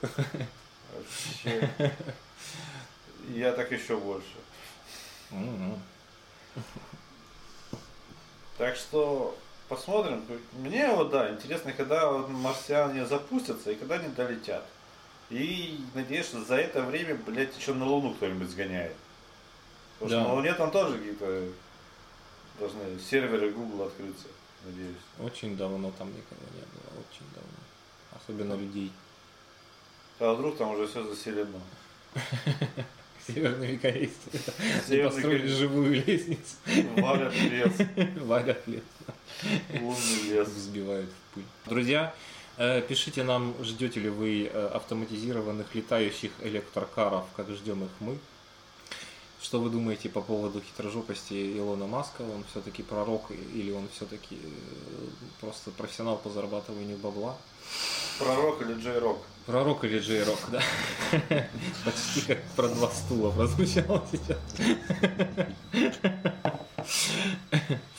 Вообще. 0.97 1.71
Я 3.29 3.53
так 3.53 3.71
еще 3.71 3.97
больше. 3.99 4.27
Мгм. 5.31 5.79
Так 8.59 8.75
что 8.77 9.37
посмотрим. 9.71 10.23
Мне 10.59 10.89
вот 10.91 11.11
да, 11.11 11.31
интересно, 11.31 11.73
когда 11.73 12.11
марсиане 12.19 13.07
запустятся 13.07 13.71
и 13.71 13.77
когда 13.77 13.95
они 13.95 14.09
долетят. 14.09 14.67
И 15.31 15.81
надеюсь, 15.95 16.27
что 16.27 16.45
за 16.45 16.57
это 16.57 16.83
время, 16.83 17.15
блядь, 17.15 17.57
еще 17.57 17.73
на 17.73 17.87
Луну 17.87 18.13
кто-нибудь 18.15 18.51
сгоняет. 18.51 18.97
Потому 20.01 20.11
Да. 20.11 20.21
что 20.21 20.29
на 20.29 20.35
Луне 20.35 20.55
там 20.55 20.71
тоже 20.73 20.99
какие-то 20.99 21.49
должны 22.59 22.99
серверы 22.99 23.51
Google 23.51 23.87
открыться, 23.87 24.27
надеюсь. 24.67 24.97
Очень 25.21 25.57
давно 25.57 25.93
там 25.97 26.09
никого 26.09 26.41
не 26.53 26.61
было, 26.63 27.01
очень 27.01 27.27
давно. 27.33 27.59
Особенно 28.13 28.55
людей. 28.55 28.91
А 30.19 30.35
вдруг 30.35 30.59
там 30.59 30.73
уже 30.73 30.89
все 30.89 31.05
заселено. 31.05 31.61
Северными 33.27 33.77
корейцами. 33.77 34.41
Северный 34.87 35.11
Построили 35.23 35.47
живую 35.47 35.93
лестницу. 36.05 36.57
Валят 36.97 37.35
лес, 37.35 37.73
Валят 38.23 38.67
лес. 38.67 38.83
Лунный 39.81 40.23
лес. 40.29 40.49
Взбивают 40.49 41.11
в 41.11 41.35
пыль. 41.35 41.45
Друзья, 41.67 42.15
э, 42.57 42.83
пишите 42.83 43.23
нам, 43.23 43.55
ждете 43.63 44.01
ли 44.01 44.09
вы 44.09 44.51
э, 44.53 44.67
автоматизированных 44.75 45.75
летающих 45.75 46.33
электрокаров, 46.43 47.25
как 47.37 47.51
ждем 47.51 47.85
их 47.85 47.91
мы. 48.01 48.19
Что 49.43 49.59
вы 49.59 49.71
думаете 49.71 50.11
по 50.11 50.21
поводу 50.21 50.61
хитрожопости 50.61 51.59
Илона 51.59 51.87
Маска? 51.87 52.21
Он 52.21 52.45
все-таки 52.51 52.83
пророк 52.83 53.31
или 53.31 53.73
он 53.73 53.89
все-таки 53.95 54.39
просто 55.41 55.71
профессионал 55.71 56.19
по 56.19 56.29
зарабатыванию 56.29 56.99
бабла? 56.99 57.39
Пророк 58.19 58.61
или 58.61 58.75
Джей 58.75 58.99
Рок? 58.99 59.19
Пророк 59.47 59.85
или 59.85 59.99
Джей 59.99 60.25
Рок, 60.25 60.39
да? 60.51 60.63
Почти 61.87 62.21
как 62.27 62.43
про 62.55 62.69
два 62.69 62.91
стула 62.91 63.31
прозвучало 63.31 64.07
сейчас. 64.13 64.39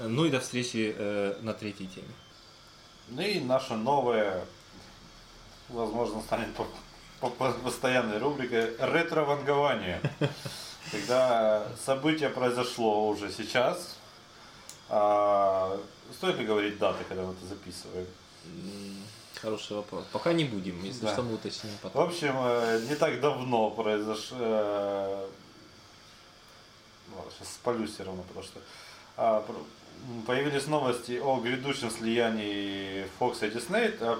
Ну 0.00 0.24
и 0.24 0.30
до 0.30 0.40
встречи 0.40 0.94
э, 0.96 1.36
на 1.42 1.52
третьей 1.54 1.86
теме. 1.88 2.08
Ну 3.08 3.22
и 3.22 3.40
наша 3.40 3.76
новая, 3.76 4.44
возможно, 5.68 6.20
станет 6.22 6.54
по- 6.54 6.66
по- 7.20 7.30
по- 7.30 7.52
постоянной 7.52 8.18
рубрикой 8.18 8.76
ретро-вангование. 8.78 10.00
Когда 10.92 11.66
событие 11.84 12.28
произошло 12.28 13.08
уже 13.08 13.32
сейчас, 13.32 13.96
а, 14.88 15.78
стоит 16.12 16.38
ли 16.38 16.46
говорить 16.46 16.78
даты, 16.78 17.02
когда 17.08 17.24
мы 17.24 17.32
это 17.32 17.46
записываем? 17.46 18.06
Хороший 19.40 19.76
вопрос. 19.76 20.04
Пока 20.12 20.32
не 20.32 20.44
будем, 20.44 20.82
если 20.84 21.04
Да. 21.06 21.12
что, 21.12 21.22
мы 21.22 21.34
уточним 21.34 21.70
В 21.78 21.80
потом. 21.80 22.08
общем, 22.08 22.34
э, 22.38 22.86
не 22.88 22.94
так 22.96 23.20
давно 23.20 23.70
произошло... 23.70 25.28
Сейчас 27.38 27.54
спалюсь 27.54 27.92
все 27.94 28.04
равно, 28.04 28.22
потому 28.22 28.44
что 28.44 28.60
появились 30.26 30.66
новости 30.66 31.18
о 31.18 31.40
грядущем 31.40 31.90
слиянии 31.90 33.06
Fox 33.18 33.38
и 33.46 33.50
Disney. 33.50 33.96
А, 34.00 34.18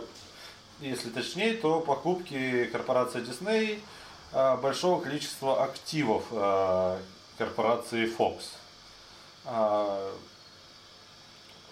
Если 0.81 1.11
точнее, 1.11 1.55
то 1.55 1.81
покупки 1.81 2.67
корпорации 2.67 3.21
Disney 3.21 3.81
а, 4.33 4.57
большого 4.57 5.03
количества 5.03 5.63
активов 5.65 6.25
а, 6.33 6.99
корпорации 7.39 8.07
Fox. 8.07 8.43
А, 9.45 10.13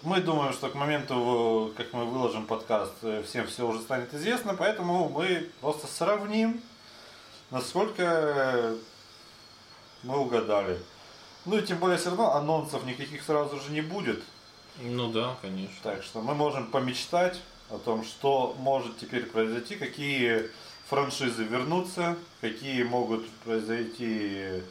Мы 0.03 0.21
думаем, 0.21 0.53
что 0.53 0.69
к 0.69 0.75
моменту, 0.75 1.73
как 1.75 1.91
мы 1.93 2.05
выложим 2.05 2.45
подкаст, 2.45 2.93
всем 3.25 3.47
все 3.47 3.67
уже 3.67 3.81
станет 3.81 4.13
известно, 4.13 4.53
поэтому 4.53 5.09
мы 5.09 5.49
просто 5.61 5.87
сравним, 5.87 6.61
насколько 7.49 8.75
мы 10.03 10.19
угадали. 10.19 10.77
Ну 11.45 11.57
и 11.57 11.61
тем 11.61 11.77
более 11.77 11.97
все 11.97 12.09
равно 12.09 12.33
анонсов 12.35 12.85
никаких 12.85 13.23
сразу 13.23 13.59
же 13.59 13.71
не 13.71 13.81
будет. 13.81 14.23
Ну 14.81 15.11
да, 15.11 15.37
конечно. 15.41 15.75
Так 15.83 16.03
что 16.03 16.21
мы 16.21 16.33
можем 16.33 16.67
помечтать 16.67 17.39
о 17.69 17.77
том, 17.77 18.03
что 18.03 18.55
может 18.59 18.97
теперь 18.97 19.25
произойти, 19.25 19.75
какие 19.75 20.49
франшизы 20.89 21.43
вернутся, 21.43 22.15
какие 22.41 22.83
могут 22.83 23.29
произойти, 23.45 24.61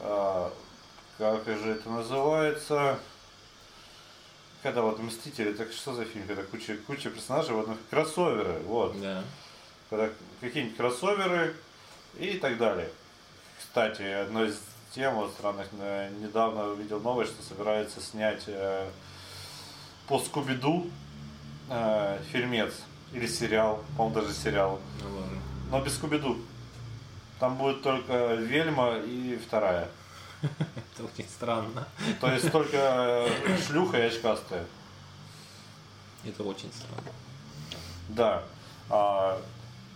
а, 0.00 0.52
как 1.18 1.44
же 1.46 1.70
это 1.70 1.88
называется, 1.88 2.98
когда 4.62 4.82
вот 4.82 4.98
Мстители, 4.98 5.52
так 5.52 5.72
что 5.72 5.94
за 5.94 6.04
фильм, 6.04 6.26
когда 6.26 6.42
куча, 6.42 6.76
куча 6.86 7.10
персонажей, 7.10 7.54
вот 7.54 7.68
ну, 7.68 7.76
кроссоверы, 7.90 8.58
вот, 8.66 9.00
Да. 9.00 9.24
когда 9.88 10.10
какие-нибудь 10.40 10.76
кроссоверы 10.76 11.54
и 12.18 12.38
так 12.38 12.58
далее. 12.58 12.90
Кстати, 13.58 14.02
одной 14.02 14.48
из 14.48 14.60
тем 14.98 15.14
вот 15.14 15.30
странных, 15.30 15.68
э, 15.78 16.10
недавно 16.18 16.70
увидел 16.70 16.98
новость, 16.98 17.30
что 17.30 17.42
собирается 17.44 18.00
снять 18.00 18.42
э, 18.48 18.90
по 20.08 20.18
Скуби-Ду 20.18 20.90
э, 21.70 22.18
фильмец 22.32 22.74
или 23.12 23.28
сериал, 23.28 23.84
по-моему, 23.96 24.20
даже 24.22 24.34
сериал, 24.34 24.80
Ну 25.04 25.16
ладно. 25.16 25.38
но 25.70 25.80
без 25.82 25.94
Скуби-Ду. 25.94 26.36
Там 27.38 27.54
будет 27.54 27.84
только 27.84 28.34
Вельма 28.34 28.96
и 28.96 29.36
вторая. 29.36 29.88
Это 30.42 31.04
очень 31.04 31.28
странно. 31.28 31.86
То 32.20 32.32
есть 32.32 32.50
только 32.50 32.76
э, 32.76 33.56
шлюха 33.68 33.98
и 33.98 34.06
очкастая. 34.08 34.66
Это 36.24 36.42
очень 36.42 36.72
странно. 36.72 37.12
Да. 38.08 38.42
А, 38.90 39.40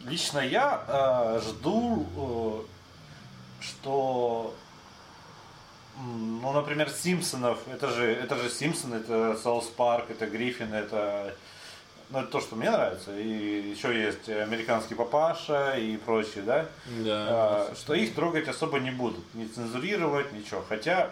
лично 0.05 0.39
я 0.39 0.85
а, 0.87 1.41
жду, 1.41 2.07
э, 2.17 3.63
что, 3.65 4.55
ну, 5.99 6.53
например, 6.53 6.91
Симпсонов, 6.91 7.59
это 7.69 7.91
же, 7.91 8.05
это 8.05 8.37
же 8.37 8.49
Симпсоны, 8.49 8.97
это 8.97 9.37
Саус 9.43 9.67
Парк, 9.67 10.07
это 10.11 10.27
Гриффин, 10.27 10.73
это, 10.73 11.35
ну, 12.11 12.21
это 12.21 12.29
то, 12.29 12.41
что 12.41 12.57
мне 12.57 12.71
нравится. 12.71 13.17
И 13.19 13.71
еще 13.71 13.95
есть 13.95 14.29
американский 14.29 14.95
папаша 14.95 15.77
и 15.77 15.97
прочие, 15.97 16.45
да? 16.45 16.67
Да. 16.87 17.27
А, 17.29 17.75
что 17.77 17.95
их 17.95 18.15
трогать 18.15 18.49
особо 18.49 18.81
не 18.81 18.91
будут, 18.91 19.25
не 19.35 19.47
цензурировать, 19.47 20.33
ничего. 20.33 20.65
Хотя 20.69 21.11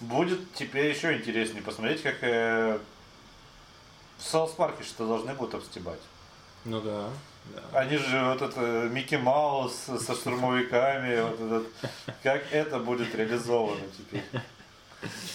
будет 0.00 0.52
теперь 0.54 0.90
еще 0.94 1.16
интереснее 1.16 1.62
посмотреть, 1.62 2.02
как 2.02 2.16
э, 2.22 2.78
в 4.18 4.22
Саус 4.22 4.52
Парке 4.52 4.84
что 4.84 5.06
должны 5.06 5.34
будут 5.34 5.54
обстебать. 5.54 6.00
Ну 6.64 6.80
да. 6.80 7.08
Они 7.72 7.96
же 7.96 8.24
вот 8.24 8.42
это 8.42 8.88
Микки 8.90 9.16
Маус 9.16 9.74
со 9.74 10.14
штурмовиками, 10.14 11.20
вот 11.20 11.40
этот, 11.40 11.66
как 12.22 12.42
это 12.50 12.78
будет 12.78 13.14
реализовано 13.14 13.82
теперь. 13.96 14.22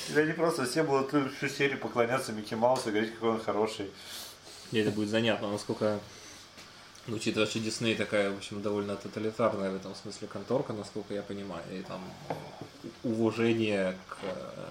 Или 0.09 0.21
они 0.21 0.33
просто 0.33 0.65
все 0.65 0.83
будут 0.83 1.33
всю 1.37 1.47
серию 1.47 1.77
поклоняться 1.79 2.33
Микки 2.33 2.55
Маусу 2.55 2.89
и 2.89 2.91
говорить, 2.91 3.13
какой 3.13 3.29
он 3.31 3.41
хороший. 3.41 3.91
И 4.71 4.79
это 4.79 4.91
будет 4.91 5.09
занятно, 5.09 5.51
насколько, 5.51 5.99
ну, 7.07 7.17
учитывая, 7.17 7.47
что 7.47 7.59
Дисней 7.59 7.95
такая, 7.95 8.31
в 8.31 8.37
общем, 8.37 8.61
довольно 8.61 8.95
тоталитарная 8.95 9.71
в 9.71 9.75
этом 9.75 9.93
смысле 9.95 10.27
конторка, 10.27 10.73
насколько 10.73 11.13
я 11.13 11.21
понимаю, 11.21 11.63
и 11.71 11.81
там 11.81 12.01
уважение 13.03 13.97
к 14.07 14.17
э, 14.23 14.65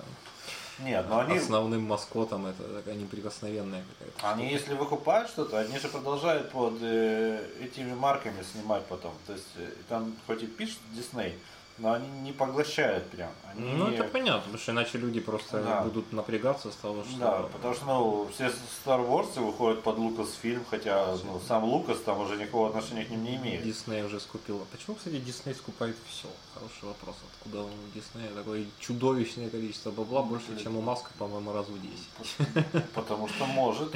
Нет, 0.84 1.06
но 1.08 1.20
они, 1.20 1.38
основным 1.38 1.82
маскотам, 1.82 2.46
это 2.46 2.62
такая 2.62 2.94
неприкосновенная 2.94 3.84
какая-то. 3.98 4.30
они 4.30 4.50
если 4.50 4.74
выкупают 4.74 5.28
что-то, 5.28 5.58
они 5.58 5.78
же 5.78 5.88
продолжают 5.88 6.50
под 6.50 6.74
э, 6.80 7.44
этими 7.60 7.94
марками 7.94 8.42
снимать 8.42 8.84
потом. 8.86 9.12
То 9.26 9.34
есть 9.34 9.48
э, 9.56 9.68
там 9.88 10.14
хоть 10.26 10.42
и 10.42 10.46
пишут 10.46 10.78
Дисней, 10.92 11.38
но 11.80 11.94
они 11.94 12.08
не 12.20 12.32
поглощают 12.32 13.08
прям. 13.10 13.30
Они 13.50 13.72
Ну, 13.72 13.88
это 13.88 14.04
понятно, 14.04 14.42
потому 14.42 14.58
что 14.58 14.72
иначе 14.72 14.98
люди 14.98 15.18
просто 15.18 15.62
Да. 15.62 15.80
будут 15.80 16.12
напрягаться 16.12 16.70
с 16.70 16.76
того, 16.76 17.02
что... 17.04 17.18
Да, 17.18 17.42
потому 17.52 17.74
что 17.74 17.84
ну, 17.86 18.28
все 18.32 18.46
Star 18.84 19.06
Wars 19.08 19.40
выходят 19.40 19.82
под 19.82 19.96
Lucasfilm, 19.96 20.62
хотя 20.68 21.16
ну, 21.24 21.40
сам 21.48 21.64
Лукас 21.64 21.98
там 22.00 22.20
уже 22.20 22.36
никакого 22.36 22.68
отношения 22.68 23.04
к 23.04 23.10
ним 23.10 23.24
не 23.24 23.36
имеет. 23.36 23.62
Дисней 23.62 24.02
уже 24.04 24.20
скупил. 24.20 24.64
Почему, 24.70 24.94
кстати, 24.96 25.16
Дисней 25.18 25.54
скупает 25.54 25.96
все? 26.08 26.28
Хороший 26.54 26.88
вопрос. 26.88 27.16
Откуда 27.38 27.62
у 27.62 27.70
Диснея 27.94 28.30
такое 28.34 28.66
чудовищное 28.78 29.48
количество 29.48 29.90
бабла, 29.90 30.22
больше, 30.22 30.62
чем 30.62 30.76
у 30.76 30.82
Маска, 30.82 31.10
по-моему, 31.18 31.52
раз 31.52 31.66
в 31.66 31.80
10. 31.80 32.90
Потому 32.94 33.28
что 33.28 33.46
может. 33.46 33.92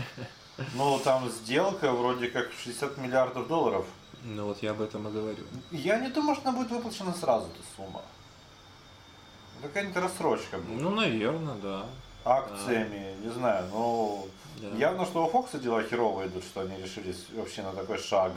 Ну, 0.75 0.99
там 1.03 1.29
сделка 1.29 1.93
вроде 1.93 2.29
как 2.29 2.51
в 2.51 2.63
60 2.63 2.97
миллиардов 2.99 3.47
долларов. 3.49 3.87
Ну 4.25 4.47
вот 4.47 4.63
я 4.63 4.71
об 4.71 4.81
этом 4.81 5.07
и 5.07 5.13
говорю. 5.13 5.45
Я 5.71 6.01
не 6.01 6.09
думаю, 6.09 6.35
что 6.35 6.49
она 6.49 6.59
будет 6.59 6.71
выплачена 6.71 7.13
сразу, 7.13 7.47
эта 7.47 7.63
сумма. 7.77 8.03
Какая-нибудь 9.63 9.97
рассрочка 9.97 10.59
будет. 10.59 10.81
Ну, 10.81 10.91
наверное, 10.91 11.55
да. 11.57 11.87
Акциями, 12.25 13.15
не 13.23 13.31
знаю, 13.31 13.69
но 13.71 14.27
Да. 14.61 14.69
явно, 14.79 15.05
что 15.05 15.27
у 15.27 15.29
Фокса 15.29 15.59
дела 15.59 15.83
херово 15.83 16.27
идут, 16.27 16.43
что 16.43 16.63
они 16.63 16.77
решились 16.83 17.27
вообще 17.35 17.63
на 17.63 17.73
такой 17.75 17.99
шаг. 17.99 18.33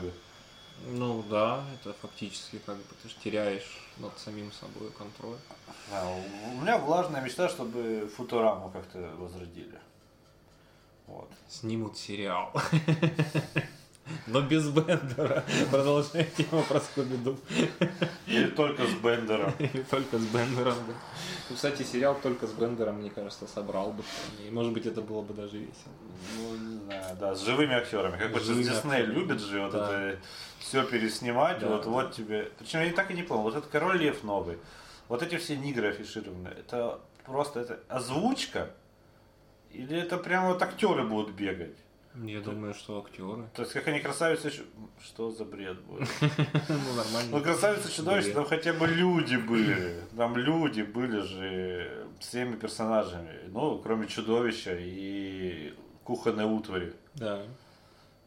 Ну 0.86 1.22
да, 1.30 1.64
это 1.74 1.94
фактически 1.94 2.58
как 2.64 2.76
бы 2.76 2.82
ты 3.02 3.08
же 3.08 3.14
теряешь 3.24 3.80
над 3.96 4.16
самим 4.18 4.52
собой 4.52 4.90
контроль. 4.90 5.38
А, 5.90 6.06
У 6.54 6.60
меня 6.60 6.76
влажная 6.78 7.22
мечта, 7.22 7.48
чтобы 7.48 8.10
Футураму 8.14 8.68
как-то 8.70 8.98
возродили. 9.18 9.78
Вот. 11.06 11.30
Снимут 11.48 11.96
сериал. 11.96 12.52
Но 14.26 14.40
без 14.40 14.68
Бендера. 14.68 15.44
Продолжая 15.70 16.24
тему 16.24 16.62
про 16.68 16.80
Скуби-Ду. 16.80 17.36
Или 18.26 18.46
только 18.48 18.86
с 18.86 18.92
Бендером. 18.94 19.52
Или 19.58 19.82
только 19.82 20.18
с 20.18 20.22
Бендером, 20.26 20.74
да. 20.86 20.94
Ну, 21.50 21.54
кстати, 21.56 21.82
сериал 21.82 22.16
только 22.22 22.46
с 22.46 22.52
Бендером, 22.52 22.96
мне 22.96 23.10
кажется, 23.10 23.46
собрал 23.46 23.92
бы. 23.92 24.02
И, 24.46 24.50
может 24.50 24.72
быть, 24.72 24.86
это 24.86 25.00
было 25.00 25.22
бы 25.22 25.34
даже 25.34 25.58
весело. 25.58 25.92
Ну, 26.36 26.56
не 26.56 26.78
знаю, 26.84 27.16
да, 27.18 27.34
с 27.34 27.42
живыми 27.44 27.74
актерами. 27.74 28.18
Как 28.18 28.32
бы 28.32 28.40
Живыми 28.40 28.64
Дисней 28.64 29.02
любит 29.06 29.40
же 29.40 29.60
вот 29.62 29.72
Да. 29.72 30.02
это 30.10 30.20
все 30.58 30.84
переснимать, 30.84 31.60
Да, 31.60 31.68
вот, 31.68 31.84
да. 31.84 31.90
вот 31.90 32.12
тебе. 32.12 32.50
Причем 32.58 32.82
я 32.82 32.92
так 32.92 33.10
и 33.10 33.14
не 33.14 33.22
понял, 33.22 33.42
вот 33.42 33.56
этот 33.56 33.70
король 33.70 33.98
лев 33.98 34.22
новый, 34.24 34.58
вот 35.08 35.22
эти 35.22 35.36
все 35.36 35.56
нигры 35.56 35.88
афишированные, 35.88 36.54
это 36.54 36.98
просто 37.24 37.60
это 37.60 37.80
озвучка? 37.88 38.70
Или 39.70 39.98
это 39.98 40.16
прямо 40.16 40.48
вот 40.48 40.62
актеры 40.62 41.04
будут 41.04 41.34
бегать? 41.34 41.76
Я 42.24 42.40
думаю, 42.40 42.74
что 42.74 42.98
актеры. 42.98 43.48
То 43.54 43.62
есть 43.62 43.72
как 43.74 43.86
они 43.88 44.00
красавицы, 44.00 44.50
что 45.02 45.30
за 45.30 45.44
бред 45.44 45.80
будет? 45.82 46.08
Ну, 46.20 46.28
Ну, 46.68 46.94
нормально. 46.96 47.40
красавицы 47.40 47.92
чудовища, 47.92 48.24
Бред. 48.26 48.34
там 48.34 48.44
хотя 48.46 48.72
бы 48.72 48.86
люди 48.86 49.36
были. 49.36 50.00
Там 50.16 50.36
люди 50.36 50.82
были 50.82 51.20
же 51.20 52.06
всеми 52.20 52.56
персонажами. 52.56 53.40
Ну, 53.48 53.78
кроме 53.78 54.06
чудовища 54.08 54.76
и 54.78 55.74
кухонной 56.04 56.44
утвари. 56.46 56.94
Да. 57.14 57.42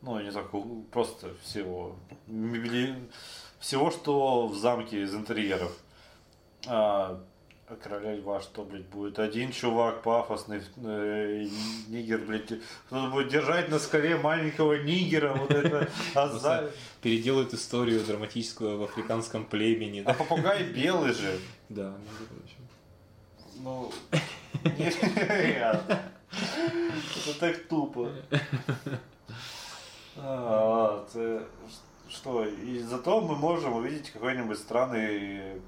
Ну, 0.02 0.20
не 0.20 0.32
так, 0.32 0.50
просто 0.92 1.28
всего. 1.44 1.96
Мебели... 2.28 2.96
Всего, 3.60 3.92
что 3.92 4.48
в 4.48 4.56
замке 4.58 5.04
из 5.04 5.14
интерьеров. 5.14 5.72
А 6.68 7.22
короля 7.76 8.16
льва 8.16 8.42
что, 8.42 8.64
блядь, 8.64 8.86
будет? 8.86 9.20
Один 9.20 9.52
чувак 9.52 10.02
пафосный, 10.02 10.62
э, 10.78 11.48
нигер, 11.88 12.20
блядь, 12.20 12.54
кто-то 12.88 13.10
будет 13.10 13.30
держать 13.30 13.70
на 13.70 13.80
скале 13.80 14.18
маленького 14.18 14.74
нигера, 14.74 15.34
вот 15.34 15.52
это, 15.52 15.90
а, 16.16 16.28
за- 16.28 16.72
Переделают 17.02 17.54
историю 17.54 18.04
драматическую 18.04 18.78
в 18.78 18.84
африканском 18.84 19.46
племени. 19.46 20.04
а 20.06 20.14
попугай 20.14 20.64
белый 20.64 21.14
же. 21.14 21.40
да 21.70 21.94
между 22.06 22.26
прочим. 22.26 22.58
Ну. 23.64 23.92
Это 27.24 27.40
так 27.40 27.58
тупо. 27.68 28.10
А, 30.24 31.00
це 31.14 31.42
Что, 32.10 32.46
и 32.46 32.80
зато 32.80 33.22
мы 33.22 33.38
можем 33.38 33.74
увидеть 33.74 34.10
какой-нибудь 34.10 34.58
странный... 34.58 35.62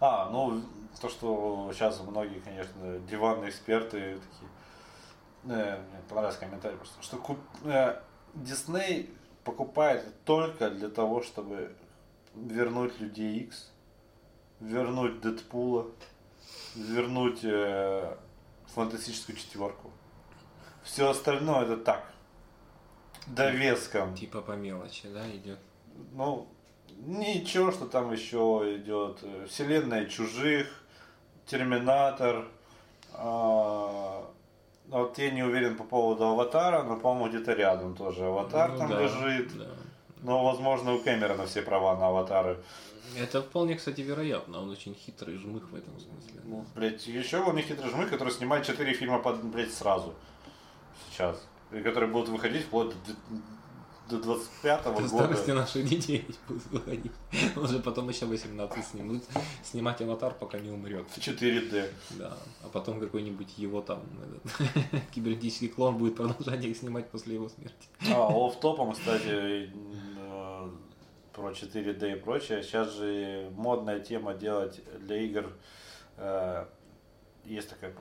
А, 0.00 0.28
ну, 0.32 0.62
то, 1.00 1.08
что 1.08 1.70
сейчас 1.72 2.00
многие, 2.00 2.40
конечно, 2.40 2.98
диванные 3.00 3.50
эксперты 3.50 4.18
такие... 4.18 4.50
Э, 5.44 5.78
мне 5.78 6.02
понравился 6.08 6.40
комментарий 6.40 6.76
просто, 6.76 7.02
что 7.02 7.16
куп- 7.16 7.38
э, 7.64 8.00
Дисней 8.34 9.10
покупает 9.44 10.04
только 10.24 10.70
для 10.70 10.88
того, 10.88 11.22
чтобы 11.22 11.74
вернуть 12.34 13.00
Людей 13.00 13.40
Икс, 13.40 13.70
вернуть 14.60 15.20
Дэдпула, 15.20 15.86
вернуть 16.74 17.40
э, 17.42 18.16
фантастическую 18.66 19.36
четверку. 19.36 19.90
Все 20.82 21.08
остальное 21.08 21.64
это 21.64 21.76
так. 21.76 22.12
Довеском. 23.26 24.14
Типа 24.14 24.40
по 24.40 24.52
мелочи, 24.52 25.08
да, 25.08 25.28
идет. 25.30 25.58
Ну, 26.12 26.48
ничего, 26.96 27.70
что 27.70 27.86
там 27.86 28.12
еще 28.12 28.76
идет. 28.76 29.22
Вселенная 29.48 30.06
чужих, 30.06 30.79
Терминатор. 31.50 32.44
а, 33.14 34.24
вот 34.88 35.18
я 35.18 35.30
не 35.30 35.42
уверен 35.42 35.76
по 35.76 35.84
поводу 35.84 36.24
Аватара, 36.24 36.82
но, 36.84 36.96
по-моему, 36.96 37.28
где-то 37.28 37.52
рядом 37.52 37.94
тоже 37.96 38.24
Аватар 38.26 38.72
Ну 38.72 38.78
там 38.78 38.88
да, 38.88 39.02
лежит. 39.02 39.58
да. 39.58 39.66
Но, 40.22 40.44
возможно, 40.44 40.94
у 40.94 40.98
Кэмерона 41.00 41.46
все 41.46 41.62
права 41.62 41.96
на 41.96 42.08
Аватары. 42.08 42.58
Это 43.18 43.42
вполне, 43.42 43.74
кстати, 43.76 44.00
вероятно. 44.02 44.60
Он 44.62 44.70
очень 44.70 44.94
хитрый 44.94 45.36
жмых 45.36 45.70
в 45.70 45.74
этом 45.74 45.98
смысле. 45.98 46.40
Ну, 46.44 46.64
блядь, 46.74 47.06
еще 47.06 47.38
он 47.42 47.56
не 47.56 47.62
хитрый 47.62 47.90
жмых, 47.90 48.10
который 48.10 48.32
снимает 48.32 48.64
4 48.66 48.92
фильма 48.94 49.18
под, 49.18 49.42
блядь, 49.42 49.72
сразу. 49.72 50.14
Сейчас. 51.10 51.42
И 51.72 51.80
которые 51.80 52.10
будут 52.10 52.28
выходить 52.28 52.64
вплоть 52.64 52.90
до, 52.90 53.12
до 54.10 54.16
25-го 54.16 54.82
До 54.84 54.90
года. 54.90 55.08
старости 55.08 55.50
наших 55.50 55.88
детей 55.88 56.26
будут 56.48 56.66
выходить. 56.66 57.12
Он 57.56 57.68
же 57.68 57.78
потом 57.78 58.08
еще 58.08 58.26
18 58.26 58.84
снимут. 58.84 59.24
Снимать 59.62 60.00
аватар, 60.02 60.34
пока 60.34 60.58
не 60.58 60.70
умрет. 60.70 61.08
В 61.08 61.18
4D. 61.18 61.88
Да. 62.18 62.36
А 62.62 62.68
потом 62.68 63.00
какой-нибудь 63.00 63.56
его 63.58 63.80
там 63.80 64.02
этот, 64.22 65.02
кибернетический 65.14 65.68
клон 65.68 65.96
будет 65.96 66.16
продолжать 66.16 66.64
их 66.64 66.76
снимать 66.76 67.08
после 67.10 67.34
его 67.34 67.48
смерти. 67.48 67.88
А, 68.12 68.28
офф-топом, 68.28 68.92
кстати, 68.92 69.70
э, 70.18 70.70
про 71.32 71.50
4D 71.50 72.12
и 72.12 72.16
прочее. 72.16 72.62
Сейчас 72.62 72.92
же 72.92 73.50
модная 73.56 74.00
тема 74.00 74.34
делать 74.34 74.80
для 75.00 75.16
игр 75.16 75.52
э, 76.16 76.66
есть 77.44 77.70
такая, 77.70 77.94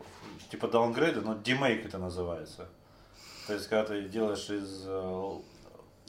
типа 0.52 0.68
даунгрейда, 0.68 1.22
но 1.22 1.36
демейк 1.36 1.86
это 1.86 1.98
называется. 1.98 2.68
То 3.48 3.54
есть, 3.54 3.68
когда 3.68 3.86
ты 3.86 4.08
делаешь 4.08 4.50
из 4.50 4.84
э, 4.86 5.32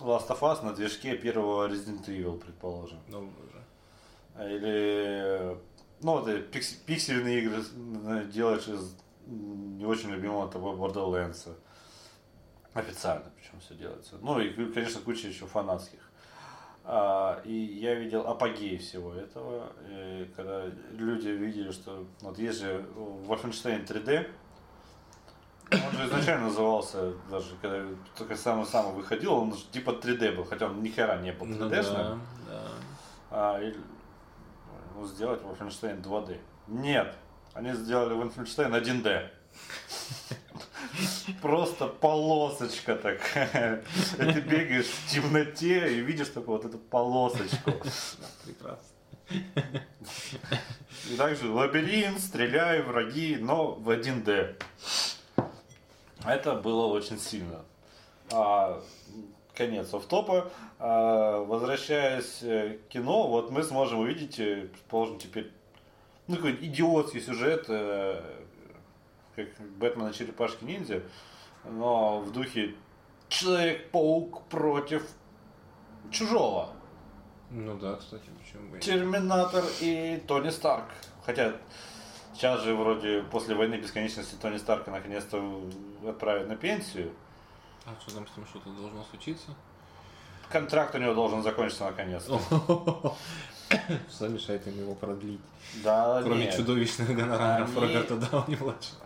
Last 0.01 0.29
of 0.29 0.41
Us 0.41 0.65
на 0.65 0.73
движке 0.73 1.17
первого 1.17 1.69
Resident 1.69 2.07
Evil, 2.07 2.39
предположим. 2.39 2.99
Ну, 3.09 3.31
боже. 3.31 4.51
Или, 4.51 5.57
ну, 6.01 6.13
вот 6.19 6.29
пикс- 6.29 6.79
пиксельные 6.87 7.41
игры 7.41 7.63
э, 7.63 8.25
делаешь 8.33 8.69
из 8.69 8.97
не 9.27 9.85
очень 9.85 10.11
любимого 10.11 10.51
того 10.51 10.73
Borderlands. 10.75 11.49
Официально 12.73 13.31
причем 13.37 13.61
все 13.61 13.75
делается. 13.75 14.17
Ну 14.23 14.41
и, 14.41 14.51
конечно, 14.73 15.01
куча 15.01 15.29
еще 15.29 15.47
фанатских. 15.47 15.99
А, 16.85 17.43
и 17.45 17.53
я 17.53 17.95
видел 17.95 18.27
апогей 18.27 18.79
всего 18.79 19.15
этого, 19.15 19.73
э, 19.83 20.27
когда 20.35 20.67
люди 20.93 21.29
видели, 21.29 21.71
что 21.73 22.07
вот 22.21 22.39
есть 22.39 22.61
же 22.61 22.85
Wolfenstein 22.97 23.87
3D, 23.87 24.29
он 25.73 25.97
же 25.97 26.07
изначально 26.07 26.47
назывался, 26.47 27.13
даже 27.31 27.55
когда 27.63 27.85
только 28.17 28.37
самый-самый 28.37 28.95
выходил, 28.95 29.35
он 29.35 29.55
же 29.55 29.63
типа 29.73 29.91
3D 29.91 30.37
был, 30.37 30.45
хотя 30.45 30.67
он 30.67 30.83
ни 30.83 30.89
хера 30.89 31.17
не 31.19 31.33
был 31.33 31.47
3D 31.47 31.59
Ну 31.59 31.69
да, 31.69 32.19
да. 32.49 32.63
а, 33.31 33.61
или 33.61 33.77
ну, 34.97 35.07
сделать 35.07 35.41
Wolfenstein 35.43 36.03
2D. 36.03 36.39
Нет, 36.69 37.15
они 37.55 37.73
сделали 37.73 38.17
Wolfenstein 38.17 38.71
1D. 38.83 39.31
Просто 41.41 41.87
полосочка 41.87 42.97
такая. 42.97 43.85
И 44.15 44.33
ты 44.33 44.41
бегаешь 44.41 44.87
в 44.87 45.11
темноте 45.11 45.95
и 45.95 46.01
видишь 46.01 46.29
такую 46.29 46.59
вот 46.59 46.65
эту 46.65 46.79
полосочку. 46.79 47.73
Прекрасно. 48.45 48.87
И 51.11 51.17
также 51.17 51.51
лабиринт, 51.51 52.21
стреляй, 52.21 52.83
враги, 52.83 53.37
но 53.41 53.73
в 53.73 53.89
1D. 53.91 54.57
Это 56.27 56.55
было 56.55 56.87
очень 56.87 57.19
сильно. 57.19 57.65
А, 58.33 58.83
конец 59.55 59.93
офтопа. 59.93 60.51
А, 60.79 61.43
возвращаясь 61.45 62.43
э, 62.43 62.79
к 62.79 62.89
кино, 62.89 63.29
вот 63.29 63.51
мы 63.51 63.63
сможем 63.63 64.01
увидеть, 64.01 64.39
э, 64.39 64.69
предположим, 64.73 65.19
теперь 65.19 65.51
ну, 66.27 66.37
какой 66.37 66.55
идиотский 66.55 67.21
сюжет, 67.21 67.67
э, 67.69 68.23
как 69.35 69.49
Бэтмен 69.79 70.09
и 70.09 70.15
черепашки 70.15 70.65
ниндзя, 70.65 71.03
но 71.65 72.21
в 72.21 72.33
духе 72.33 72.75
Человек-паук 73.31 74.43
против 74.49 75.09
чужого. 76.11 76.71
Ну 77.51 77.79
да, 77.79 77.95
кстати, 77.95 78.25
почему 78.39 78.71
бы 78.71 78.79
и. 78.79 78.81
Терминатор 78.81 79.65
и 79.81 80.21
Тони 80.27 80.51
Старк. 80.51 80.87
Хотя 81.25 81.55
сейчас 82.35 82.61
же 82.63 82.75
вроде 82.75 83.23
после 83.23 83.55
войны 83.55 83.77
бесконечности 83.77 84.35
Тони 84.35 84.57
Старка 84.57 84.91
наконец-то 84.91 85.63
отправят 86.09 86.49
на 86.49 86.57
пенсию. 86.57 87.13
А 87.87 87.91
что 88.01 88.15
там 88.15 88.27
с 88.27 88.37
ним 88.37 88.47
что-то 88.47 88.71
должно 88.71 89.05
случиться? 89.05 89.55
Контракт 90.51 90.95
у 90.95 90.99
него 90.99 91.15
должен 91.15 91.43
закончиться 91.43 91.85
наконец-то. 91.85 92.41
Что 94.11 94.27
мешает 94.29 94.67
им 94.67 94.79
его 94.79 94.95
продлить? 94.97 95.41
Да, 95.85 96.21
Кроме 96.25 96.47
нет. 96.47 96.57
чудовищных 96.57 97.15
гонораров 97.15 97.69
Они- 97.71 97.81
Роберта 97.81 98.17
Дауни 98.17 98.57
младшего. 98.57 99.01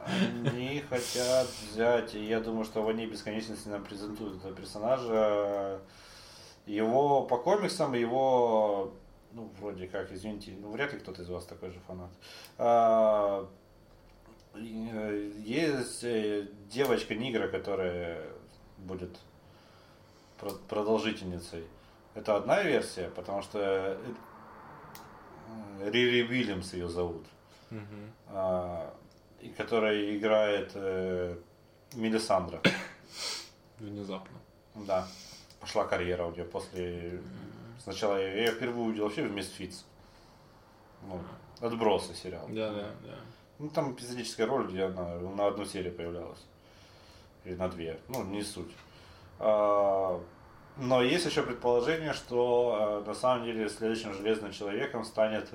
Они 0.47 0.83
хотят 0.89 1.47
взять, 1.71 2.15
и 2.15 2.25
я 2.25 2.41
думаю, 2.41 2.65
что 2.65 2.81
в 2.81 2.87
«Войне 2.87 3.07
бесконечности» 3.07 3.69
нам 3.69 3.85
презентуют 3.85 4.39
этого 4.39 4.55
персонажа. 4.55 5.81
Его 6.65 7.25
по 7.25 7.37
комиксам, 7.37 7.93
его 7.93 8.95
ну, 9.35 9.51
вроде 9.61 9.87
как, 9.87 10.13
извините, 10.13 10.55
ну, 10.59 10.71
вряд 10.71 10.93
ли 10.93 10.99
кто-то 10.99 11.23
из 11.23 11.29
вас 11.29 11.45
такой 11.45 11.71
же 11.71 11.81
фанат. 11.87 12.11
Э, 14.55 15.33
есть 15.45 16.05
э, 16.05 16.49
девочка-нигра, 16.71 17.49
которая 17.49 18.25
будет 18.79 19.19
продолжительницей. 20.69 21.65
Это 22.15 22.37
одна 22.37 22.63
версия, 22.63 23.11
потому 23.11 23.43
что 23.43 23.59
э, 23.59 23.99
Рири 25.91 26.23
Уильямс 26.23 26.73
ее 26.73 26.89
зовут, 26.89 27.27
угу. 27.71 27.81
а, 28.29 28.95
и 29.41 29.49
которая 29.49 30.17
играет 30.17 30.73
э, 30.75 31.37
Мелисандра. 31.95 32.61
Внезапно. 33.79 34.39
Да. 34.75 35.07
Пошла 35.61 35.85
карьера 35.85 36.27
у 36.27 36.33
нее 36.33 36.45
после... 36.45 37.21
Сначала 37.83 38.17
я, 38.17 38.45
я 38.45 38.53
впервые 38.53 38.87
увидел 38.87 39.05
вообще 39.05 39.25
в 39.25 39.33
Мисфитс. 39.33 39.85
Ну, 41.07 41.21
отбросы 41.61 42.15
сериал. 42.15 42.47
Да, 42.49 42.73
да, 42.73 42.91
да. 43.03 43.15
Ну, 43.65 43.71
там 43.71 43.93
эпизодическая 43.93 44.47
роль, 44.47 44.67
где 44.67 44.85
она 44.85 45.15
на 45.15 45.47
одну 45.47 45.65
серию 45.65 45.95
появлялась. 45.95 46.45
Или 47.47 47.55
на 47.55 47.69
две. 47.71 47.99
Ну, 48.09 48.23
не 48.25 48.43
суть. 48.43 48.71
А, 49.39 50.21
но 50.77 51.03
есть 51.03 51.25
еще 51.25 51.43
предположение, 51.43 52.13
что 52.13 52.77
а, 52.79 53.09
на 53.09 53.15
самом 53.15 53.47
деле 53.47 53.71
следующим 53.71 54.13
железным 54.13 54.53
человеком 54.53 55.03
станет 55.03 55.49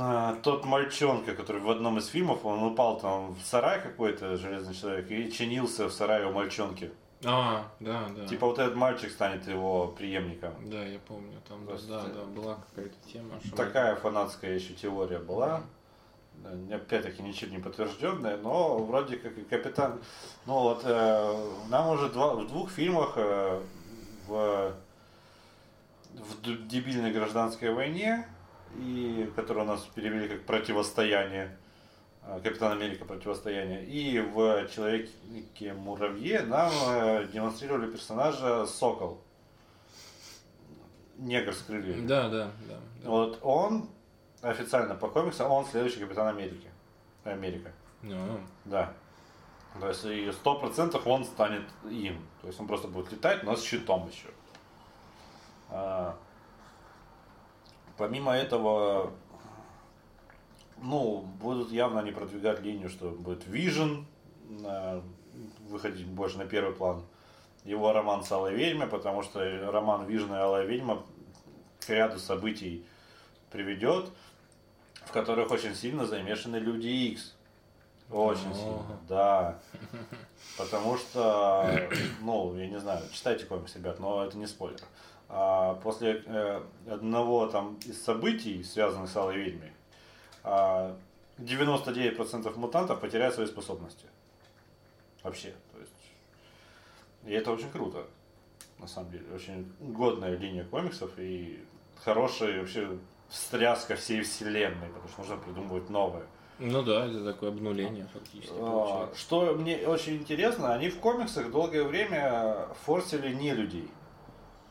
а, 0.00 0.36
тот 0.36 0.64
мальчонка, 0.64 1.34
который 1.34 1.60
в 1.60 1.68
одном 1.68 1.98
из 1.98 2.06
фильмов, 2.06 2.46
он 2.46 2.62
упал 2.62 2.98
там 2.98 3.34
в 3.34 3.42
сарай 3.44 3.82
какой-то, 3.82 4.38
железный 4.38 4.74
человек, 4.74 5.10
и 5.10 5.30
чинился 5.30 5.86
в 5.86 5.92
сарае 5.92 6.28
у 6.28 6.32
мальчонки. 6.32 6.92
А, 7.26 7.70
да, 7.78 8.08
да. 8.16 8.26
Типа 8.26 8.46
вот 8.46 8.58
этот 8.58 8.74
мальчик 8.74 9.10
станет 9.10 9.46
его 9.46 9.88
преемником. 9.88 10.54
Да, 10.70 10.82
я 10.82 10.98
помню, 11.00 11.38
там, 11.46 11.66
да, 11.66 11.74
да, 11.86 12.04
да, 12.04 12.24
была 12.24 12.56
какая-то 12.70 12.96
тема. 13.12 13.38
Такая 13.54 13.96
фанатская 13.96 14.54
еще 14.54 14.72
теория 14.72 15.18
была. 15.18 15.58
Да. 15.58 15.64
Опять-таки 16.72 17.22
ничем 17.22 17.50
не 17.50 17.58
подтвержденная, 17.58 18.36
но 18.38 18.78
вроде 18.78 19.16
как 19.16 19.36
и 19.36 19.42
капитан. 19.42 20.00
Ну 20.46 20.54
вот 20.54 20.82
э, 20.84 21.46
нам 21.68 21.88
уже 21.88 22.08
два, 22.08 22.34
в 22.34 22.46
двух 22.46 22.70
фильмах 22.70 23.12
э, 23.16 23.60
в, 24.26 24.74
в 26.14 26.66
дебильной 26.66 27.12
гражданской 27.12 27.72
войне, 27.72 28.26
и 28.76 29.30
которую 29.36 29.64
у 29.64 29.68
нас 29.68 29.80
перевели 29.94 30.28
как 30.28 30.46
противостояние 30.46 31.56
Э, 32.22 32.40
Капитан 32.42 32.72
Америка 32.72 33.04
противостояние. 33.04 33.84
И 33.86 34.20
в 34.20 34.68
Человеке 34.68 35.72
Муравье 35.74 36.42
нам 36.42 36.70
э, 36.88 37.26
демонстрировали 37.32 37.90
персонажа 37.90 38.66
Сокол. 38.66 39.20
Негр 41.18 41.52
с 41.52 41.62
крыльями. 41.62 42.06
Да, 42.06 42.28
да, 42.28 42.50
да, 42.68 42.76
да. 43.02 43.10
Вот 43.10 43.38
он 43.42 43.88
официально 44.42 44.94
по 44.94 45.08
комиксам, 45.08 45.50
он 45.50 45.64
следующий 45.66 46.00
Капитан 46.00 46.28
Америки. 46.28 46.68
Америка. 47.24 47.72
No. 48.02 48.40
Да. 48.64 48.92
То 49.78 49.88
есть 49.88 50.04
и 50.04 50.32
сто 50.32 50.58
процентов 50.58 51.06
он 51.06 51.24
станет 51.24 51.62
им. 51.88 52.26
То 52.40 52.48
есть 52.48 52.58
он 52.58 52.66
просто 52.66 52.88
будет 52.88 53.12
летать, 53.12 53.44
но 53.44 53.54
с 53.54 53.62
щитом 53.62 54.08
еще. 54.08 54.28
А, 55.68 56.16
помимо 57.96 58.32
этого, 58.32 59.12
ну, 60.78 61.20
будут 61.40 61.70
явно 61.70 62.00
они 62.00 62.10
продвигать 62.10 62.60
линию, 62.60 62.88
что 62.88 63.10
будет 63.10 63.46
Vision, 63.46 64.04
выходить 65.68 66.06
больше 66.06 66.38
на 66.38 66.46
первый 66.46 66.74
план. 66.74 67.04
Его 67.64 67.92
роман 67.92 68.24
с 68.24 68.32
Алой 68.32 68.54
Ведьмой, 68.54 68.88
потому 68.88 69.22
что 69.22 69.40
роман 69.70 70.06
Vision 70.06 70.34
и 70.34 70.40
Алая 70.40 70.64
Ведьма 70.64 71.04
к 71.78 71.88
ряду 71.90 72.18
событий 72.18 72.84
приведет, 73.50 74.10
в 75.10 75.12
которых 75.12 75.50
очень 75.50 75.74
сильно 75.74 76.06
замешаны 76.06 76.56
люди 76.56 76.86
X. 76.86 77.34
Очень 78.10 78.54
сильно, 78.54 78.98
да. 79.08 79.58
Потому 80.56 80.96
что, 80.96 81.88
ну, 82.20 82.56
я 82.56 82.68
не 82.68 82.78
знаю, 82.78 83.02
читайте 83.12 83.44
комикс, 83.44 83.74
ребят, 83.74 83.98
но 83.98 84.24
это 84.24 84.38
не 84.38 84.46
спойлер. 84.46 84.80
А 85.28 85.74
после 85.74 86.22
э, 86.26 86.62
одного 86.88 87.46
там 87.48 87.78
из 87.84 88.02
событий, 88.02 88.62
связанных 88.62 89.10
с 89.10 89.16
Алой 89.16 89.36
Ведьмой, 89.36 89.72
99% 90.42 90.94
а, 92.46 92.58
мутантов 92.58 93.00
потеряют 93.00 93.34
свои 93.34 93.46
способности. 93.46 94.06
Вообще. 95.24 95.54
То 95.72 95.80
есть, 95.80 95.92
и 97.26 97.32
это 97.32 97.50
очень 97.50 97.70
круто. 97.70 98.04
На 98.78 98.86
самом 98.86 99.10
деле. 99.10 99.24
Очень 99.34 99.72
годная 99.80 100.36
линия 100.36 100.64
комиксов 100.64 101.10
и 101.18 101.64
хорошая 101.96 102.60
вообще 102.60 102.98
встряска 103.30 103.96
всей 103.96 104.22
вселенной, 104.22 104.88
потому 104.88 105.08
что 105.08 105.20
нужно 105.20 105.36
придумывать 105.36 105.88
новое. 105.88 106.26
Ну 106.58 106.82
да, 106.82 107.06
это 107.06 107.24
такое 107.24 107.50
обнуление 107.50 108.06
фактически. 108.12 108.52
А, 108.58 109.10
что 109.16 109.54
мне 109.54 109.78
очень 109.88 110.16
интересно, 110.16 110.74
они 110.74 110.90
в 110.90 110.98
комиксах 110.98 111.50
долгое 111.50 111.84
время 111.84 112.66
форсили 112.84 113.32
не 113.32 113.52
людей. 113.54 113.88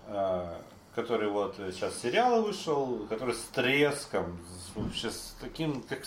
А, 0.08 0.62
который 0.94 1.30
вот 1.30 1.56
сейчас 1.58 2.00
сериал 2.00 2.44
вышел, 2.44 3.06
который 3.10 3.34
с 3.34 3.44
треском, 3.54 4.40
вообще 4.76 5.10
с 5.10 5.36
таким, 5.40 5.82
как, 5.84 6.02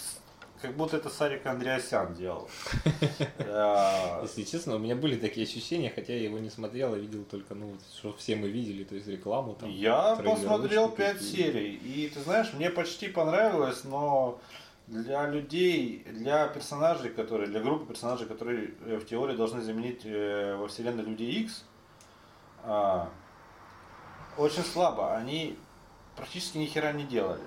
как 0.63 0.77
будто 0.77 0.97
это 0.97 1.11
Сарик 1.11 1.45
Андреасян 1.45 2.15
делал. 2.15 2.49
Если 4.23 4.45
честно, 4.45 4.77
у 4.77 4.79
меня 4.79 4.95
были 4.95 5.17
такие 5.17 5.45
ощущения, 5.45 5.93
хотя 5.95 6.15
я 6.15 6.23
его 6.23 6.39
не 6.39 6.51
смотрел, 6.51 6.95
а 6.95 6.99
видел 6.99 7.25
только, 7.25 7.55
ну, 7.55 7.77
что 7.93 8.13
все 8.15 8.37
мы 8.37 8.49
видели, 8.49 8.85
то 8.85 8.95
есть 8.95 9.09
рекламу 9.09 9.55
там. 9.55 9.69
Я 9.69 10.17
посмотрел 10.17 10.89
пять 10.89 11.21
серий, 11.21 11.75
и 11.75 12.09
ты 12.09 12.21
знаешь, 12.21 12.53
мне 12.55 12.71
почти 12.71 13.09
понравилось, 13.09 13.83
но 13.85 14.39
для 14.87 15.27
людей, 15.27 16.05
для 16.11 16.47
персонажей, 16.49 17.11
которые, 17.11 17.49
для 17.49 17.61
группы 17.61 17.87
персонажей, 17.87 18.27
которые 18.27 18.75
э, 18.85 18.99
в 18.99 19.07
теории 19.07 19.37
должны 19.37 19.61
заменить 19.61 20.03
э, 20.05 20.57
во 20.57 20.69
вселенной 20.69 21.05
Люди 21.05 21.25
X, 21.25 21.65
а, 22.65 23.09
очень 24.37 24.63
слабо. 24.63 25.15
Они 25.15 25.57
практически 26.17 26.59
ни 26.59 26.67
хера 26.67 26.93
не 26.93 27.05
делали. 27.05 27.43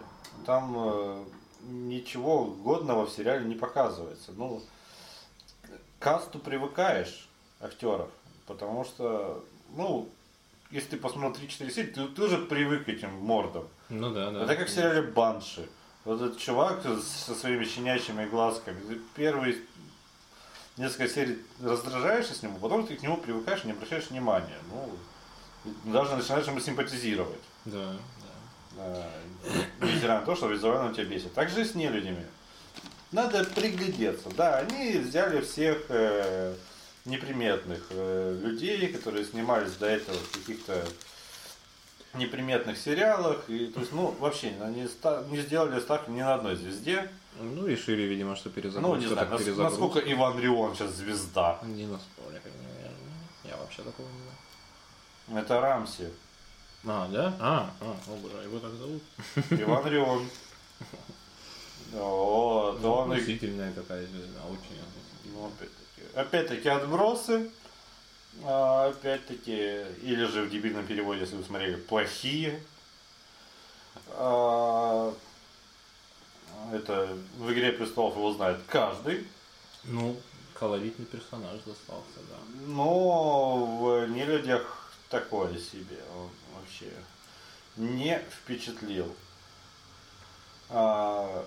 Там 0.46 0.76
э, 0.78 1.26
ничего 1.66 2.46
годного 2.46 3.06
в 3.06 3.12
сериале 3.12 3.46
не 3.46 3.56
показывается. 3.56 4.32
Ну, 4.34 4.62
к 5.64 6.04
касту 6.04 6.40
привыкаешь 6.40 7.28
актеров, 7.60 8.10
потому 8.48 8.84
что, 8.86 9.44
ну, 9.76 10.10
если 10.72 10.92
ты 10.92 10.98
посмотрел 10.98 11.48
3-4 11.48 11.72
серии, 11.72 11.92
ты, 11.92 12.08
ты 12.08 12.22
уже 12.24 12.38
привык 12.38 12.86
к 12.86 12.90
этим 12.90 13.14
мордам. 13.14 13.68
Ну 13.90 14.12
да, 14.14 14.32
да. 14.32 14.44
Это 14.44 14.56
как 14.56 14.68
в 14.68 14.72
сериале 14.72 15.02
Банши. 15.02 15.68
Вот 16.04 16.22
этот 16.22 16.38
чувак 16.38 16.84
со 16.84 17.34
своими 17.34 17.66
щенячьими 17.66 18.26
глазками, 18.26 19.02
первый 19.16 19.58
несколько 20.78 21.08
серий 21.08 21.40
раздражаешься 21.62 22.36
с 22.36 22.44
ним, 22.44 22.56
потом 22.60 22.86
ты 22.86 22.96
к 22.96 23.02
нему 23.02 23.18
привыкаешь 23.18 23.64
и 23.64 23.68
не 23.68 23.74
обращаешь 23.74 24.10
внимания. 24.10 24.58
Ну, 24.72 24.92
даже 25.92 26.16
начинаешь 26.16 26.46
ему 26.46 26.60
симпатизировать. 26.60 27.42
Да, 27.66 27.96
Несмотря 29.82 30.20
на 30.20 30.26
то, 30.26 30.36
что 30.36 30.48
визуально 30.48 30.94
тебя 30.94 31.06
бесит. 31.06 31.34
Так 31.34 31.50
же 31.50 31.62
и 31.62 31.66
с 31.66 31.76
нелюдями. 31.76 32.26
Надо 33.12 33.44
приглядеться. 33.44 34.30
Да, 34.36 34.58
они 34.58 34.98
взяли 34.98 35.42
всех 35.42 35.86
э, 35.90 36.56
неприметных 37.06 37.88
э, 37.92 38.40
людей, 38.44 38.88
которые 38.88 39.26
снимались 39.26 39.74
до 39.74 39.86
этого 39.86 40.18
в 40.18 40.32
каких-то 40.32 40.86
неприметных 42.14 42.78
сериалах. 42.78 43.50
И, 43.50 43.68
то 43.68 43.80
есть, 43.80 43.94
ну, 43.94 44.12
вообще, 44.20 44.54
они 44.62 44.88
не 45.30 45.42
сделали 45.42 45.80
ставки 45.80 46.10
ни 46.10 46.22
на 46.22 46.36
одной 46.36 46.56
звезде. 46.56 47.10
Ну, 47.40 47.68
решили, 47.68 48.04
видимо, 48.04 48.36
что 48.36 48.50
перезагрузка. 48.50 48.96
Ну, 48.96 49.02
не 49.02 49.08
знаю, 49.08 49.30
нас, 49.30 49.46
насколько 49.46 50.00
Иван 50.00 50.40
Рион 50.40 50.76
сейчас 50.76 50.92
звезда. 50.92 51.60
Не 51.64 51.86
настолько. 51.86 52.50
Я 53.44 53.58
вообще 53.58 53.84
такого 53.84 54.08
не 54.08 54.20
знаю. 55.28 55.44
Это 55.44 55.62
Рамси. 55.62 56.10
А, 56.88 57.08
да? 57.08 57.36
А, 57.40 57.74
а, 57.82 57.98
о 58.08 58.16
боже, 58.18 58.44
его 58.44 58.60
так 58.60 58.72
зовут? 58.74 59.02
Иван 59.50 59.88
Рион. 59.88 60.30
Вот, 61.92 62.82
ну, 62.82 62.92
он 62.92 63.12
относительная 63.12 63.72
такая 63.74 64.06
звезда, 64.06 64.42
очень 64.46 64.82
Ну, 65.34 65.48
опять-таки. 65.48 66.16
Опять-таки 66.16 66.70
отбросы. 66.70 67.52
А, 68.44 68.90
опять-таки, 68.90 69.86
или 70.04 70.26
же 70.26 70.44
в 70.44 70.50
дебильном 70.50 70.86
переводе, 70.86 71.22
если 71.22 71.38
вы 71.38 71.44
смотрели, 71.44 71.76
плохие. 71.76 72.62
А, 74.10 75.14
это 76.72 77.18
в 77.38 77.52
игре 77.52 77.72
престолов 77.72 78.16
его 78.16 78.32
знает 78.34 78.60
каждый. 78.68 79.26
Ну, 79.86 80.16
колоритный 80.54 81.06
персонаж 81.06 81.60
достался, 81.66 82.20
да. 82.30 82.38
Но 82.68 83.66
в 83.80 84.08
нелюдях 84.08 84.92
такое 85.10 85.58
себе 85.58 85.98
он 86.16 86.30
вообще 86.76 86.92
не 87.78 88.22
впечатлил. 88.32 89.14
А, 90.70 91.46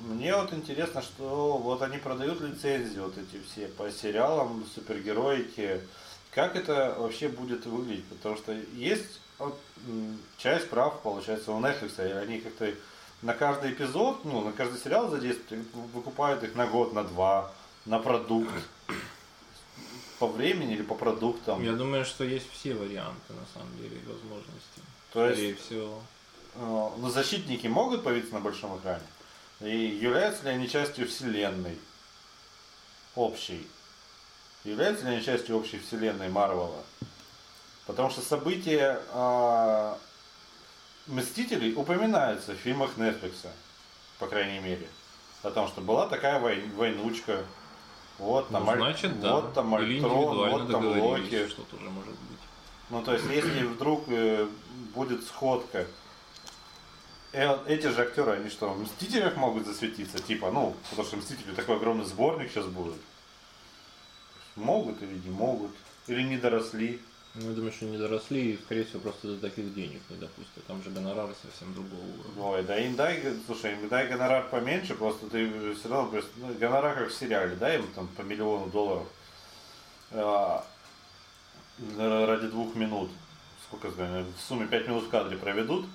мне 0.00 0.34
вот 0.34 0.52
интересно, 0.52 1.02
что 1.02 1.58
вот 1.58 1.82
они 1.82 1.98
продают 1.98 2.40
лицензии 2.40 2.98
вот 2.98 3.16
эти 3.16 3.42
все 3.44 3.68
по 3.68 3.90
сериалам, 3.90 4.64
супергероики. 4.74 5.80
Как 6.32 6.56
это 6.56 6.94
вообще 6.98 7.28
будет 7.28 7.66
выглядеть? 7.66 8.06
Потому 8.08 8.36
что 8.36 8.52
есть 8.52 9.20
вот, 9.38 9.58
часть 10.38 10.68
прав, 10.70 11.00
получается, 11.02 11.52
у 11.52 11.60
Netflix, 11.60 12.08
и 12.08 12.12
они 12.12 12.40
как-то 12.40 12.72
на 13.22 13.34
каждый 13.34 13.72
эпизод, 13.72 14.24
ну, 14.24 14.42
на 14.42 14.52
каждый 14.52 14.78
сериал 14.78 15.08
задействуют, 15.10 15.66
выкупают 15.94 16.42
их 16.42 16.54
на 16.54 16.66
год, 16.66 16.92
на 16.92 17.04
два, 17.04 17.52
на 17.84 17.98
продукт. 17.98 18.52
По 20.20 20.26
времени 20.28 20.74
или 20.74 20.82
по 20.82 20.94
продуктам. 20.94 21.64
Я 21.64 21.72
думаю, 21.72 22.04
что 22.04 22.24
есть 22.24 22.46
все 22.52 22.74
варианты, 22.74 23.32
на 23.32 23.46
самом 23.54 23.74
деле, 23.78 23.96
возможности. 24.06 24.80
То 25.12 25.26
есть- 25.26 25.38
Скорее 25.40 25.54
всего. 25.56 26.02
Э, 26.56 26.90
Ну, 26.98 27.08
защитники 27.08 27.66
могут 27.68 28.04
появиться 28.04 28.34
на 28.34 28.40
большом 28.40 28.78
экране? 28.78 29.02
И 29.60 29.76
являются 30.00 30.44
ли 30.44 30.50
они 30.50 30.68
частью 30.68 31.08
вселенной? 31.08 31.78
Общей? 33.14 33.66
Являются 34.64 35.06
ли 35.06 35.14
они 35.16 35.24
частью 35.24 35.56
общей 35.56 35.78
вселенной 35.78 36.28
Марвела? 36.28 36.82
Потому 37.86 38.10
что 38.10 38.20
события 38.20 39.00
а, 39.12 39.98
Мстителей 41.06 41.72
упоминаются 41.74 42.52
в 42.52 42.56
фильмах 42.56 42.90
Netflix, 42.98 43.32
по 44.18 44.26
крайней 44.26 44.60
мере. 44.60 44.86
О 45.42 45.50
том, 45.50 45.66
что 45.66 45.80
была 45.80 46.06
такая 46.08 46.38
вой- 46.38 46.68
войнучка. 46.76 47.44
Вот 48.20 48.50
там, 48.50 48.64
Ну, 48.66 48.70
Аль- 48.70 48.78
значит, 48.78 49.20
да. 49.20 49.36
вот 49.36 49.54
там 49.54 49.74
Или 49.82 49.96
Альтрон, 49.96 50.50
вот 50.50 50.70
там 50.70 50.86
Локи. 51.00 51.48
что 51.48 51.62
тоже 51.62 51.88
может 51.88 52.10
быть. 52.12 52.38
Ну, 52.90 53.02
то 53.02 53.14
есть, 53.14 53.24
если 53.30 53.62
вдруг 53.64 54.04
э, 54.08 54.46
будет 54.94 55.24
сходка, 55.24 55.86
э, 57.32 57.58
эти 57.66 57.86
же 57.86 58.02
актеры, 58.02 58.32
они 58.32 58.50
что, 58.50 58.68
в 58.70 58.82
Мстителях 58.82 59.36
могут 59.36 59.66
засветиться? 59.66 60.18
Типа, 60.18 60.50
ну, 60.50 60.76
потому 60.90 61.08
что 61.08 61.16
Мстители 61.16 61.52
такой 61.54 61.76
огромный 61.76 62.04
сборник 62.04 62.50
сейчас 62.50 62.66
будет. 62.66 63.00
Могут 64.54 65.00
или 65.02 65.14
не 65.24 65.30
могут? 65.30 65.70
Или 66.06 66.22
не 66.22 66.36
доросли? 66.36 67.00
Ну, 67.34 67.48
я 67.48 67.54
думаю, 67.54 67.72
что 67.72 67.84
не 67.84 67.96
доросли 67.96 68.52
и, 68.52 68.58
скорее 68.58 68.84
всего, 68.84 69.00
просто 69.00 69.28
до 69.28 69.38
таких 69.38 69.72
денег 69.72 70.00
не 70.10 70.16
допустят. 70.16 70.64
Там 70.66 70.82
же 70.82 70.90
гонорары 70.90 71.32
совсем 71.40 71.72
другого 71.74 72.00
уровня. 72.00 72.42
Ой, 72.42 72.62
да 72.64 72.78
им 72.78 72.96
дай, 72.96 73.22
слушай, 73.46 73.72
им 73.72 73.88
дай 73.88 74.08
гонорар 74.08 74.48
поменьше, 74.48 74.96
просто 74.96 75.28
ты 75.28 75.74
все 75.74 75.88
равно, 75.88 76.10
просто, 76.10 76.30
ну, 76.38 76.52
гонорар 76.54 76.96
как 76.96 77.10
в 77.10 77.14
сериале, 77.14 77.54
дай 77.54 77.76
им 77.78 77.86
там 77.94 78.08
по 78.08 78.22
миллиону 78.22 78.66
долларов 78.66 79.06
а, 80.10 80.66
ради 81.96 82.48
двух 82.48 82.74
минут. 82.74 83.10
Сколько, 83.68 83.92
знаю, 83.92 84.26
в 84.36 84.48
сумме 84.48 84.66
5 84.66 84.88
минут 84.88 85.04
в 85.04 85.08
кадре 85.08 85.36
проведут, 85.36 85.86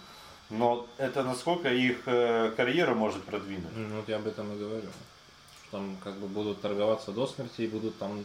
но 0.49 0.87
это 0.97 1.23
насколько 1.23 1.67
их 1.73 2.03
э, 2.05 2.53
карьера 2.55 2.93
может 2.93 3.23
продвинуть. 3.23 3.75
Ну, 3.75 3.97
вот 3.97 4.07
я 4.07 4.17
об 4.17 4.27
этом 4.27 4.53
и 4.53 4.59
говорю. 4.59 4.87
Что 5.67 5.77
там 5.77 5.97
как 6.01 6.15
бы 6.15 6.27
будут 6.27 6.61
торговаться 6.61 7.11
до 7.11 7.27
смерти 7.27 7.63
и 7.63 7.67
будут 7.67 7.97
там 7.97 8.23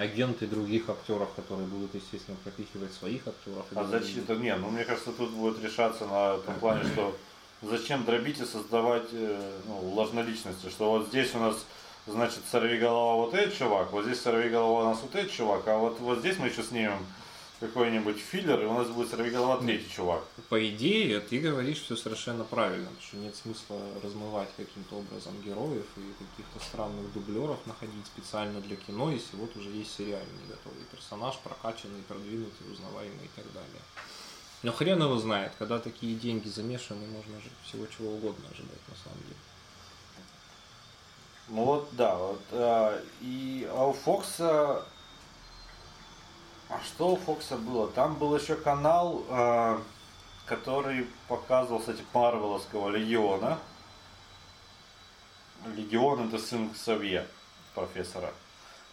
агенты 0.00 0.46
других 0.46 0.88
актеров, 0.88 1.28
которые 1.34 1.66
будут, 1.68 1.94
естественно, 1.94 2.36
пропихивать 2.42 2.92
своих 2.94 3.26
актеров. 3.26 3.66
А 3.74 3.84
зачем? 3.84 4.22
это 4.22 4.36
Не, 4.36 4.56
ну 4.56 4.70
мне 4.70 4.84
кажется, 4.84 5.12
тут 5.12 5.30
будет 5.30 5.62
решаться 5.62 6.06
на 6.06 6.38
том 6.38 6.54
плане, 6.54 6.84
что 6.84 7.14
зачем 7.62 8.04
дробить 8.04 8.40
и 8.40 8.44
создавать 8.44 9.08
э, 9.12 9.58
ну, 9.66 9.90
ложноличности, 9.90 10.70
что 10.70 10.90
вот 10.90 11.08
здесь 11.08 11.34
у 11.34 11.38
нас 11.38 11.66
значит 12.06 12.40
сорвиголова 12.50 13.26
вот 13.26 13.34
этот 13.34 13.56
чувак, 13.56 13.92
вот 13.92 14.06
здесь 14.06 14.20
сорвиголова 14.20 14.82
у 14.82 14.84
нас 14.86 14.98
вот 15.02 15.14
этот 15.14 15.30
чувак, 15.30 15.68
а 15.68 15.76
вот, 15.76 16.00
вот 16.00 16.20
здесь 16.20 16.38
мы 16.38 16.48
еще 16.48 16.62
снимем 16.62 16.98
какой-нибудь 17.60 18.16
филлер, 18.16 18.62
и 18.62 18.64
у 18.64 18.72
нас 18.72 18.88
будет 18.88 19.10
сорвиголова 19.10 19.62
третий 19.62 19.90
чувак. 19.90 20.24
По 20.48 20.68
идее, 20.68 21.20
ты 21.20 21.38
говоришь 21.38 21.82
все 21.82 21.94
совершенно 21.94 22.44
правильно, 22.44 22.86
потому 22.86 23.02
что 23.02 23.16
нет 23.18 23.36
смысла 23.36 23.78
размывать 24.02 24.48
каким-то 24.56 24.96
образом 24.96 25.40
героев 25.42 25.86
и 25.96 26.24
каких-то 26.24 26.64
странных 26.64 27.12
дублеров 27.12 27.58
находить 27.66 28.06
специально 28.06 28.60
для 28.60 28.76
кино, 28.76 29.12
если 29.12 29.36
вот 29.36 29.54
уже 29.56 29.68
есть 29.68 29.94
сериальный 29.94 30.46
готовый 30.48 30.84
персонаж, 30.90 31.38
прокачанный, 31.38 32.02
продвинутый, 32.08 32.72
узнаваемый 32.72 33.26
и 33.26 33.30
так 33.36 33.44
далее. 33.52 33.82
Но 34.62 34.72
хрен 34.72 35.02
его 35.02 35.18
знает, 35.18 35.52
когда 35.58 35.78
такие 35.78 36.14
деньги 36.16 36.48
замешаны, 36.48 37.06
можно 37.06 37.40
же 37.40 37.50
всего 37.64 37.86
чего 37.86 38.12
угодно 38.14 38.48
ожидать 38.50 38.80
на 38.88 38.96
самом 39.04 39.20
деле. 39.20 39.36
Ну 41.48 41.64
вот, 41.64 41.88
да, 41.92 42.16
вот, 42.16 42.40
а, 42.52 43.02
и 43.20 43.68
а 43.70 43.88
у 43.88 43.92
Фокса, 43.92 44.84
а 46.70 46.80
что 46.84 47.08
у 47.08 47.16
Фокса 47.16 47.56
было? 47.56 47.88
Там 47.88 48.14
был 48.14 48.36
еще 48.36 48.54
канал, 48.54 49.24
а, 49.28 49.82
который 50.46 51.06
показывал, 51.28 51.80
кстати, 51.80 52.02
Марвеловского 52.14 52.88
Легиона. 52.90 53.58
Легион 55.76 56.28
это 56.28 56.38
сын 56.38 56.70
Ксавье, 56.70 57.26
профессора. 57.74 58.32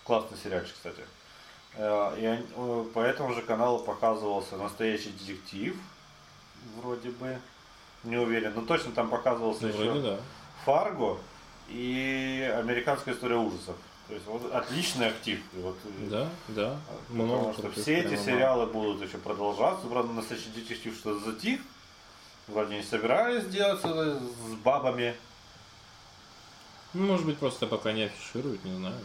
Классный 0.03 0.37
сериальчик, 0.43 0.73
кстати. 0.75 1.03
Э, 1.75 2.15
И 2.19 2.25
они- 2.25 2.45
э, 2.55 2.85
по 2.93 2.99
этому 2.99 3.33
же 3.33 3.41
каналу 3.41 3.79
показывался 3.79 4.57
настоящий 4.57 5.11
детектив, 5.11 5.75
вроде 6.81 7.09
бы. 7.11 7.39
Не 8.03 8.17
уверен, 8.17 8.53
но 8.55 8.61
точно 8.61 8.91
там 8.91 9.09
показывался 9.09 9.63
Ну, 9.63 9.67
еще 9.69 10.01
да. 10.01 10.19
Фарго 10.65 11.17
и 11.67 12.53
американская 12.57 13.13
история 13.13 13.35
ужасов. 13.37 13.75
То 14.07 14.13
есть 14.13 14.25
вот 14.25 14.53
отличный 14.53 15.09
актив. 15.09 15.41
Вот, 15.53 15.77
э, 15.83 16.07
Да, 16.09 16.29
да. 16.49 16.79
Потому 17.07 17.25
Много 17.25 17.53
что 17.53 17.61
крутых 17.63 17.83
все 17.83 17.99
эти 17.99 18.15
сериалы 18.15 18.65
будут 18.65 19.05
еще 19.05 19.17
продолжаться. 19.17 19.85
Правда, 19.87 20.13
настоящий 20.13 20.49
детектив 20.49 20.95
что-то 20.95 21.19
затих. 21.31 21.59
Вроде 22.47 22.77
не 22.77 22.83
собирались 22.83 23.45
делать 23.47 23.79
это 23.79 24.19
с 24.19 24.55
бабами. 24.63 25.15
Ну, 26.93 27.07
может 27.07 27.25
быть, 27.25 27.37
просто 27.37 27.67
пока 27.67 27.91
не 27.91 28.03
афишируют, 28.03 28.63
не 28.63 28.75
знаю. 28.77 28.95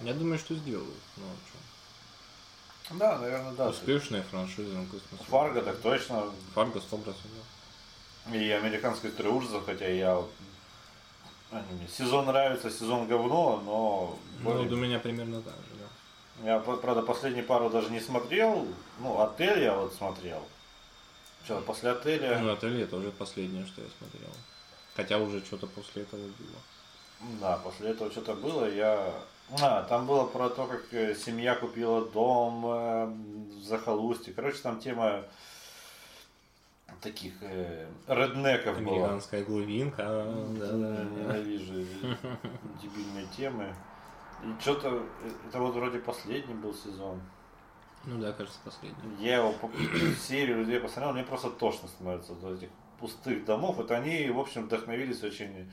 Я 0.00 0.12
думаю, 0.12 0.38
что 0.38 0.54
сделают. 0.54 0.94
Ну, 1.16 1.24
чё. 1.50 2.96
Да, 2.98 3.18
наверное, 3.18 3.52
да. 3.52 3.70
Успешная 3.70 4.22
франшиза 4.22 4.76
космос. 4.90 5.26
Фарго 5.28 5.62
так 5.62 5.78
точно. 5.80 6.24
Фарго 6.54 6.78
100%. 6.78 7.14
Да. 8.26 8.36
И 8.36 8.50
американская 8.50 9.10
история 9.10 9.30
ужасов, 9.30 9.64
хотя 9.64 9.88
я 9.88 10.22
мне 11.70 11.88
сезон 11.88 12.26
нравится, 12.26 12.70
сезон 12.70 13.06
говно, 13.06 13.62
но 13.64 14.18
Ну, 14.42 14.62
вот 14.62 14.72
у 14.72 14.76
меня 14.76 14.98
примерно 14.98 15.40
так 15.42 15.54
же, 15.54 15.80
да. 15.80 16.52
Я, 16.52 16.58
правда, 16.60 17.02
последнюю 17.02 17.46
пару 17.46 17.70
даже 17.70 17.90
не 17.90 18.00
смотрел. 18.00 18.66
Ну, 18.98 19.20
отель 19.20 19.62
я 19.62 19.74
вот 19.74 19.94
смотрел. 19.94 20.42
Что, 21.44 21.60
после 21.60 21.90
отеля. 21.90 22.38
Ну, 22.40 22.52
отель 22.52 22.82
это 22.82 22.96
уже 22.96 23.10
последнее, 23.10 23.66
что 23.66 23.80
я 23.80 23.88
смотрел. 23.98 24.30
Хотя 24.96 25.18
уже 25.18 25.40
что-то 25.40 25.66
после 25.66 26.02
этого 26.02 26.20
было. 26.20 27.30
Да, 27.40 27.56
после 27.58 27.90
этого 27.90 28.10
что-то 28.10 28.34
было. 28.34 28.68
Я. 28.68 29.12
А, 29.60 29.84
там 29.84 30.06
было 30.06 30.24
про 30.26 30.50
то, 30.50 30.66
как 30.66 30.92
э, 30.92 31.14
семья 31.14 31.54
купила 31.54 32.04
дом 32.04 32.66
э, 32.66 33.06
в 33.60 33.62
захолустье. 33.62 34.34
Короче, 34.34 34.58
там 34.58 34.80
тема 34.80 35.22
таких 37.00 37.34
э, 37.42 37.88
реднеков 38.06 38.80
была. 38.82 38.96
Американская 38.96 39.44
глубинка. 39.44 40.02
а, 40.06 40.56
Да, 40.58 40.72
да, 40.72 40.96
да. 40.96 41.04
Ненавижу 41.04 41.86
дебильные 42.82 43.26
темы. 43.36 43.74
И 44.44 44.60
что-то, 44.60 45.02
это 45.48 45.58
вот 45.58 45.74
вроде 45.74 45.98
последний 45.98 46.54
был 46.54 46.74
сезон. 46.74 47.20
Ну 48.04 48.20
да, 48.20 48.32
кажется, 48.32 48.58
последний. 48.64 49.16
Я 49.18 49.38
его 49.38 49.54
серию 50.20 50.58
людей 50.58 50.78
посмотрел, 50.78 51.12
мне 51.12 51.24
просто 51.24 51.50
тошно 51.50 51.88
становится 51.88 52.32
от 52.32 52.44
этих 52.44 52.68
пустых 53.00 53.44
домов. 53.44 53.76
Вот 53.76 53.90
они, 53.90 54.28
в 54.30 54.38
общем, 54.38 54.64
вдохновились 54.66 55.22
очень 55.22 55.70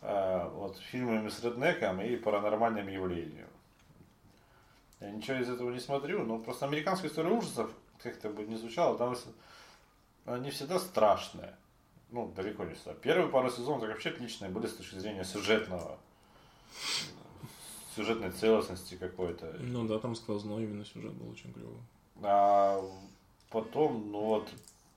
э, 0.00 0.48
вот, 0.54 0.78
фильмами 0.78 1.28
с 1.28 1.42
реднеком 1.42 2.00
и 2.00 2.16
паранормальным 2.16 2.88
явлением. 2.88 3.46
Я 5.00 5.10
ничего 5.10 5.38
из 5.38 5.48
этого 5.50 5.70
не 5.70 5.80
смотрю, 5.80 6.24
но 6.24 6.38
просто 6.38 6.66
американская 6.66 7.10
история 7.10 7.30
ужасов, 7.30 7.70
как-то 8.02 8.30
бы 8.30 8.44
не 8.44 8.56
звучало, 8.56 8.96
там 8.96 9.16
они 10.24 10.50
всегда 10.50 10.78
страшные. 10.78 11.56
Ну, 12.10 12.30
далеко 12.36 12.64
не 12.64 12.74
всегда. 12.74 12.94
Первые 12.94 13.28
пару 13.28 13.50
сезонов 13.50 13.80
так 13.80 13.90
вообще 13.90 14.10
отличные 14.10 14.50
были 14.50 14.66
с 14.66 14.74
точки 14.74 14.96
зрения 14.96 15.24
сюжетного 15.24 15.98
сюжетной 17.96 18.30
целостности 18.30 18.94
какой-то. 18.94 19.54
Ну 19.60 19.86
да, 19.86 19.98
там 19.98 20.14
сквозной 20.14 20.64
именно 20.64 20.84
сюжет 20.84 21.12
был 21.12 21.30
очень 21.30 21.52
клевый. 21.52 21.80
А 22.22 22.82
потом, 23.50 24.10
ну 24.10 24.20
вот, 24.20 24.48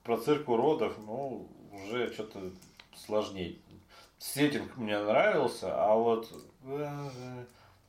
про 0.02 0.16
цирк 0.16 0.48
уродов, 0.48 0.96
ну, 1.06 1.48
уже 1.72 2.12
что-то 2.12 2.50
сложнее. 2.94 3.56
Сеттинг 4.18 4.76
мне 4.76 4.98
нравился, 4.98 5.74
а 5.74 5.94
вот 5.94 6.32
э, 6.64 7.44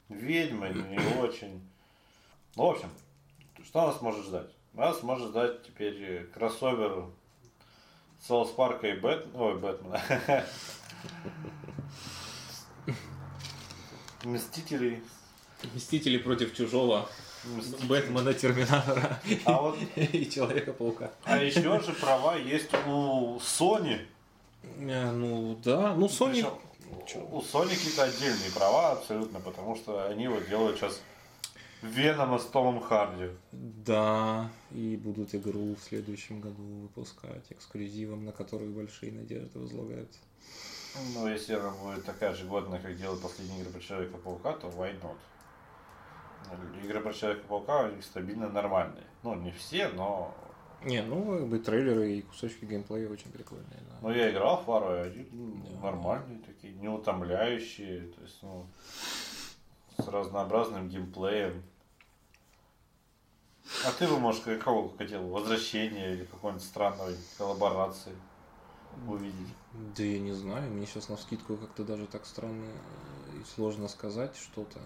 ведьмы 0.10 0.70
не 0.70 1.22
очень. 1.22 1.62
Ну, 2.56 2.66
в 2.66 2.70
общем, 2.72 2.90
что 3.64 3.88
нас 3.88 4.02
может 4.02 4.26
ждать? 4.26 4.50
Нас 4.74 5.04
может 5.04 5.30
ждать 5.30 5.64
теперь 5.64 6.04
э, 6.04 6.24
кроссовер 6.26 7.06
Саус 8.26 8.52
Парка 8.52 8.88
и 8.88 8.94
Бэт... 8.94 9.26
Ой, 9.34 9.56
Бэтмена. 9.56 10.02
Мстителей. 14.24 15.02
Мстители 15.74 16.18
против 16.18 16.56
чужого. 16.56 17.10
Мстителей. 17.46 17.88
Бэтмена, 17.88 18.34
Терминатора 18.34 19.20
А 19.46 19.62
вот 19.62 19.78
и 19.96 20.30
Человека-паука. 20.30 21.12
А 21.24 21.38
еще 21.38 21.80
же 21.82 21.94
права 21.94 22.36
есть 22.36 22.74
у 22.86 23.38
Sony. 23.38 24.06
Э, 24.64 25.12
Ну 25.12 25.58
да, 25.64 25.94
ну 25.96 26.08
Sony... 26.08 26.46
Причем 27.06 27.22
У 27.32 27.42
Sony 27.42 27.70
какие-то 27.70 28.04
отдельные 28.04 28.52
права 28.54 28.92
абсолютно, 28.94 29.40
потому 29.40 29.76
что 29.76 30.08
они 30.08 30.28
вот 30.28 30.48
делают 30.50 30.78
сейчас 30.78 31.02
Венома 31.82 32.40
с 32.40 32.46
Томом 32.46 32.82
Харди. 32.82 33.30
Да, 33.52 34.50
и 34.72 34.98
будут 34.98 35.36
игру 35.36 35.76
в 35.76 35.80
следующем 35.80 36.42
году 36.42 36.64
выпускать 36.64 37.46
эксклюзивом, 37.52 38.26
на 38.26 38.32
который 38.32 38.68
большие 38.68 39.12
надежды 39.12 39.60
возлагаются. 39.60 40.20
Ну, 41.14 41.28
если 41.28 41.54
она 41.54 41.72
будет 41.72 42.04
такая 42.06 42.34
же 42.34 42.46
годная, 42.46 42.80
как 42.80 42.98
делают 42.98 43.22
последние 43.22 43.62
игры 43.62 43.74
про 43.74 43.80
Человека-паука, 43.80 44.54
то 44.54 44.68
why 44.70 45.00
not? 45.02 45.18
Игры 46.84 47.02
про 47.02 47.14
Человека-паука, 47.14 47.86
они 47.86 48.02
стабильно 48.02 48.50
нормальные. 48.50 49.04
Ну, 49.22 49.36
не 49.36 49.52
все, 49.52 49.90
но... 49.90 50.34
Не, 50.84 51.02
ну, 51.04 51.38
как 51.38 51.48
бы 51.48 51.60
трейлеры 51.60 52.14
и 52.14 52.22
кусочки 52.22 52.66
геймплея 52.66 53.10
очень 53.10 53.32
прикольные. 53.32 53.82
Да. 53.90 53.98
Ну, 54.02 54.12
я 54.12 54.32
играл 54.32 54.62
в 54.62 54.66
пару, 54.66 54.96
и 54.96 55.00
они 55.00 55.28
ну, 55.32 55.80
нормальные 55.82 56.40
такие, 56.40 56.74
не 56.74 56.88
утомляющие, 56.88 58.08
то 58.08 58.22
есть, 58.22 58.40
ну, 58.42 58.66
с 59.98 60.08
разнообразным 60.08 60.90
геймплеем. 60.90 61.64
А 63.86 63.92
ты 63.92 64.08
бы, 64.08 64.18
может, 64.20 64.44
какого 64.44 64.96
хотел? 64.98 65.28
Возвращения 65.28 66.14
или 66.14 66.26
какой-нибудь 66.26 66.64
странной 66.64 67.16
коллаборации 67.38 68.16
увидеть? 69.08 69.54
Да 69.96 70.04
я 70.04 70.20
не 70.20 70.32
знаю, 70.32 70.72
мне 70.72 70.86
сейчас 70.86 71.10
на 71.10 71.18
скидку 71.18 71.58
как-то 71.58 71.84
даже 71.84 72.08
так 72.08 72.26
странно 72.26 72.66
и 73.40 73.44
сложно 73.56 73.88
сказать 73.88 74.36
что-то. 74.36 74.80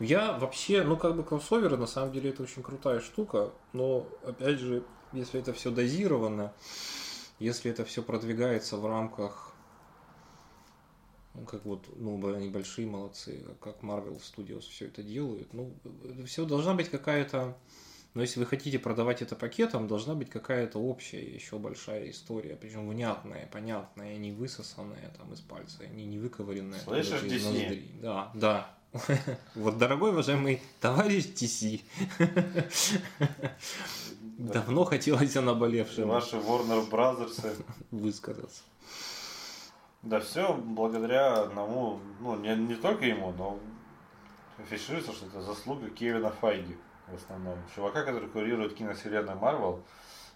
Я 0.00 0.38
вообще, 0.38 0.82
ну 0.82 0.96
как 0.96 1.16
бы 1.16 1.22
кроссоверы, 1.22 1.76
на 1.76 1.86
самом 1.86 2.12
деле 2.12 2.30
это 2.30 2.42
очень 2.42 2.62
крутая 2.62 3.00
штука, 3.00 3.52
но 3.72 4.06
опять 4.24 4.58
же, 4.58 4.84
если 5.12 5.40
это 5.40 5.52
все 5.52 5.70
дозировано, 5.70 6.52
если 7.38 7.70
это 7.70 7.84
все 7.84 8.02
продвигается 8.02 8.76
в 8.76 8.86
рамках 8.86 9.53
как 11.48 11.64
вот, 11.64 11.88
ну, 11.96 12.34
они 12.34 12.48
большие 12.48 12.86
молодцы, 12.86 13.44
как 13.60 13.82
Marvel 13.82 14.20
Studios 14.20 14.62
все 14.62 14.86
это 14.86 15.02
делают. 15.02 15.52
Ну, 15.52 15.74
все 16.26 16.44
должна 16.44 16.74
быть 16.74 16.88
какая-то, 16.88 17.56
но 18.14 18.22
если 18.22 18.38
вы 18.38 18.46
хотите 18.46 18.78
продавать 18.78 19.22
это 19.22 19.34
пакетом, 19.34 19.88
должна 19.88 20.14
быть 20.14 20.30
какая-то 20.30 20.78
общая 20.78 21.22
еще 21.24 21.58
большая 21.58 22.10
история, 22.10 22.56
причем 22.56 22.88
внятная, 22.88 23.48
понятная, 23.52 24.16
не 24.16 24.30
высосанная 24.30 25.12
там 25.18 25.32
из 25.32 25.40
пальца, 25.40 25.86
не, 25.88 26.04
не 26.06 26.18
выковыренная. 26.18 26.80
Слышишь, 26.80 27.24
из 27.24 27.44
ноздри. 27.44 27.84
Да, 28.00 28.30
да. 28.34 28.74
Вот, 29.56 29.76
дорогой 29.76 30.10
уважаемый 30.10 30.62
товарищ 30.80 31.24
TC, 31.24 31.80
давно 34.38 34.84
хотелось 34.84 35.36
о 35.36 35.42
наболевшем. 35.42 36.08
Ваши 36.08 36.36
Warner 36.36 36.88
Brothers 36.88 37.64
высказаться. 37.90 38.62
Да 40.04 40.20
все 40.20 40.52
благодаря 40.52 41.42
одному, 41.42 41.98
ну 42.20 42.36
не, 42.36 42.54
не 42.54 42.74
только 42.74 43.06
ему, 43.06 43.32
но 43.32 43.58
афишируется, 44.58 45.12
что 45.12 45.26
это 45.26 45.40
заслуга 45.40 45.88
Кевина 45.88 46.30
Файги 46.30 46.76
в 47.08 47.14
основном. 47.14 47.58
Чувака, 47.74 48.02
который 48.02 48.28
курирует 48.28 48.74
киновселенную 48.74 49.38
Марвел 49.38 49.82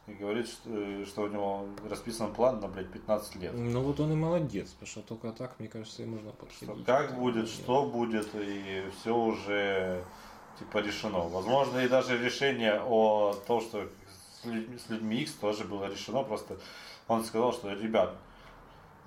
и 0.07 0.15
говорит, 0.15 0.49
что, 0.49 1.05
что 1.05 1.23
у 1.23 1.29
него 1.29 1.67
расписан 1.89 2.33
план 2.33 2.61
на, 2.61 2.69
блядь, 2.69 2.91
15 2.91 3.37
лет. 3.37 3.53
Ну 3.55 3.83
вот 3.83 4.01
он 4.01 4.13
и 4.13 4.17
молодец, 4.17 4.71
потому 4.71 4.87
что 4.87 5.03
только 5.03 5.33
так, 5.33 5.59
мне 5.59 5.69
кажется, 5.69 6.03
и 6.03 6.07
можно 6.07 6.33
подходить. 6.33 6.63
Что 6.63 6.85
как 6.85 7.15
будет, 7.15 7.45
нет. 7.45 7.49
что 7.49 7.85
будет, 7.85 8.29
и 8.35 8.85
все 8.99 9.15
уже 9.15 10.03
типа 10.59 10.79
решено. 10.79 11.21
Возможно, 11.29 11.79
и 11.81 11.89
даже 11.89 12.17
решение 12.17 12.81
о 12.81 13.35
том, 13.47 13.61
что 13.61 13.87
с 14.41 14.47
людьми, 14.47 14.79
с 14.79 14.89
людьми 14.89 15.17
X 15.19 15.33
тоже 15.33 15.65
было 15.65 15.91
решено, 15.91 16.23
просто 16.23 16.57
он 17.07 17.25
сказал, 17.25 17.53
что, 17.53 17.73
ребят, 17.73 18.17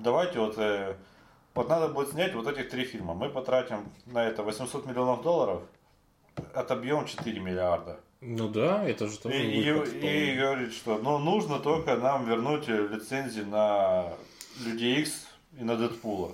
давайте 0.01 0.39
вот, 0.39 0.57
э, 0.57 0.95
вот 1.53 1.69
надо 1.69 1.87
будет 1.87 2.09
снять 2.09 2.33
вот 2.33 2.47
этих 2.47 2.69
три 2.69 2.85
фильма. 2.85 3.13
Мы 3.13 3.29
потратим 3.29 3.89
на 4.05 4.25
это 4.25 4.43
800 4.43 4.85
миллионов 4.85 5.21
долларов, 5.21 5.61
отобьем 6.53 7.05
4 7.05 7.39
миллиарда. 7.39 7.99
Ну 8.21 8.49
да, 8.49 8.87
это 8.87 9.07
же 9.07 9.17
тоже 9.17 9.35
и, 9.35 9.61
и, 9.61 10.33
и 10.33 10.37
говорит, 10.37 10.73
что 10.73 10.99
ну, 10.99 11.17
нужно 11.17 11.59
только 11.59 11.95
нам 11.95 12.25
вернуть 12.25 12.67
лицензии 12.67 13.41
на 13.41 14.13
Людей 14.63 15.01
X 15.01 15.25
и 15.59 15.63
на 15.63 15.75
Дэдпула. 15.75 16.31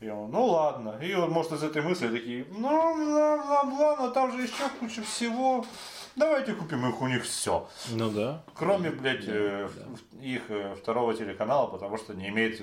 И 0.00 0.08
он, 0.08 0.30
ну 0.30 0.44
ладно. 0.44 0.98
И 1.00 1.14
вот, 1.14 1.30
может, 1.30 1.52
из 1.52 1.62
этой 1.62 1.80
мысли 1.80 2.08
такие, 2.08 2.44
ну, 2.50 2.68
бла-бла-бла, 2.68 3.96
но 3.96 4.10
там 4.10 4.32
же 4.32 4.42
еще 4.42 4.68
куча 4.78 5.02
всего. 5.02 5.64
Давайте 6.16 6.54
купим 6.54 6.88
их 6.88 7.00
у 7.02 7.06
них 7.06 7.24
все. 7.24 7.68
Ну 7.90 8.10
да. 8.10 8.42
Кроме, 8.54 8.90
блядь, 8.90 9.26
да, 9.26 9.32
э, 9.32 9.68
да. 9.74 10.24
их 10.24 10.50
э, 10.50 10.74
второго 10.74 11.14
телеканала, 11.14 11.66
потому 11.66 11.98
что 11.98 12.14
не 12.14 12.28
имеет 12.28 12.62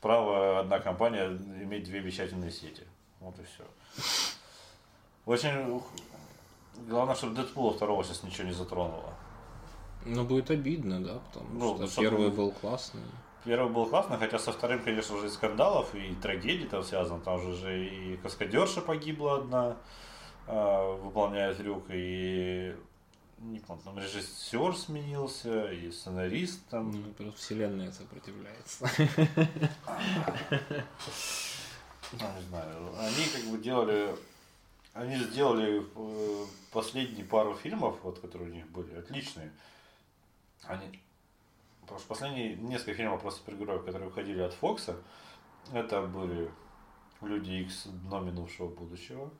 права 0.00 0.60
одна 0.60 0.78
компания 0.78 1.26
иметь 1.26 1.84
две 1.84 1.98
вещательные 1.98 2.52
сети. 2.52 2.84
Вот 3.20 3.34
и 3.38 3.42
все. 3.42 3.64
Очень 5.26 5.82
главное, 6.86 7.16
чтобы 7.16 7.34
Дэдпула 7.34 7.72
второго 7.74 8.04
сейчас 8.04 8.22
ничего 8.22 8.46
не 8.46 8.54
затронуло. 8.54 9.12
Ну, 10.04 10.24
будет 10.24 10.50
обидно, 10.50 11.02
да, 11.02 11.18
потому 11.32 11.78
ну, 11.78 11.86
что 11.88 12.00
первый 12.00 12.30
был 12.30 12.52
классный. 12.52 13.02
Первый 13.44 13.72
был 13.72 13.86
классный, 13.86 14.18
хотя 14.18 14.38
со 14.38 14.52
вторым, 14.52 14.82
конечно 14.82 15.18
же, 15.18 15.30
скандалов 15.30 15.94
и 15.94 16.14
трагедий 16.14 16.66
там 16.66 16.82
связано. 16.82 17.20
Там 17.20 17.40
же 17.40 17.86
и 17.86 18.16
каскадерша 18.18 18.82
погибла 18.82 19.38
одна, 19.38 19.76
э, 20.46 20.98
выполняя 21.02 21.54
трюк, 21.54 21.84
и 21.90 22.74
не 23.38 23.60
помню, 23.60 23.82
там 23.84 23.98
режиссер 23.98 24.76
сменился, 24.76 25.70
и 25.70 25.90
сценарист 25.90 26.60
там. 26.70 26.90
Ну, 26.90 27.12
просто 27.12 27.36
вселенная 27.38 27.92
сопротивляется. 27.92 28.88
Ну, 32.12 32.18
не 32.36 32.46
знаю. 32.48 32.94
Они 32.98 33.26
как 33.32 33.50
бы 33.50 33.58
делали 33.58 34.14
они 34.94 35.16
сделали 35.16 35.84
э, 35.96 36.46
последние 36.70 37.24
пару 37.24 37.54
фильмов, 37.54 37.98
вот, 38.04 38.20
которые 38.20 38.50
у 38.50 38.54
них 38.54 38.70
были, 38.70 38.94
отличные. 38.94 39.50
Они, 40.62 41.00
потому 41.80 41.98
что 41.98 42.08
последние 42.08 42.54
несколько 42.54 42.94
фильмов 42.94 43.20
про 43.20 43.32
супергероев, 43.32 43.84
которые 43.84 44.08
выходили 44.08 44.40
от 44.40 44.54
Фокса, 44.54 44.96
это 45.72 46.02
были 46.02 46.48
Люди 47.20 47.50
Икс 47.50 47.86
Дно 47.86 48.20
минувшего 48.20 48.68
будущего. 48.68 49.30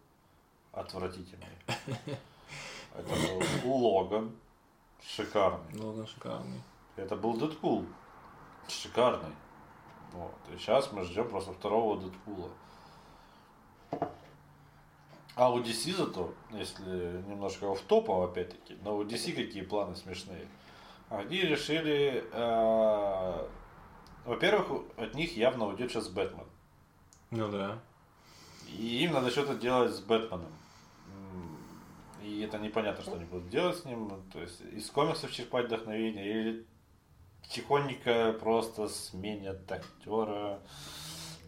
Отвратительные. 0.74 1.58
Это 2.94 3.08
был 3.64 3.76
Логан. 3.76 4.32
Шикарный. 5.02 5.80
Логан 5.80 6.06
шикарный. 6.06 6.62
Это 6.96 7.16
был 7.16 7.34
Дэдпул. 7.36 7.84
Шикарный. 8.68 9.32
Вот. 10.12 10.34
И 10.52 10.58
сейчас 10.58 10.90
мы 10.92 11.04
ждем 11.04 11.28
просто 11.28 11.52
второго 11.52 12.00
Дэдпула. 12.00 12.50
А 15.36 15.50
у 15.50 15.60
DC 15.60 15.96
зато, 15.96 16.32
если 16.52 17.22
немножко 17.26 17.74
в 17.74 17.80
топом 17.82 18.22
опять-таки, 18.22 18.76
но 18.82 18.96
у 18.96 19.04
DC 19.04 19.32
какие 19.32 19.62
планы 19.62 19.96
смешные. 19.96 20.46
Они 21.08 21.40
решили, 21.40 22.24
э, 22.32 23.48
во-первых, 24.24 24.84
от 24.96 25.14
них 25.14 25.36
явно 25.36 25.66
уйдет 25.66 25.90
сейчас 25.90 26.08
Бэтмен. 26.08 26.46
Ну 27.30 27.48
да. 27.48 27.80
И 28.68 29.04
им 29.04 29.12
надо 29.12 29.30
что-то 29.30 29.56
делать 29.56 29.92
с 29.92 30.00
Бэтменом. 30.00 30.52
И 32.34 32.40
это 32.40 32.58
непонятно, 32.58 33.02
что 33.02 33.14
они 33.14 33.24
будут 33.24 33.48
делать 33.48 33.78
с 33.78 33.84
ним. 33.84 34.10
То 34.32 34.40
есть 34.40 34.60
из 34.72 34.90
комиксов 34.90 35.32
черпать 35.32 35.66
вдохновение 35.66 36.28
или 36.28 36.66
тихонько 37.48 38.34
просто 38.40 38.88
сменят 38.88 39.70
актера 39.70 40.60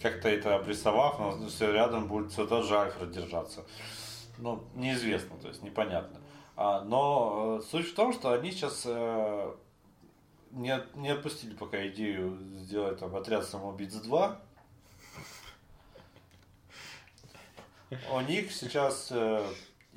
как-то 0.01 0.28
это 0.28 0.57
обрисовав, 0.57 1.18
но 1.18 1.49
все 1.49 1.72
рядом 1.72 2.07
будет 2.07 2.30
все 2.32 2.47
тот 2.47 2.66
же 2.66 2.78
Альфред 2.78 3.11
держаться. 3.12 3.64
Ну, 4.39 4.64
неизвестно, 4.74 5.37
то 5.39 5.49
есть 5.49 5.62
непонятно. 5.62 6.20
А, 6.57 6.82
но 6.82 7.59
э, 7.61 7.64
суть 7.70 7.89
в 7.89 7.95
том, 7.95 8.12
что 8.12 8.32
они 8.32 8.51
сейчас 8.51 8.82
э, 8.87 9.55
не, 10.51 10.78
не 10.95 11.09
отпустили 11.09 11.55
пока 11.55 11.87
идею 11.89 12.39
сделать 12.59 12.99
там 12.99 13.14
отряд 13.16 13.45
самоубийц 13.45 13.95
2. 13.95 14.41
У 18.12 18.20
них 18.20 18.53
сейчас, 18.53 19.09
э, 19.11 19.47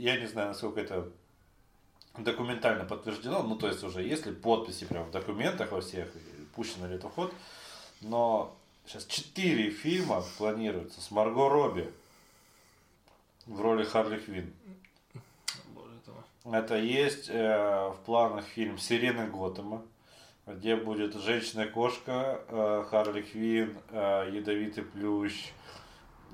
я 0.02 0.20
не 0.20 0.28
знаю, 0.28 0.50
насколько 0.50 0.80
это 0.82 1.10
документально 2.18 2.86
подтверждено, 2.86 3.43
ну 3.43 3.56
то 3.56 3.68
есть 3.68 3.84
уже 3.84 4.02
если 4.02 4.32
подписи 4.32 4.86
прям 4.86 5.06
в 5.06 5.12
документах 5.12 5.72
во 5.72 5.82
всех, 5.82 6.10
пущено 6.56 6.88
ли 6.88 6.95
это 6.95 7.08
в 7.08 7.14
ход, 7.14 7.34
но 8.02 8.56
Сейчас 8.89 9.06
четыре 9.06 9.70
фильма 9.70 10.24
планируются 10.39 11.00
с 11.00 11.12
Марго 11.12 11.47
Робби 11.47 11.93
в 13.45 13.62
роли 13.62 13.84
Харли 13.84 14.18
Квин. 14.18 14.52
Это 16.43 16.76
есть 16.76 17.30
э, 17.30 17.89
в 17.89 17.97
планах 18.08 18.45
фильм 18.45 18.80
«Сирены 18.80 19.28
Готэма», 19.28 19.84
где 20.47 20.76
будет 20.76 21.14
женщина-кошка, 21.14 22.41
э, 22.47 22.86
Харли 22.89 23.22
Квин, 23.22 23.78
э, 23.91 24.32
ядовитый 24.34 24.86
плющ 24.86 25.52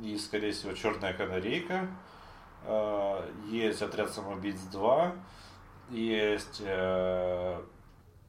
и, 0.02 0.18
скорее 0.18 0.54
всего, 0.54 0.72
черная 0.72 1.12
канарейка. 1.12 1.90
Э, 2.66 3.32
есть 3.50 3.82
«Отряд 3.82 4.12
самоубийц 4.12 4.60
2», 4.72 5.20
есть 5.92 6.62
э, 6.62 7.62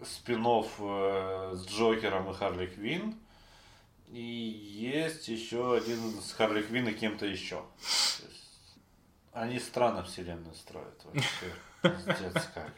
спин 0.03 0.47
э, 0.47 1.53
с 1.55 1.67
Джокером 1.67 2.31
и 2.31 2.35
Харли 2.35 2.67
Квин– 2.67 3.15
и 4.13 4.21
есть 4.21 5.29
еще 5.29 5.77
один 5.77 6.21
с 6.21 6.33
Харли 6.33 6.63
Квинн 6.63 6.89
и 6.89 6.93
кем-то 6.93 7.27
еще. 7.27 7.63
Они 9.33 9.59
странно 9.59 10.05
вселенную 10.05 10.55
строят 10.55 11.05
вообще. 11.05 11.53
Пиздец 11.83 12.49
как. 12.55 12.73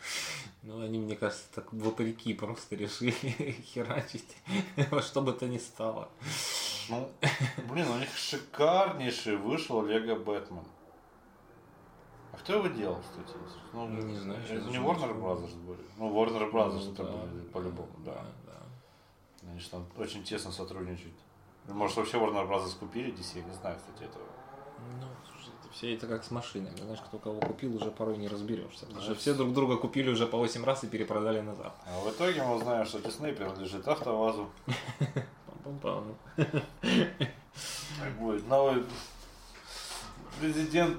Ну, 0.62 0.82
они, 0.82 0.98
мне 0.98 1.16
кажется, 1.16 1.44
так 1.54 1.72
вопреки 1.72 2.34
просто 2.34 2.76
решили 2.76 3.12
херачить 3.72 4.36
во 4.90 5.02
что 5.02 5.20
бы 5.20 5.32
то 5.32 5.46
ни 5.46 5.58
стало. 5.58 6.08
Ну, 6.88 7.10
блин, 7.68 7.88
у 7.88 7.98
них 7.98 8.16
шикарнейший 8.16 9.36
вышел 9.36 9.84
Лего 9.84 10.16
Бэтмен. 10.16 10.64
Кто 12.40 12.54
его 12.54 12.66
делал, 12.68 13.00
кстати? 13.00 13.36
Ну, 13.72 13.88
Не 13.88 14.18
знаю, 14.18 14.40
Это 14.44 14.54
не 14.70 14.76
Warner. 14.78 15.14
Brothers 15.20 15.54
были. 15.64 15.80
Ну, 15.98 16.10
Warner 16.12 16.50
Brothers 16.50 16.84
Ну, 16.86 16.92
это 16.92 17.04
да, 17.04 17.12
были 17.26 17.44
по-любому, 17.46 17.92
да. 18.04 18.24
да. 18.46 19.48
Они 19.50 19.58
же 19.60 19.68
там 19.68 19.84
очень 19.96 20.22
тесно 20.24 20.50
сотрудничают. 20.52 21.14
Может, 21.66 21.96
вообще 21.98 22.16
Warner 22.18 22.48
Brothers 22.48 22.78
купили 22.78 23.12
DC, 23.12 23.38
я 23.38 23.42
не 23.44 23.52
знаю, 23.54 23.76
кстати, 23.76 24.04
этого. 24.08 24.24
Ну, 25.00 25.06
слушай, 25.30 25.52
это 25.62 25.72
все 25.72 25.94
это 25.94 26.06
как 26.06 26.24
с 26.24 26.30
машинами. 26.30 26.76
Знаешь, 26.76 27.00
кто 27.00 27.18
кого 27.18 27.40
купил, 27.40 27.76
уже 27.76 27.90
порой 27.90 28.16
не 28.16 28.28
разберешься. 28.28 28.86
Потому 28.86 29.02
что 29.02 29.12
Да. 29.12 29.18
все 29.18 29.34
друг 29.34 29.52
друга 29.52 29.76
купили 29.76 30.08
уже 30.10 30.26
по 30.26 30.38
8 30.38 30.64
раз 30.64 30.84
и 30.84 30.86
перепродали 30.86 31.40
назад. 31.40 31.74
А 31.86 32.00
в 32.00 32.08
итоге 32.10 32.42
мы 32.42 32.54
узнаем, 32.56 32.86
что 32.86 33.00
Дисней 33.00 33.32
принадлежит 33.34 33.86
АвтоВАЗу. 33.86 34.48
Пам-пам-пам. 35.64 36.14
Будет 38.18 38.46
новый 38.48 38.84
президент 40.40 40.98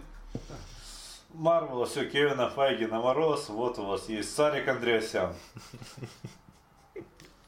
Марвела, 1.33 1.85
все, 1.85 2.05
Кевина 2.09 2.49
Файги 2.49 2.85
на 2.85 2.99
мороз, 2.99 3.49
вот 3.49 3.79
у 3.79 3.85
вас 3.85 4.09
есть 4.09 4.33
Сарик 4.33 4.67
Андреасян. 4.67 5.33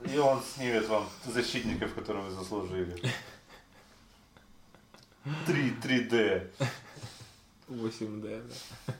И 0.01 0.17
он 0.17 0.41
снимет 0.41 0.87
вам 0.87 1.07
защитников, 1.25 1.93
которые 1.93 2.25
вы 2.25 2.31
заслужили. 2.31 2.95
3, 5.45 5.75
3D. 5.83 6.47
8D, 7.67 8.43
да. 8.87 8.93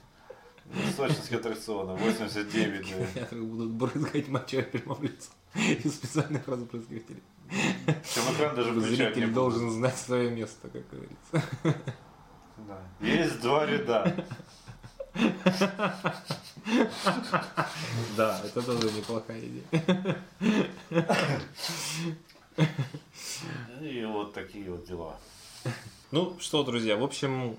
Сочинские 0.95 1.39
аттракционы, 1.39 1.97
89D. 1.97 3.13
Которые 3.13 3.45
будут 3.45 3.71
брызгать 3.71 4.27
мочой 4.29 4.63
прямо 4.63 4.95
в 4.95 5.03
лицо 5.03 5.31
из 5.55 5.95
специальных 5.95 6.47
разбрызгивателей. 6.47 7.23
Причем 7.85 8.33
экран 8.33 8.55
даже 8.55 8.71
включать 8.71 9.13
Зритель 9.13 9.31
должен 9.31 9.69
знать 9.71 9.97
свое 9.97 10.31
место, 10.31 10.69
как 10.69 10.83
говорится. 10.89 11.43
Да. 12.67 12.79
Есть 12.99 13.41
два 13.41 13.65
ряда. 13.65 14.25
Да, 18.15 18.41
это 18.43 18.61
тоже 18.61 18.91
неплохая 18.91 19.39
идея. 19.39 20.17
И 23.81 24.05
вот 24.05 24.33
такие 24.33 24.69
вот 24.71 24.85
дела. 24.85 25.17
Ну 26.11 26.37
что, 26.39 26.63
друзья, 26.63 26.97
в 26.97 27.03
общем, 27.03 27.57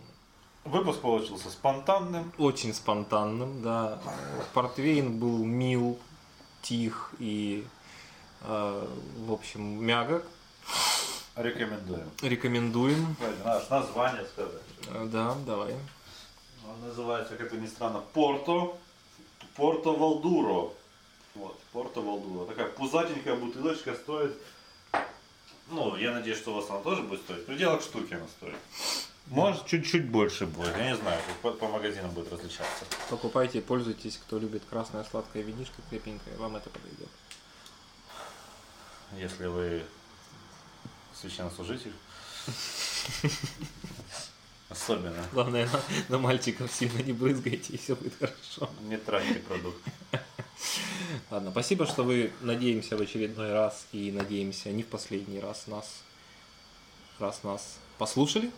Выпуск 0.64 1.00
получился 1.00 1.50
спонтанным. 1.50 2.32
очень 2.38 2.72
спонтанным, 2.72 3.62
да. 3.62 3.98
Портвейн 4.54 5.18
был 5.18 5.38
мил, 5.44 5.98
тих 6.62 7.10
и, 7.18 7.66
э, 8.42 8.86
в 9.26 9.32
общем, 9.32 9.84
мягок. 9.84 10.24
Рекомендуем. 11.34 12.08
Рекомендуем. 12.22 13.16
Наше 13.44 13.70
название 13.70 14.24
сказать. 14.26 14.62
Э, 14.88 15.08
Да, 15.10 15.34
давай. 15.46 15.74
Называется, 16.80 17.36
как 17.36 17.48
это 17.48 17.56
ни 17.56 17.66
странно, 17.66 18.02
Порто. 18.12 18.76
Порто 19.54 19.90
Валдуро. 19.90 20.72
Вот, 21.34 21.58
Порто 21.72 22.00
Валдуро. 22.00 22.46
Такая 22.46 22.68
пузатенькая 22.68 23.36
бутылочка 23.36 23.94
стоит. 23.94 24.36
Ну, 25.70 25.96
я 25.96 26.12
надеюсь, 26.12 26.38
что 26.38 26.52
у 26.52 26.54
вас 26.54 26.68
она 26.70 26.80
тоже 26.80 27.02
будет 27.02 27.20
стоить. 27.20 27.42
В 27.42 27.46
пределах 27.46 27.82
штуки 27.82 28.14
она 28.14 28.26
стоит. 28.28 28.56
Может, 29.26 29.66
чуть-чуть 29.66 30.08
больше 30.10 30.46
будет. 30.46 30.76
Я 30.76 30.90
не 30.90 30.96
знаю, 30.96 31.20
по, 31.42 31.52
по 31.52 31.68
магазинам 31.68 32.10
будет 32.10 32.32
различаться. 32.32 32.84
Покупайте, 33.08 33.62
пользуйтесь, 33.62 34.18
кто 34.18 34.38
любит 34.38 34.62
красное 34.68 35.04
сладкое 35.04 35.42
винишко 35.42 35.80
крепенькое, 35.88 36.36
вам 36.36 36.56
это 36.56 36.68
подойдет. 36.70 37.08
Если 39.16 39.46
вы 39.46 39.84
священнослужитель. 41.14 41.94
Особенно. 44.72 45.24
Главное, 45.32 45.68
на, 45.68 45.80
на 46.08 46.18
мальчиков 46.18 46.72
сильно 46.72 47.02
не 47.02 47.12
брызгайте, 47.12 47.74
и 47.74 47.76
все 47.76 47.94
будет 47.94 48.14
хорошо. 48.18 48.70
Не 48.88 48.96
тратьте 48.96 49.34
продукт. 49.40 49.78
Ладно, 51.30 51.50
спасибо, 51.50 51.86
что 51.86 52.02
вы, 52.02 52.32
надеемся, 52.40 52.96
в 52.96 53.00
очередной 53.00 53.52
раз 53.52 53.86
и 53.92 54.10
надеемся, 54.10 54.70
не 54.70 54.82
в 54.82 54.86
последний 54.86 55.40
раз 55.40 55.66
нас, 55.66 56.02
раз 57.18 57.42
нас 57.42 57.78
послушали. 57.98 58.50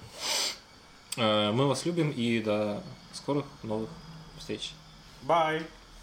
Э, 1.16 1.50
Мы 1.52 1.66
вас 1.66 1.84
любим 1.84 2.10
и 2.10 2.40
до 2.40 2.82
скорых 3.12 3.44
новых 3.62 3.90
встреч. 4.38 4.72
Bye. 5.26 5.64